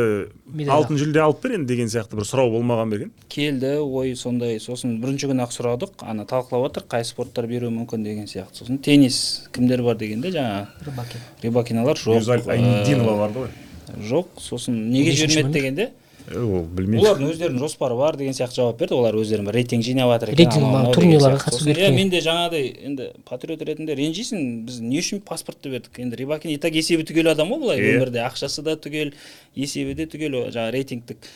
алтын 0.73 0.97
жүлде 0.97 1.21
алып 1.21 1.43
бер 1.43 1.53
енді 1.59 1.69
деген 1.69 1.91
сияқты 1.93 2.17
бір 2.17 2.25
сұрау 2.25 2.49
болмаған 2.55 2.89
ба 2.89 2.97
екен? 2.97 3.11
Келді 3.29 3.75
ой 3.85 4.15
сондай 4.17 4.57
сосын 4.59 4.95
бірінші 5.03 5.29
күні 5.29 5.45
ақ 5.45 5.53
сұрадық. 5.53 6.01
Ана 6.01 6.25
талқылап 6.25 6.71
жатыр 6.71 6.87
қай 6.89 7.05
спорттар 7.05 7.45
беруі 7.45 7.69
мүмкін 7.75 8.03
деген 8.03 8.25
сияқты. 8.25 8.63
Сосын 8.63 8.81
теннис 8.81 9.19
кімдер 9.53 9.83
бар 9.85 9.99
дегенде 10.01 10.33
жаңағы 10.33 10.87
Рыбакин. 10.89 11.27
рибакиналар 11.43 12.01
жоқ. 12.01 12.25
Ә, 12.25 12.49
айнидинова 12.57 13.19
барды 13.27 13.45
ғой. 13.45 13.53
Жоқ 13.99 14.39
сосын 14.41 14.79
неге 14.91 15.11
жібермеді 15.11 15.53
дегенде? 15.53 15.91
Ол 16.31 16.63
білмеймін 16.71 17.03
олардың 17.03 17.31
өздерінің 17.33 17.59
жоспары 17.59 17.97
бар 17.99 18.15
деген 18.15 18.33
сияқты 18.33 18.61
жауап 18.61 18.77
берді. 18.79 18.95
Олар 18.95 19.17
өздері 19.19 19.43
бір 19.43 19.57
рейтинг 19.59 19.83
жинап 19.83 20.13
жатыр 20.13 20.31
екен 20.31 20.53
Рейтинг 20.53 20.93
турнирларға 20.95 21.41
қатысу 21.43 21.67
керек 21.67 21.83
иә 21.83 21.89
мен 21.91 22.09
де 22.13 22.21
жаңағыдай 22.23 22.69
енді 22.87 23.09
патриот 23.27 23.65
ретінде 23.67 23.97
ренжисің 23.99 24.45
біз 24.69 24.79
не 24.79 25.01
үшін 25.03 25.19
паспортты 25.27 25.73
бердік 25.73 25.99
енді 25.99 26.15
рибакин 26.23 26.53
и 26.55 26.57
так 26.63 26.79
есебі 26.79 27.03
түгел 27.03 27.33
адам 27.33 27.51
ғой 27.51 27.59
былай 27.65 27.83
өмірде 27.83 28.23
ақшасы 28.23 28.63
да 28.63 28.77
түгел 28.79 29.11
есебі 29.55 29.97
де 29.99 30.07
түгел 30.07 30.45
жаңағы 30.47 30.71
рейтингтік. 30.77 31.27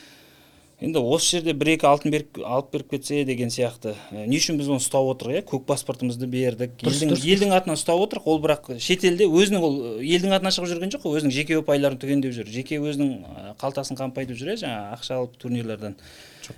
Енді 0.77 1.01
осы 1.01 1.37
жерде 1.37 1.53
бір 1.57 1.71
екі 1.73 1.87
алтын 1.89 2.13
беріп 2.13 2.37
алып 2.45 2.67
беріп 2.75 2.91
кетсе 2.93 3.23
деген 3.25 3.49
сияқты. 3.49 3.95
Ә, 4.13 4.27
не 4.29 4.37
үшін 4.37 4.59
біз 4.59 4.69
оны 4.69 4.77
ұстап 4.77 5.07
отырық 5.09 5.39
иә? 5.39 5.41
Көк 5.49 5.65
паспортымызды 5.65 6.29
бердік. 6.29 6.75
Дұрыс, 6.83 6.99
елдің, 7.01 7.13
дұрыс, 7.15 7.25
елдің 7.33 7.55
атынан 7.57 7.79
ұстап 7.79 8.03
отырық. 8.05 8.27
Ол 8.29 8.37
бірақ 8.43 8.69
шетелде 8.77 9.25
өзінің 9.25 9.65
ол 9.65 9.77
ы, 9.97 10.05
елдің 10.05 10.37
атынан 10.37 10.53
шығып 10.53 10.69
жүрген 10.75 10.93
жоқ 10.93 11.05
қой 11.07 11.17
өзінің 11.17 11.33
жеке 11.33 11.57
ұпайларын 11.63 11.97
түгендеп 11.97 12.35
жүр 12.37 12.51
жеке 12.53 12.77
өзінің 12.77 13.09
ы, 13.17 13.53
қалтасын 13.57 13.97
қампайтып 13.97 14.37
жүр 14.37 14.53
иә 14.53 14.59
жаңағы 14.61 14.99
ақша 14.99 15.17
алып 15.17 15.39
турнирлерден. 15.41 15.97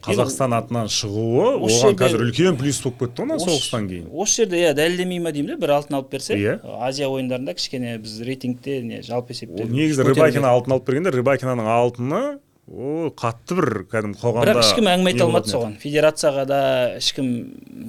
Қазақстан 0.03 0.53
атынан 0.53 0.91
шығуы 0.93 1.55
оған 1.65 1.95
қазір 1.97 2.22
үлкен 2.28 2.59
плюс 2.59 2.78
болып 2.84 2.99
кетті 2.99 3.24
ғой 3.24 3.30
мына 3.32 3.39
соғыстан 3.41 3.88
кейін. 3.89 4.11
осы 4.13 4.43
жерде 4.43 4.59
иә 4.61 4.76
дәлелдемей 4.78 5.17
ма 5.24 5.32
деймін 5.34 5.55
да 5.55 5.57
бір 5.63 5.74
алтын 5.80 5.95
алып 5.97 6.11
берсе. 6.11 6.36
Иә. 6.38 6.59
азия 6.86 7.07
ойындарында 7.09 7.55
кішкене 7.57 7.95
біз 7.97 8.20
рейтингте 8.22 8.84
не 8.84 9.01
жалпы 9.01 9.34
есепте 9.34 9.65
негізі 9.65 10.05
рыбакина 10.05 10.51
алтын 10.53 10.76
алып 10.78 10.86
бергенде 10.86 11.09
рыбакинаның 11.15 11.72
алтыны 11.74 12.22
о 12.70 13.09
қатты 13.17 13.55
бір 13.57 13.67
кәдімгі 13.89 14.20
қоғамда 14.22 14.45
бірақ 14.45 14.59
ешкім 14.61 14.89
әңгіме 14.91 15.11
айта 15.13 15.26
алмады 15.26 15.49
соған. 15.49 15.72
Федерацияға 15.82 16.43
да 16.49 16.59
ешкім 16.99 17.30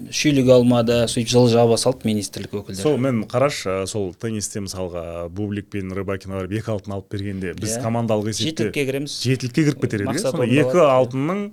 шүйлік 0.09 0.49
алмады 0.55 0.97
сөйтіп 1.12 1.28
жылы 1.35 1.51
жаба 1.53 1.76
салды 1.81 2.09
министрлік 2.09 2.55
өкілдері. 2.62 2.81
Сол 2.81 2.97
мен 2.97 3.22
қарашы 3.28 3.83
сол 3.91 4.14
теннисте 4.16 4.62
мысалға 4.64 5.28
бублик 5.28 5.68
пен 5.74 5.93
рыбакина 5.93 6.41
барып 6.41 6.57
екі 6.62 6.72
алтын 6.72 6.97
алып 6.97 7.11
бергенде 7.12 7.53
біз 7.61 7.76
Иә. 7.76 7.83
командалық 7.85 8.33
есепте 8.33 8.70
жетілікке 8.70 8.87
кіреміз. 8.89 9.18
жетілікке 9.20 9.64
кіріп 9.68 9.83
кетер 9.85 10.07
едік 10.09 10.64
екі 10.64 10.81
алтынның 10.87 11.45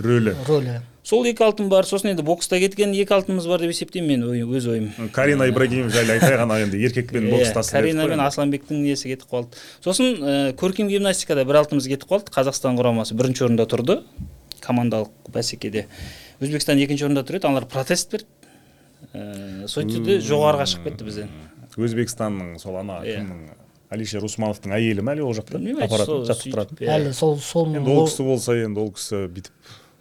рөлі. 0.00 0.34
Рөлі. 0.48 0.80
Сол 1.04 1.26
екі 1.28 1.44
алтын 1.44 1.68
бар 1.68 1.84
сосын 1.84 2.14
енді 2.14 2.24
бокста 2.24 2.56
кеткен 2.62 2.94
екі 2.96 3.12
алтынымыз 3.12 3.44
бар 3.46 3.60
деп 3.60 3.74
есептеймін 3.74 4.08
мен 4.08 4.22
ой- 4.24 4.44
өз 4.56 4.68
ойым. 4.72 4.86
Карина 5.12 5.44
ибрагимов 5.50 5.92
жайлы 5.92 6.16
айтайық 6.16 6.42
ана 6.46 6.60
енді 6.64 6.80
еркекпен 6.80 7.28
бокстасты 7.30 7.76
карина 7.76 8.06
мен 8.08 8.22
асланбектің 8.24 8.80
несі 8.80 9.12
кетіп 9.12 9.28
қалды. 9.28 9.52
Сосын 9.84 10.16
ә, 10.16 10.52
көркем 10.56 10.88
гимнастикада 10.88 11.44
бір 11.44 11.60
алтынымыз 11.60 11.88
кетіп 11.92 12.08
қалды 12.08 12.32
қазақстан 12.32 12.80
құрамасы 12.80 13.12
бірінші 13.20 13.44
орында 13.50 13.68
тұрды 13.68 14.00
командалық 14.64 15.12
бәсекеде. 15.28 15.84
Өзбекстан 16.40 16.80
екінші 16.80 17.04
орында 17.10 17.20
тұр 17.28 17.36
еді 17.36 17.50
аналар 17.52 17.68
протест 17.68 18.10
берді. 18.10 18.26
Ә, 19.12 19.68
сөйтті 19.68 20.00
де 20.08 20.18
жоғарыға 20.24 20.64
шығып 20.72 20.88
кетті 20.88 21.04
бізден 21.04 21.28
өзбекстанның 21.76 22.58
сол 22.62 22.76
ана 22.80 23.00
кімнің 23.04 23.46
алишер 23.94 24.24
усмановтың 24.26 24.74
әйелі 24.74 25.04
ма 25.04 25.14
әлі 25.14 25.24
ол 25.26 25.34
жақта? 25.36 25.58
Білмеймін 25.58 25.84
аппарат 25.86 26.10
жаттықтырады. 26.30 26.78
әлі 26.86 27.12
сол 27.14 27.36
сол 27.42 27.68
енді 27.74 27.90
ол 27.90 28.06
кісі 28.08 28.26
болса 28.26 28.56
енді 28.58 28.80
ол 28.80 28.92
кісі 28.94 29.24
бүйтіп 29.34 29.52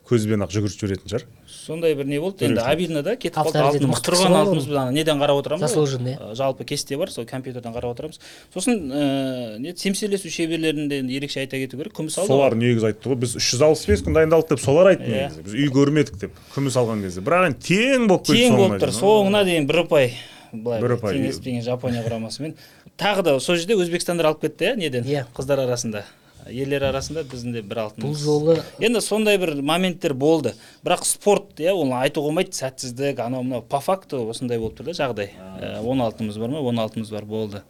көзбен 0.04 0.44
ақ 0.44 0.52
жүгіріп 0.52 0.74
жіберетін 0.76 1.08
шығар. 1.10 1.24
Сондай 1.48 1.94
бір 1.96 2.06
не 2.06 2.20
болды. 2.20 2.44
Енді 2.46 2.60
обидно 2.68 3.02
да 3.06 3.16
кетіп 3.16 3.38
қалды. 3.40 3.62
Алтынымыз 3.64 4.02
тұрған 4.04 4.20
кісі 4.20 4.34
ғой 4.34 4.40
алтынымыз 4.44 4.66
біз 4.68 4.78
ана 4.82 4.92
неден 4.92 5.22
қарап 5.22 5.40
отырамыз. 5.40 5.64
Заслуженный, 5.64 6.18
Ә, 6.20 6.34
жалпы 6.36 6.66
кесте 6.68 6.98
бар 7.00 7.10
сол 7.10 7.26
компьютерден 7.26 7.72
қарап 7.72 7.94
отырамыз. 7.96 8.20
Сосын 8.54 8.92
ә, 8.92 9.58
не 9.64 9.72
семсерлесу 9.80 10.30
шеберлерін 10.30 10.90
де 10.92 11.00
енді 11.00 11.16
ерекше 11.16 11.40
айта 11.40 11.56
кету 11.58 11.78
керек. 11.80 11.94
Күміс 11.96 12.18
алды 12.20 12.28
солар 12.34 12.56
негізі 12.60 12.90
айтты 12.92 13.10
ғой. 13.14 13.16
Біз 13.24 13.38
үш 13.40 13.48
жүз 13.54 13.64
алпыс 13.64 13.86
бес 13.88 14.04
күн 14.04 14.18
дайындалдық 14.20 14.50
деп 14.52 14.60
солар 14.60 14.92
айтты 14.92 15.08
Иә. 15.08 15.30
негізі. 15.32 15.44
Біз 15.48 15.54
үй 15.56 15.72
көрмедік 15.72 16.20
деп 16.20 16.32
күміс 16.54 16.76
алған 16.84 17.02
кезде. 17.08 17.22
Бірақ 17.24 17.48
енді 17.48 17.64
тең 17.64 18.08
болып 18.12 18.26
кетті 18.28 18.44
тең 18.44 18.58
болып 18.60 18.76
тұр. 18.84 18.92
дейін. 18.92 19.00
соңына 19.00 19.44
дейін 19.48 19.68
бір 19.72 19.84
ұпай. 19.88 20.12
Былай 20.54 20.82
Бір 20.84 20.98
ұпай. 21.00 21.16
теңеспеген 21.16 21.64
жапония 21.64 22.04
құрамасымен. 22.04 22.54
Тағы 23.00 23.24
да 23.24 23.40
сол 23.40 23.56
жерде 23.56 23.74
өзбекстандар 23.80 24.28
алып 24.30 24.42
кетті 24.44 24.68
иә 24.68 24.76
неден? 24.78 25.04
Иә. 25.08 25.24
қыздар 25.34 25.64
арасында. 25.64 26.04
Ерлер 26.52 26.84
арасында 26.90 27.24
біздің 27.30 27.54
де 27.56 27.62
бір 27.66 27.84
алтын 27.86 28.04
бұл 28.06 28.16
жолы 28.18 28.58
енді 28.84 29.02
сондай 29.04 29.38
бір 29.42 29.56
моменттер 29.62 30.14
болды. 30.14 30.54
Бірақ 30.86 31.06
спорт 31.08 31.60
иә 31.62 31.74
оны 31.78 32.00
айтуға 32.02 32.30
болмайды 32.30 32.56
сәтсіздік 32.58 33.20
анау 33.24 33.44
мынау. 33.44 33.62
По 33.62 33.80
факту 33.84 34.26
осындай 34.30 34.60
болып 34.60 34.78
тұр 34.80 34.92
да 34.92 34.98
жағдай. 34.98 35.32
Ә, 35.60 35.80
он 35.82 36.02
алтымыз 36.02 36.38
бар 36.38 36.54
ма? 36.54 36.62
он 36.62 36.80
алтымыз 36.80 37.12
бар 37.14 37.26
болды. 37.26 37.64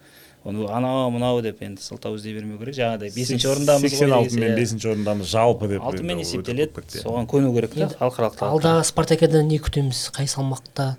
Оны 0.43 0.65
анау 0.67 1.09
мынау 1.13 1.41
деп 1.41 1.61
енді 1.63 1.82
сылтау 1.82 2.17
іздей 2.17 2.34
бермеу 2.36 2.57
керек. 2.59 2.76
Жаңағыдай 2.76 3.13
бесінші 3.15 3.47
орындамыз 3.53 3.88
сексен 3.88 4.11
алтымен 4.11 4.49
сияқты. 4.49 4.59
бесінші 4.59 4.89
орындамыз 4.91 5.30
жалпы 5.32 5.69
деп 5.71 5.86
алтынмен 5.88 6.19
есептеледі. 6.19 6.74
кетті. 6.82 7.03
соған 7.05 7.30
көну 7.32 7.53
керек 7.55 7.78
та 7.78 7.88
халықаралық 7.99 8.43
алдағы 8.49 8.84
спартакиададан 8.89 9.47
не 9.47 9.59
күтеміз? 9.63 10.09
Қай 10.11 10.28
салмақта? 10.28 10.97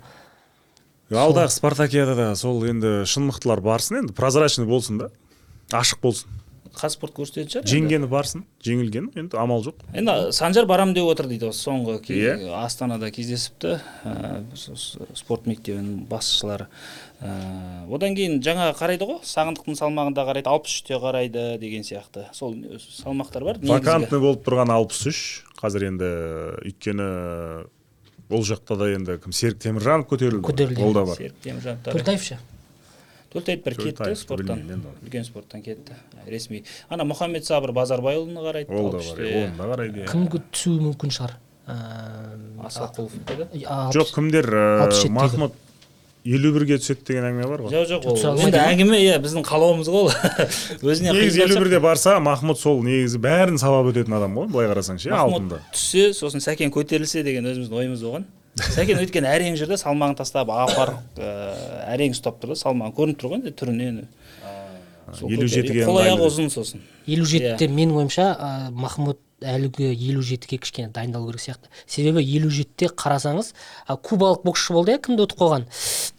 Алдағы 1.11 1.53
спартакиадада 1.53 2.31
сол 2.35 2.63
енді 2.65 3.03
шын 3.05 3.29
мықтылар 3.29 3.61
барсын. 3.61 4.01
Енді 4.01 4.17
прозрачный 4.17 4.65
болсын 4.65 4.97
да. 4.97 5.11
Ашық 5.69 6.01
болсын. 6.01 6.29
Қазспорт 6.75 7.13
көрсететін 7.15 7.51
шығар 7.53 7.69
жеңгені 7.71 8.07
барсын 8.11 8.43
жеңілгені 8.65 9.11
енді 9.21 9.37
амал 9.39 9.63
жоқ. 9.65 9.81
Енді 9.95 10.15
санжар 10.35 10.67
барам 10.69 10.93
деп 10.95 11.07
отыр 11.09 11.27
дейді 11.31 11.49
осы 11.49 11.69
соңғы 11.69 11.97
Иә. 12.11 12.35
астанада 12.61 13.09
кездесіпті. 13.11 13.79
Ә, 14.05 14.43
спорт 15.15 15.47
мектебінің 15.49 16.05
басшылары. 16.09 16.67
Ә, 17.21 17.85
одан 17.91 18.15
кейін 18.17 18.41
жаңа 18.43 18.71
қарайды 18.77 19.07
ғой 19.07 19.21
сағындықтың 19.25 19.77
салмағында 19.79 20.25
қарайды 20.27 20.51
алпыс 20.51 20.79
үште 20.81 20.99
қарайды 20.99 21.45
деген 21.59 21.83
сияқты. 21.87 22.27
Сол 22.33 22.55
салмақтар 23.01 23.43
бар 23.47 23.61
вакантный 23.63 24.19
болып 24.19 24.43
тұрған 24.45 24.73
алпыс 24.75 25.05
үш. 25.11 25.21
Қазір 25.61 25.87
енді 25.91 26.11
өйткені 26.65 27.07
ол 28.29 28.41
жақта 28.43 28.75
да 28.77 28.89
енді 28.95 29.19
кім 29.23 29.31
серік 29.35 29.59
теміржанов 29.63 30.07
көтерілді 30.09 30.41
ғой. 30.41 30.51
Көтерілді. 30.51 30.83
ол 30.83 30.93
да 30.93 31.05
бар. 31.05 31.15
Серік 31.17 31.39
теміржановтар 31.45 32.43
төлтаев 33.35 33.63
бір 33.65 33.77
кетті 33.81 34.15
спорттан. 34.19 34.63
үлкен 35.03 35.27
спорттан 35.27 35.63
кетті. 35.65 35.97
Ресми. 36.27 36.63
Ана 36.89 37.05
мұхаммед 37.07 37.45
сабыр 37.47 37.75
базарбайұлына 37.75 38.45
қарайды. 38.45 38.71
Ол 38.71 38.91
да 38.91 39.03
үште. 39.03 39.27
оны 39.43 39.57
да 39.57 39.69
қарайды 39.73 40.05
иә. 40.05 40.11
кім 40.11 40.27
түсуі 40.31 40.79
мүмкін 40.87 41.13
шығар? 41.19 41.35
Ә, 41.65 41.75
асылқұлов 42.61 43.13
деді 43.25 43.65
а- 43.65 43.89
жоқ 43.89 44.11
кімдер 44.13 44.45
ә, 44.45 44.89
махмұд 45.09 45.55
елу 46.25 46.51
бірге 46.53 46.77
түседі 46.77 47.05
деген 47.07 47.25
әңгіме 47.25 47.47
бар 47.49 47.63
ғой. 47.65 47.73
Жоқ 47.73 47.87
жоқ 47.89 48.05
ол 48.11 48.41
енді 48.45 48.59
әңгіме 48.61 48.99
иә 49.01 49.17
біздің 49.23 49.45
қалауымыз 49.45 49.89
ғой 49.89 50.05
ол. 50.05 50.13
Өзіне 50.91 51.13
негізі 51.13 51.41
елу 51.45 51.59
бірде 51.63 51.79
барса 51.81 52.19
махмұт 52.21 52.61
сол 52.61 52.81
негізі 52.85 53.21
бәрін 53.21 53.57
сабап 53.61 53.89
өтетін 53.91 54.17
адам 54.17 54.37
ғой 54.37 54.49
былай 54.53 54.69
қарасаң 54.69 55.01
ше 55.01 55.13
алтында 55.13 55.61
түссе 55.73 56.11
сосын 56.17 56.41
сәкен 56.45 56.73
көтерілсе 56.73 57.25
деген 57.25 57.49
өзіміздің 57.49 57.81
ойымыз 57.81 58.05
болған 58.05 58.25
сәкен 58.55 59.01
өйткені 59.03 59.27
әрең 59.27 59.57
жүрді 59.59 59.77
салмағын 59.81 60.15
тастап 60.21 60.49
апарып 60.53 61.19
ә, 61.19 61.29
әрең 61.95 62.15
ұстап 62.15 62.37
тұр 62.41 62.53
да 62.53 62.59
салмағы 62.59 62.95
көрініп 62.99 63.19
тұр 63.19 63.33
ғой 63.33 63.39
енді. 63.41 63.51
Түрінен 63.59 64.01
елу 65.29 65.47
жетіге 65.51 65.85
қол 65.85 65.99
аяғы 66.01 66.25
ұзын 66.29 66.49
сосын. 66.53 66.81
Елу 67.05 67.25
жетіде 67.29 67.67
Иә. 67.67 67.73
менің 67.75 67.99
ойымша 68.01 68.25
ә, 68.33 68.49
махмұт 68.73 69.19
әлігі 69.45 69.91
елу 70.09 70.23
жетіге 70.25 70.57
кішкене 70.63 70.89
дайындалу 70.95 71.27
керек 71.29 71.43
сияқты. 71.43 71.69
Себебі 71.85 72.23
елу 72.23 72.49
жетіде 72.49 72.89
қарасаңыз 72.95 73.51
кубалық 74.07 74.45
боксшы 74.47 74.73
болды 74.73 74.95
иә 74.95 75.01
кімді 75.05 75.27
ұтып 75.27 75.41
қойған? 75.43 75.67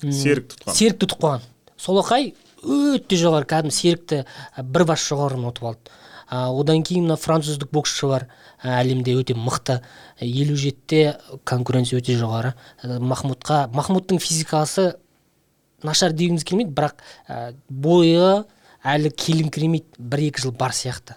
М, 0.04 0.12
Серік 0.12 0.52
тұтқан. 0.52 0.76
серікті 0.76 1.08
ұтып 1.08 1.24
қойған. 1.24 1.46
Солақай 1.80 2.34
өте 2.62 3.16
жоғары 3.18 3.48
кәдімгі 3.48 3.74
серікті 3.80 4.22
ә, 4.24 4.62
бір 4.62 4.84
бас 4.92 5.02
жоғарыны 5.08 5.48
ұтып 5.50 5.66
алды. 5.72 5.90
А, 6.28 6.50
одан 6.52 6.82
кейін 6.86 7.06
мына 7.08 7.16
француздық 7.16 7.70
боксшы 7.72 8.06
бар. 8.06 8.28
ә, 8.28 8.28
әлемде 8.66 9.14
өте 9.18 9.36
мықты. 9.38 9.80
Елу 10.20 10.56
жетіде 10.58 11.16
конкуренция 11.44 12.00
өте 12.00 12.16
жоғары. 12.18 12.54
Ә, 12.82 12.98
махмұтқа 13.00 13.66
махмұттың 13.74 14.18
физикасы 14.22 14.94
нашар 15.84 16.12
дегіміз 16.16 16.44
келмейді 16.48 16.74
бірақ 16.74 16.98
ә, 17.28 17.54
бойы 17.68 18.44
әлі 18.86 19.12
келіңкіремейді 19.14 19.98
бір 19.98 20.26
екі 20.30 20.46
жыл 20.46 20.54
бар 20.56 20.74
сияқты. 20.76 21.16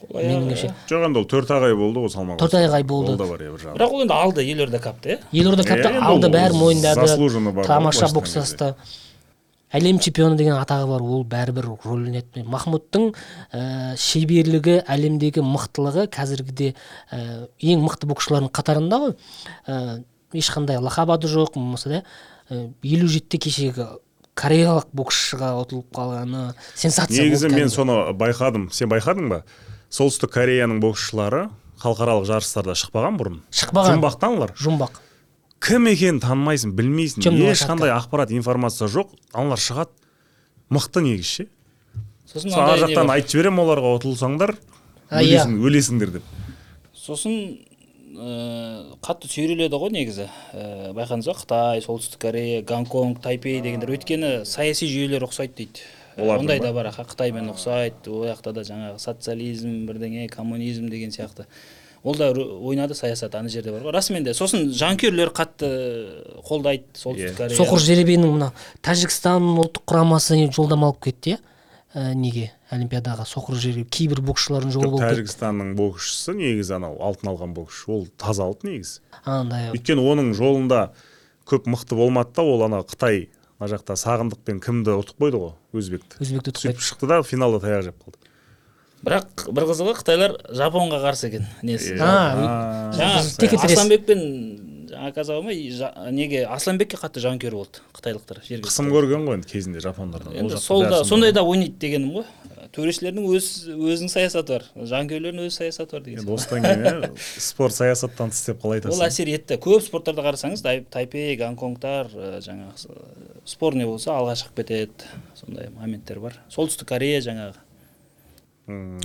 Қол 0.00 0.16
аяғы, 0.16 0.30
менің 0.30 0.46
ойымша. 0.48 0.68
Жоқ 0.88 1.02
енді 1.10 1.20
ол 1.20 1.26
төрт 1.28 1.50
ақ 1.52 1.64
ай 1.66 1.74
болды 1.76 2.00
ғой 2.00 2.08
салмақ 2.14 2.38
Төрт 2.40 2.54
ақ 2.56 2.72
ай 2.78 2.84
болды. 2.88 3.12
ол 3.12 3.18
да 3.20 3.26
бар 3.28 3.42
иә 3.44 3.50
бір 3.52 3.60
жағынан 3.60 3.76
бірақ 3.76 3.92
ол 3.92 4.00
енді 4.06 4.14
алды 4.16 4.44
елорда 4.48 4.78
капты 4.80 5.10
иә? 5.12 5.18
Елорда 5.36 5.66
капта 5.68 5.90
енді 5.90 6.06
алды 6.08 6.30
бәрі 6.32 6.56
мойындады 6.56 7.04
заслуженно 7.06 7.52
бар 7.52 7.66
ғой, 7.66 7.68
тамаша 7.68 8.08
бокстасты 8.14 8.70
әлем 9.72 10.00
чемпионы 10.02 10.36
деген 10.36 10.58
атағы 10.58 10.88
бар. 10.90 11.02
Ол 11.02 11.24
бәрібір 11.28 11.68
рөл 11.70 11.94
ойнайды 11.94 12.44
махмұттың 12.44 13.10
ә, 13.54 13.94
шеберлігі 14.00 14.80
әлемдегі 14.90 15.44
мықтылығы 15.46 16.08
қазіргіде 16.14 16.72
ә, 16.74 17.48
ең 17.60 17.84
мықты 17.86 18.10
боксшылардың 18.10 18.50
қатарында 18.54 19.00
ғой. 19.04 19.16
Ә, 19.66 20.02
ешқандай 20.34 20.80
лақап 20.82 21.14
аты 21.14 21.30
жоқ 21.30 21.54
болмаса 21.54 21.90
да 21.90 22.02
ә, 22.50 22.68
елу 22.82 23.08
жетіде 23.10 23.42
кешегі 23.46 23.88
кореялық 24.40 24.90
боксшыға 24.96 25.52
ұтылып 25.64 25.90
қалғаны 25.94 26.44
сенсация 26.74 27.26
негізі 27.26 27.50
мен 27.52 27.70
соны 27.72 27.98
байқадым. 28.16 28.70
Сен 28.72 28.90
байқадың 28.90 29.28
ба? 29.32 29.42
Солтүстік 29.90 30.32
кореяның 30.34 30.80
боксшылары 30.82 31.48
халықаралық 31.82 32.26
жарыстарда 32.28 32.76
шықпаған 32.78 33.18
бұрын. 33.20 33.38
Шықпаған. 33.50 33.96
Жұмбақтан 33.98 34.36
олар 34.38 34.54
жұмбақ. 34.60 35.00
Кім 35.60 35.88
екенін 35.92 36.20
танымайсың 36.24 36.74
білмейсің. 36.76 37.24
Ешқандай 37.50 37.92
ақпарат 37.94 38.32
информация 38.34 38.88
жоқ. 38.88 39.12
Аналар 39.32 39.60
шығады 39.60 39.96
мықты 40.70 41.02
негізі 41.04 41.30
ше 41.30 41.48
сосын 42.30 42.54
ар 42.54 42.78
жақтан 42.78 43.10
айтып 43.10 43.34
жіберемін 43.34 43.64
оларға 43.64 43.96
ұтылсаңдар 43.98 44.54
иә. 44.54 45.18
өлесің 45.18 45.56
өлесіңдер 45.66 46.12
деп. 46.14 46.28
Сосын 46.94 47.32
ә, 48.14 48.94
қатты 49.02 49.30
сүйреледі 49.30 49.80
ғой 49.82 49.90
негізі. 49.96 50.28
Ә, 50.54 50.92
байқадыңыз 50.94 51.30
ба? 51.30 51.34
Қытай 51.40 51.82
солтүстік 51.82 52.22
корея 52.22 52.62
гонконг 52.62 53.18
тайпей 53.24 53.58
дегендер. 53.64 53.90
Өйткені 53.96 54.44
саяси 54.46 54.86
жүйелер 54.90 55.26
ұқсайды 55.26 55.58
дейді. 55.58 55.88
Олардың 56.20 56.44
ондай 56.44 56.62
ба? 56.62 56.68
да 56.68 56.72
бар 56.76 56.90
қытаймен 56.94 57.50
ұқсайды. 57.50 58.14
Ол 58.14 58.28
жақта 58.30 58.54
да 58.54 58.66
жаңағы 58.68 59.02
социализм 59.02 59.86
бірдеңе 59.90 60.28
коммунизм 60.30 60.86
деген 60.92 61.10
сияқты. 61.10 61.48
Ол 62.02 62.14
да 62.16 62.30
ойнады 62.32 62.94
саясат 62.94 63.34
ана 63.34 63.48
жерде 63.48 63.72
бар 63.72 63.82
ғой. 63.82 63.92
Расымен 63.92 64.24
де 64.24 64.34
сосын 64.34 64.70
жанкүйерлер 64.72 65.32
қатты 65.36 65.68
қолдайды 66.46 66.84
солтүстік 66.96 67.34
Иә. 67.34 67.36
корея 67.36 67.58
соқыр 67.58 67.82
жеребенің 67.84 68.32
мына 68.38 68.52
тәжікстан 68.82 69.44
ұлттық 69.60 69.84
құрамасы 69.86 70.38
жолдама 70.52 70.88
алып 70.90 71.04
кетті 71.04 71.34
иә? 71.36 71.38
Ә, 71.92 72.14
неге? 72.14 72.52
Олимпиадаға 72.70 73.26
соқыр 73.26 73.58
жеребе 73.58 73.84
кейбір 73.90 74.20
боксшылардың 74.22 74.70
жолы 74.70 74.90
болып 74.94 75.10
тәжікстанның 75.10 75.74
боксшысы 75.74 76.36
негізі 76.38 76.76
анау 76.78 76.96
алтын 77.02 77.32
алған 77.32 77.54
боксшы. 77.56 77.90
Ол 77.90 78.06
таза 78.16 78.46
алтын 78.46 78.76
негізі. 78.76 79.00
Андай 79.24 79.72
өйткені 79.74 80.04
оның 80.12 80.30
жолында 80.38 80.92
көп 81.50 81.66
мықты 81.66 81.98
болмады 81.98 82.36
да 82.36 82.46
ол 82.46 82.62
ана 82.62 82.84
қытай 82.86 83.26
мына 83.58 83.72
жақта 83.74 83.98
сағындықпен 83.98 84.62
кімді 84.62 84.94
ұтып 85.02 85.18
қойды 85.18 85.42
ғой 85.42 85.52
өзбекті. 85.74 86.22
Өзбекті 86.22 86.54
ұтып 86.54 86.62
сөйтіп 86.62 86.84
шықты 86.86 87.10
да 87.10 87.22
финалда 87.26 87.58
таяқ 87.66 87.82
жеп 87.90 87.98
қалды. 88.06 88.29
Бірақ 89.06 89.46
бір 89.56 89.66
қызығы 89.70 89.94
қытайлар 90.00 90.34
жапонға 90.56 90.98
қарсы 91.04 91.28
екен 91.30 91.46
несі? 91.62 91.96
Асланбек 93.00 94.06
пен 94.06 94.20
казақ 95.14 95.42
ма 95.44 95.52
неге 96.12 96.44
асланбекке 96.50 96.98
қатты 97.00 97.22
жанкүйер 97.22 97.54
болды 97.56 97.80
қытайлықтар 97.96 98.42
қысым 98.66 98.90
көрген 98.92 99.24
ғой 99.28 99.38
енді 99.38 99.48
кезінде 99.48 99.80
жапондардан. 99.84 100.34
Ол 100.34 100.42
енді 100.44 100.58
сол 100.60 100.82
да 100.84 101.04
сондай 101.04 101.32
да 101.32 101.44
ойнайды 101.46 101.78
дегенім 101.80 102.18
ғой. 102.20 102.26
Төрешілердің 102.70 103.24
өз 103.34 103.46
өзінің 103.72 104.10
саясаты 104.12 104.58
бар 104.58 104.66
жанкүйерлердің 104.90 105.48
өз 105.48 105.56
саясаты 105.58 105.96
бар 105.96 106.04
деген 106.06 106.20
енді 106.22 106.34
осыдан 106.36 106.62
кейін 106.62 106.84
иә, 106.86 107.08
спорт 107.42 107.74
саясаттан 107.74 108.30
тыс 108.30 108.44
деп 108.46 108.60
қалай 108.62 108.78
ол 108.78 108.92
айтасың? 108.92 109.06
әсер 109.08 109.30
етті. 109.32 109.56
Көп 109.64 109.82
спорттарда 109.88 110.22
қарасаңыз 110.28 110.62
тай- 110.62 110.84
тайпей 110.86 111.34
гонконгтар 111.40 112.12
ә, 112.14 112.38
жаңағы 112.46 112.92
ә, 112.94 113.00
спорный 113.42 113.88
болса 113.90 114.14
алға 114.14 114.36
шығып 114.38 114.62
кетеді 114.62 115.10
сондай 115.40 115.72
моменттер 115.80 116.20
бар. 116.22 116.38
Солтүстік 116.54 116.86
корея 116.92 117.18
жаңағы. 117.26 117.58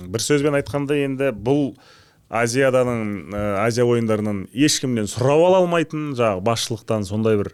Бір 0.06 0.24
сөзбен 0.24 0.58
айтқанда 0.60 0.98
енді 1.04 1.30
бұл 1.34 1.76
азияданың 2.28 3.04
ә, 3.30 3.44
азия 3.66 3.86
ойындарынан 3.86 4.46
ешкімнен 4.54 5.06
сұрап 5.10 5.44
ала 5.46 5.62
алмайтын 5.62 6.10
жаңағы 6.18 6.42
басшылықтан 6.46 7.06
сондай 7.06 7.38
бір 7.42 7.52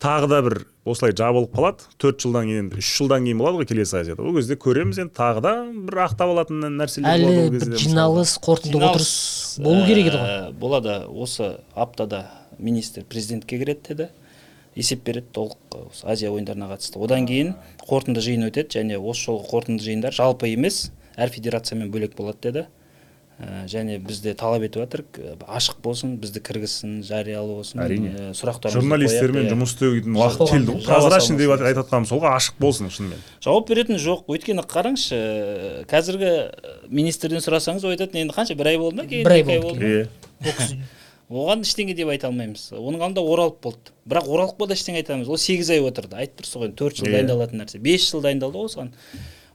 тағы 0.00 0.28
да 0.30 0.40
бір 0.44 0.56
осылай 0.88 1.12
жабылып 1.16 1.52
қалады. 1.54 1.86
Төрт 2.00 2.22
жылдан 2.24 2.48
кейін 2.48 2.66
енді 2.66 2.80
үш 2.80 2.90
жылдан 2.98 3.26
кейін 3.26 3.40
болады 3.40 3.60
ғой 3.60 3.68
келесі 3.68 3.98
азияда. 4.00 4.24
Ол 4.24 4.36
кезде 4.36 4.56
көреміз 4.60 5.00
енді 5.04 5.14
тағы 5.16 5.42
да 5.44 5.52
бір 5.72 6.00
ақтап 6.06 6.32
алатын 6.32 6.64
нәрселер 6.78 7.10
әлі 7.10 7.26
болады 7.26 7.42
ол 7.42 7.50
бір 7.52 7.58
кезде 7.58 7.82
жиналыс 7.84 8.32
қорытынды 8.44 8.80
отырыс 8.80 9.12
болу 9.60 9.84
керек 9.88 10.10
еді 10.10 10.22
ғой. 10.22 10.52
болады. 10.52 10.96
Осы 11.08 11.50
аптада 11.74 12.24
министр 12.58 13.04
президентке 13.04 13.58
кіреді 13.58 13.80
деді. 13.88 14.08
Есеп 14.74 15.04
береді 15.04 15.26
толық 15.34 15.58
осы 15.90 16.06
азия 16.06 16.30
ойындарына 16.30 16.70
қатысты. 16.72 17.00
Одан 17.02 17.26
кейін 17.28 17.54
қорытынды 17.84 18.24
жиын 18.24 18.48
өтеді 18.48 18.80
және 18.80 18.98
осы 18.98 19.28
жолғы 19.28 19.50
қорытынды 19.52 19.84
жиындар 19.84 20.16
жалпы 20.16 20.48
емес 20.54 20.90
әр 21.20 21.32
федерациямен 21.34 21.90
бөлек 21.92 22.16
болады 22.18 22.38
деді. 22.48 22.66
Ә, 23.40 23.62
және 23.72 23.94
бізде 24.04 24.34
талап 24.36 24.60
етіп 24.66 24.82
жатырық 24.82 25.16
ә, 25.16 25.30
ашық 25.56 25.78
болсын 25.80 26.18
бізді 26.20 26.42
кіргізсін 26.44 26.98
жариялы 27.08 27.54
болсын 27.56 27.80
Әрине. 27.80 28.10
ә, 28.12 28.34
сұрақтарымызды 28.36 28.82
журналистермен 28.82 29.38
қояйық, 29.38 29.48
иә. 29.48 29.54
жұмыс 29.54 29.72
істеудің 29.72 30.18
уақыт 30.20 30.50
келді 30.50 30.74
ғой. 30.74 30.84
Прозрачный 30.84 31.40
деп 31.40 31.54
айтып 31.56 31.80
жатқаным 31.80 32.08
сол 32.10 32.20
ғой 32.20 32.34
ашық 32.36 32.60
болсын 32.60 32.92
шынымен. 32.92 33.24
Жауап 33.40 33.72
беретін 33.72 33.96
жоқ. 33.96 34.26
Өйткені 34.28 34.66
қараңызшы 34.68 35.22
қазіргі 35.88 36.34
министрден 36.92 37.40
сұрасаңыз 37.40 37.88
ол 37.88 37.96
айтады 37.96 38.20
енді 38.20 38.36
қанша 38.36 38.58
бір 38.60 38.74
ай 38.74 38.78
болды 38.84 39.00
ма? 39.00 39.08
Кейін 39.08 39.24
Бір 39.24 39.38
ай 39.38 39.44
болды, 39.48 39.88
иә 39.88 40.78
оған 41.30 41.64
ештеңе 41.64 41.94
деп 41.96 42.08
айта 42.10 42.28
алмаймыз. 42.28 42.72
Оның 42.76 43.04
алдында 43.06 43.22
оралып 43.22 43.60
болды. 43.62 43.92
Бірақ 44.04 44.26
оралыққа 44.26 44.66
да 44.66 44.74
ештеңе 44.76 44.98
айта 45.00 45.14
алмаймыз. 45.14 45.30
Ол 45.30 45.38
сегіз 45.38 45.70
ай 45.70 45.80
отырды. 45.80 46.16
Айтып 46.18 46.42
тұрсыз 46.42 46.58
ғой 46.60 46.72
төрт 46.74 46.98
жыл 46.98 47.12
дайындалатын 47.14 47.62
нәрсе. 47.62 47.78
Бес 47.78 48.08
жыл 48.10 48.24
дайындалды 48.24 48.58
ғой 48.58 48.66
осыған. 48.66 48.90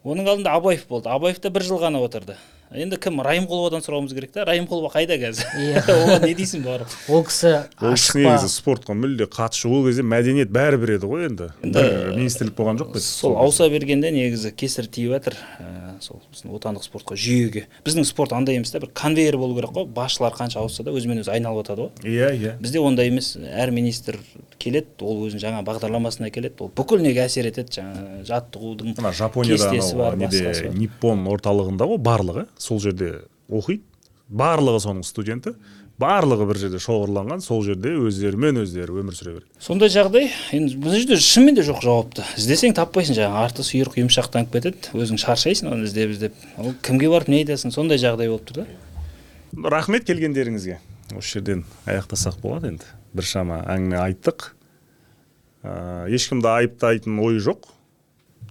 Оның 0.06 0.30
алдында 0.30 0.54
абаев 0.56 0.86
болды. 0.90 1.10
Абаев 1.10 1.42
та 1.42 1.50
бір 1.50 1.66
жыл 1.66 1.82
ғана 1.82 2.02
отырды. 2.06 2.38
Енді 2.74 2.98
кім 3.02 3.20
райымқұловадан 3.26 3.84
сұрауымыз 3.86 4.14
керек 4.16 4.32
та? 4.34 4.46
Райымқұлова 4.48 4.90
қайда 4.94 5.18
қазір? 5.22 5.50
Иә. 5.62 5.84
оған 5.96 6.26
не 6.26 6.34
дейсің 6.38 6.64
барып 6.66 6.94
ол 7.12 7.24
кісі 7.28 7.52
ол 7.78 7.94
кісі 7.94 8.24
негізі 8.24 8.50
спортқа 8.50 8.96
мүлде 8.98 9.28
қатысы 9.30 9.68
жоқ 9.68 9.76
ол 9.78 9.86
кезде 9.88 10.06
мәдениет 10.06 10.52
бәрібір 10.56 10.96
еді 10.98 11.10
ғой 11.12 11.28
енді. 11.30 11.50
Министрлік 11.62 12.56
болған 12.58 12.82
жоқ 12.82 12.96
па 12.96 13.04
сол 13.04 13.38
ауыса 13.42 13.70
бергенде 13.70 14.12
негізі 14.16 14.52
кесір 14.58 14.90
тиіп 14.90 15.14
жатыр 15.14 15.38
ә, 15.62 15.96
сол 16.02 16.22
біздің 16.34 16.56
отандық 16.58 16.88
спортқа 16.88 17.18
жүйеге. 17.20 17.68
Біздің 17.86 18.08
спорт 18.10 18.34
андай 18.36 18.58
емес 18.60 18.74
та 18.74 18.82
бір 18.84 18.92
конвейер 18.98 19.38
болу 19.38 19.56
керек 19.60 19.76
қой. 19.76 19.86
Басшылар 19.86 20.34
қанша 20.36 20.64
ауысса 20.64 20.84
да 20.84 20.94
өзімен 20.96 21.22
өзі 21.22 21.32
айналып 21.36 21.66
жатады 21.66 21.88
ғой. 21.88 22.10
Иә 22.10 22.32
иә. 22.34 22.56
Бізде 22.62 22.82
ондай 22.82 23.12
емес. 23.12 23.36
Әр 23.38 23.72
министр 23.76 24.20
келеді 24.60 25.06
ол 25.06 25.26
өзінің 25.28 25.42
жаңа 25.44 25.64
бағдарламасына 25.68 26.32
келеді 26.34 26.66
ол 26.66 26.72
бүкіл 26.76 27.04
неге 27.04 27.26
әсер 27.26 27.48
етеді? 27.50 27.80
Жаңа 27.80 28.24
жаттығудың 28.28 28.96
мына 28.98 29.12
жапонияда 29.16 29.72
анау 29.76 30.20
неде 30.20 30.72
ниппон 30.74 31.26
орталығында 31.32 31.88
ғой 31.92 32.02
барлығы. 32.02 32.46
Сол 32.58 32.80
жерде 32.84 33.26
оқиды. 33.50 33.84
Барлығы 34.26 34.80
соның 34.82 35.06
студенті 35.06 35.54
барлығы 36.02 36.48
бір 36.50 36.60
жерде 36.60 36.80
шоғырланған 36.84 37.42
сол 37.44 37.62
жерде 37.64 37.94
өздерімен 37.96 38.60
өздері 38.64 38.98
өмір 39.00 39.16
сүре 39.16 39.36
береді. 39.38 39.52
Сондай 39.64 39.92
жағдай 39.94 40.28
енді 40.56 40.80
бұл 40.84 40.96
жерде 40.98 41.20
шынымен 41.24 41.56
де 41.56 41.64
жоқ 41.68 41.80
жауапты. 41.86 42.26
Іздесең 42.40 42.76
таппайсың 42.76 43.16
жаңағы 43.16 43.40
арты 43.46 43.66
сүйрық 43.68 43.96
ұйымшақтанып 44.02 44.52
кетеді 44.58 44.92
өзің 44.98 45.22
шаршайсың 45.24 45.72
оны 45.72 45.88
іздеп 45.88 46.12
іздеп. 46.16 46.42
Ол 46.60 46.76
кімге 46.84 47.12
барып 47.14 47.32
не 47.32 47.44
айтасың 47.44 47.72
сондай 47.76 48.02
жағдай 48.02 48.32
болып 48.32 48.50
тұр 48.50 48.64
да. 48.64 48.68
Рахмет 49.72 50.04
келгендеріңізге. 50.10 50.82
Осы 51.16 51.38
жерден 51.38 51.64
аяқтасақ 51.88 52.42
болады 52.44 52.74
енді. 52.74 52.92
Біршама 53.16 53.62
әңгіме 53.72 54.02
айттық. 54.04 54.50
Ә, 55.64 56.12
ешкімді 56.12 56.52
айыптайтын 56.52 57.24
ой 57.24 57.40
жоқ. 57.40 57.72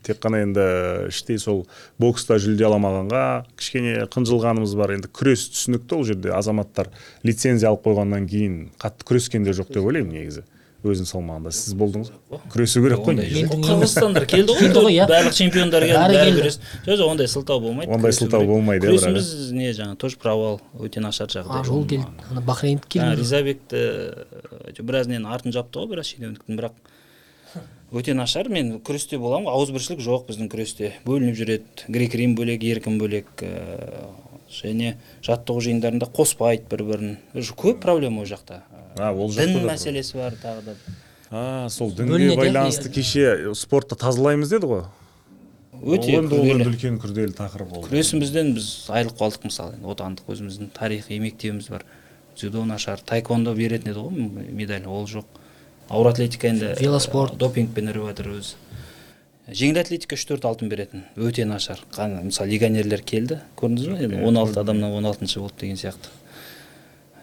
Тек 0.04 0.20
қана 0.22 0.42
енді 0.44 0.64
іштей 1.10 1.38
сол 1.42 1.64
бокста 1.98 2.38
жүлде 2.40 2.68
аламағанға 2.68 3.24
кішкене 3.58 4.06
қынжылғанымыз 4.14 4.74
бар. 4.78 4.96
Енді 4.98 5.10
күрес 5.10 5.48
түсінікті 5.54 5.98
ол 5.98 6.04
жерде. 6.08 6.34
Азаматтар 6.36 6.92
лицензия 7.26 7.72
алып 7.72 7.86
қойғаннан 7.88 8.28
кейін 8.30 8.58
қатты 8.80 9.08
күрескен 9.08 9.46
де 9.48 9.56
жоқ 9.56 9.72
деп 9.74 9.88
ойлаймын 9.88 10.20
негізі. 10.20 10.44
Өзінің 10.84 11.08
салмағында. 11.08 11.50
Сіз 11.56 11.72
болдыңыз? 11.80 12.10
Ғой 12.28 12.40
күресу 12.52 12.82
керек 12.84 13.00
қой 13.06 13.14
негізі. 13.16 13.46
қырғызстандар 13.48 14.26
келді 14.28 14.52
ғой. 14.52 14.58
Келді 14.66 14.82
ғой, 14.84 14.92
иә. 14.92 15.06
барлық 15.08 15.32
чемпиондар 15.38 15.86
келді 15.88 16.18
Бәрі 16.18 16.34
күрес. 16.36 16.58
Жоқ 16.84 16.98
жоқ 17.00 17.12
ондай 17.14 17.30
сылтау 17.32 17.62
болмайды. 17.64 17.88
Ондай 17.96 18.12
сылтау 18.12 18.44
болмайды, 18.44 18.84
иә, 18.84 18.92
бірақ, 18.92 19.14
күресіміз 19.14 19.52
не 19.56 19.70
жаңағы 19.72 19.96
тоже 20.04 20.20
провал 20.20 20.60
өте 20.76 21.00
нашар 21.00 21.32
жағдай 21.32 21.64
а 21.64 21.64
жол 21.64 21.86
келді. 21.88 22.04
Ана 22.28 22.44
жаңағы 22.44 22.84
келді. 22.84 23.16
Ризабекті 23.22 23.80
ә, 23.80 24.82
біраз 24.82 25.08
нені 25.08 25.24
артын 25.24 25.56
жапты 25.56 25.80
ғой 25.80 25.94
біраз 25.94 26.12
шенеуніктің. 26.12 26.60
Бірақ 26.60 26.76
өте 27.92 28.14
нашар. 28.14 28.48
Мен 28.48 28.78
күресте 28.84 29.18
боламын. 29.18 29.48
Ғой 29.48 29.60
ауызбіршілік 29.60 30.02
жоқ 30.04 30.26
біздің 30.30 30.50
күресте. 30.52 30.92
Бөлініп 31.06 31.38
жүреді. 31.38 31.86
Грек 31.88 32.16
рим 32.18 32.34
бөлек 32.38 32.64
еркін 32.66 32.98
бөлек 32.98 33.30
ә, 33.44 34.08
және 34.50 34.96
жаттығу 35.24 35.62
жиындарында 35.68 36.10
қоспайды 36.14 36.66
бір 36.70 36.84
бірін 36.90 37.16
көп 37.34 37.80
проблема 37.84 38.22
ол 38.22 38.28
жақта. 38.28 38.62
А 38.98 39.12
ол 39.12 39.32
дін 39.34 39.62
мәселесі 39.66 40.18
бар 40.18 40.36
тағы 40.42 40.68
да. 40.68 40.76
А 41.30 41.68
сол 41.70 41.90
Бөлінеді, 41.90 42.28
дінге 42.28 42.36
байланысты 42.38 42.90
кеше 42.94 43.54
спортты 43.58 43.96
тазалаймыз 43.98 44.52
деді 44.52 44.68
ғой. 44.70 44.84
Өте 45.82 46.14
ол 46.20 46.46
енді 46.46 46.68
үлкен 46.70 47.00
күрделі 47.02 47.34
тақырып 47.34 47.72
ол. 47.74 47.86
Күресімізден 47.88 48.52
біз 48.54 48.68
айырылып 48.94 49.18
қалдық 49.18 49.48
мысалы. 49.48 49.74
Енді 49.74 49.90
отандық 49.90 50.30
өзіміздің 50.30 50.70
тарихи 50.76 51.18
мектебіміз 51.18 51.66
бар. 51.72 51.82
Дзюдо 52.36 52.62
нашар 52.68 53.02
таэквондо 53.02 53.54
беретін 53.58 53.90
еді 53.90 54.04
ғой 54.04 54.46
медаль. 54.54 54.86
Ол 54.86 55.08
жоқ. 55.10 55.26
Ауыр 55.90 56.08
атлетика 56.12 56.48
енді 56.48 56.74
Велоспорт. 56.80 57.34
ә, 57.34 57.36
допингпен 57.38 57.88
үріп 57.92 58.06
жатыр 58.10 58.28
өзі 58.38 58.54
жеңіл 59.52 59.80
атлетика 59.82 60.16
үш 60.16 60.24
төрт 60.24 60.44
алтын 60.48 60.68
беретін. 60.72 61.02
Өте 61.16 61.44
нашар. 61.44 61.80
Мысалы 61.92 62.48
легионерлер 62.48 63.02
келді 63.04 63.40
көрдіңіз 63.60 63.90
ба? 63.92 63.98
Енді 64.06 64.22
он 64.24 64.38
алты 64.40 64.60
адамнан 64.60 64.92
он 64.96 65.04
алтыншы 65.04 65.40
болды 65.40 65.60
деген 65.60 65.76
сияқты. 65.76 66.08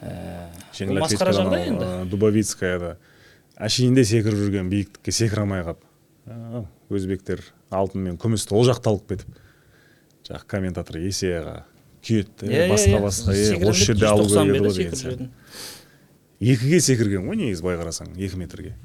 Ә, 0.01 0.49
жеңіл 0.78 1.01
масқара 1.01 1.34
жағдай 1.34 1.68
енді. 1.72 1.86
ә, 1.86 2.05
дубовицкаяда. 2.09 2.95
Әшейінде 3.62 4.05
секіріп 4.05 4.38
жүрген 4.38 4.70
биіктікке 4.70 5.12
секіре 5.12 5.41
алмай 5.41 5.66
қалып. 5.66 5.82
Өзбектер 6.91 7.41
алтын 7.72 8.01
мен 8.05 8.18
күмісті 8.22 8.53
ол 8.53 8.66
жақта 8.70 8.93
алып 8.93 9.07
кетіп. 9.09 9.36
Жақ 10.30 10.45
комментатор 10.47 10.97
есеға 11.01 11.64
күйеді 12.05 12.47
Иә, 12.49 12.66
иә, 12.66 12.70
басқа 12.72 12.97
иә. 12.97 13.01
басқа 13.01 13.70
осы 13.70 13.86
жерде 13.86 14.05
алу 14.09 14.24
190 14.26 14.45
керек 14.45 14.55
еді 14.55 14.68
ғой 14.68 14.78
деген 14.78 14.97
сияқты. 15.01 15.30
Екіге 16.41 16.81
секірген 16.81 17.29
ғой 17.29 17.37
негізі 17.39 17.63
былай 17.63 17.79
қарасаң 17.79 18.15
екі 18.17 18.41
метрге. 18.41 18.75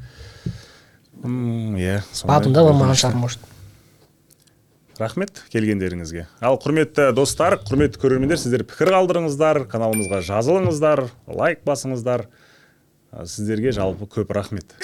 Иә 1.25 2.01
бабында 2.29 2.65
болмаған 2.69 2.99
шығар 3.01 3.17
может? 3.19 3.53
Рахмет 5.01 5.43
келгендеріңізге. 5.53 6.27
Ал 6.41 6.57
құрметті 6.61 7.11
достар 7.17 7.59
құрметті 7.61 8.01
көрермендер 8.01 8.41
сіздер 8.41 8.65
пікір 8.69 8.95
қалдырыңыздар 8.95 9.67
каналымызға 9.69 10.23
жазылыңыздар 10.25 11.09
лайк 11.29 11.65
басыңыздар. 11.69 12.29
Сіздерге 13.25 13.73
жалпы 13.77 14.09
көп 14.09 14.33
рахмет. 14.37 14.77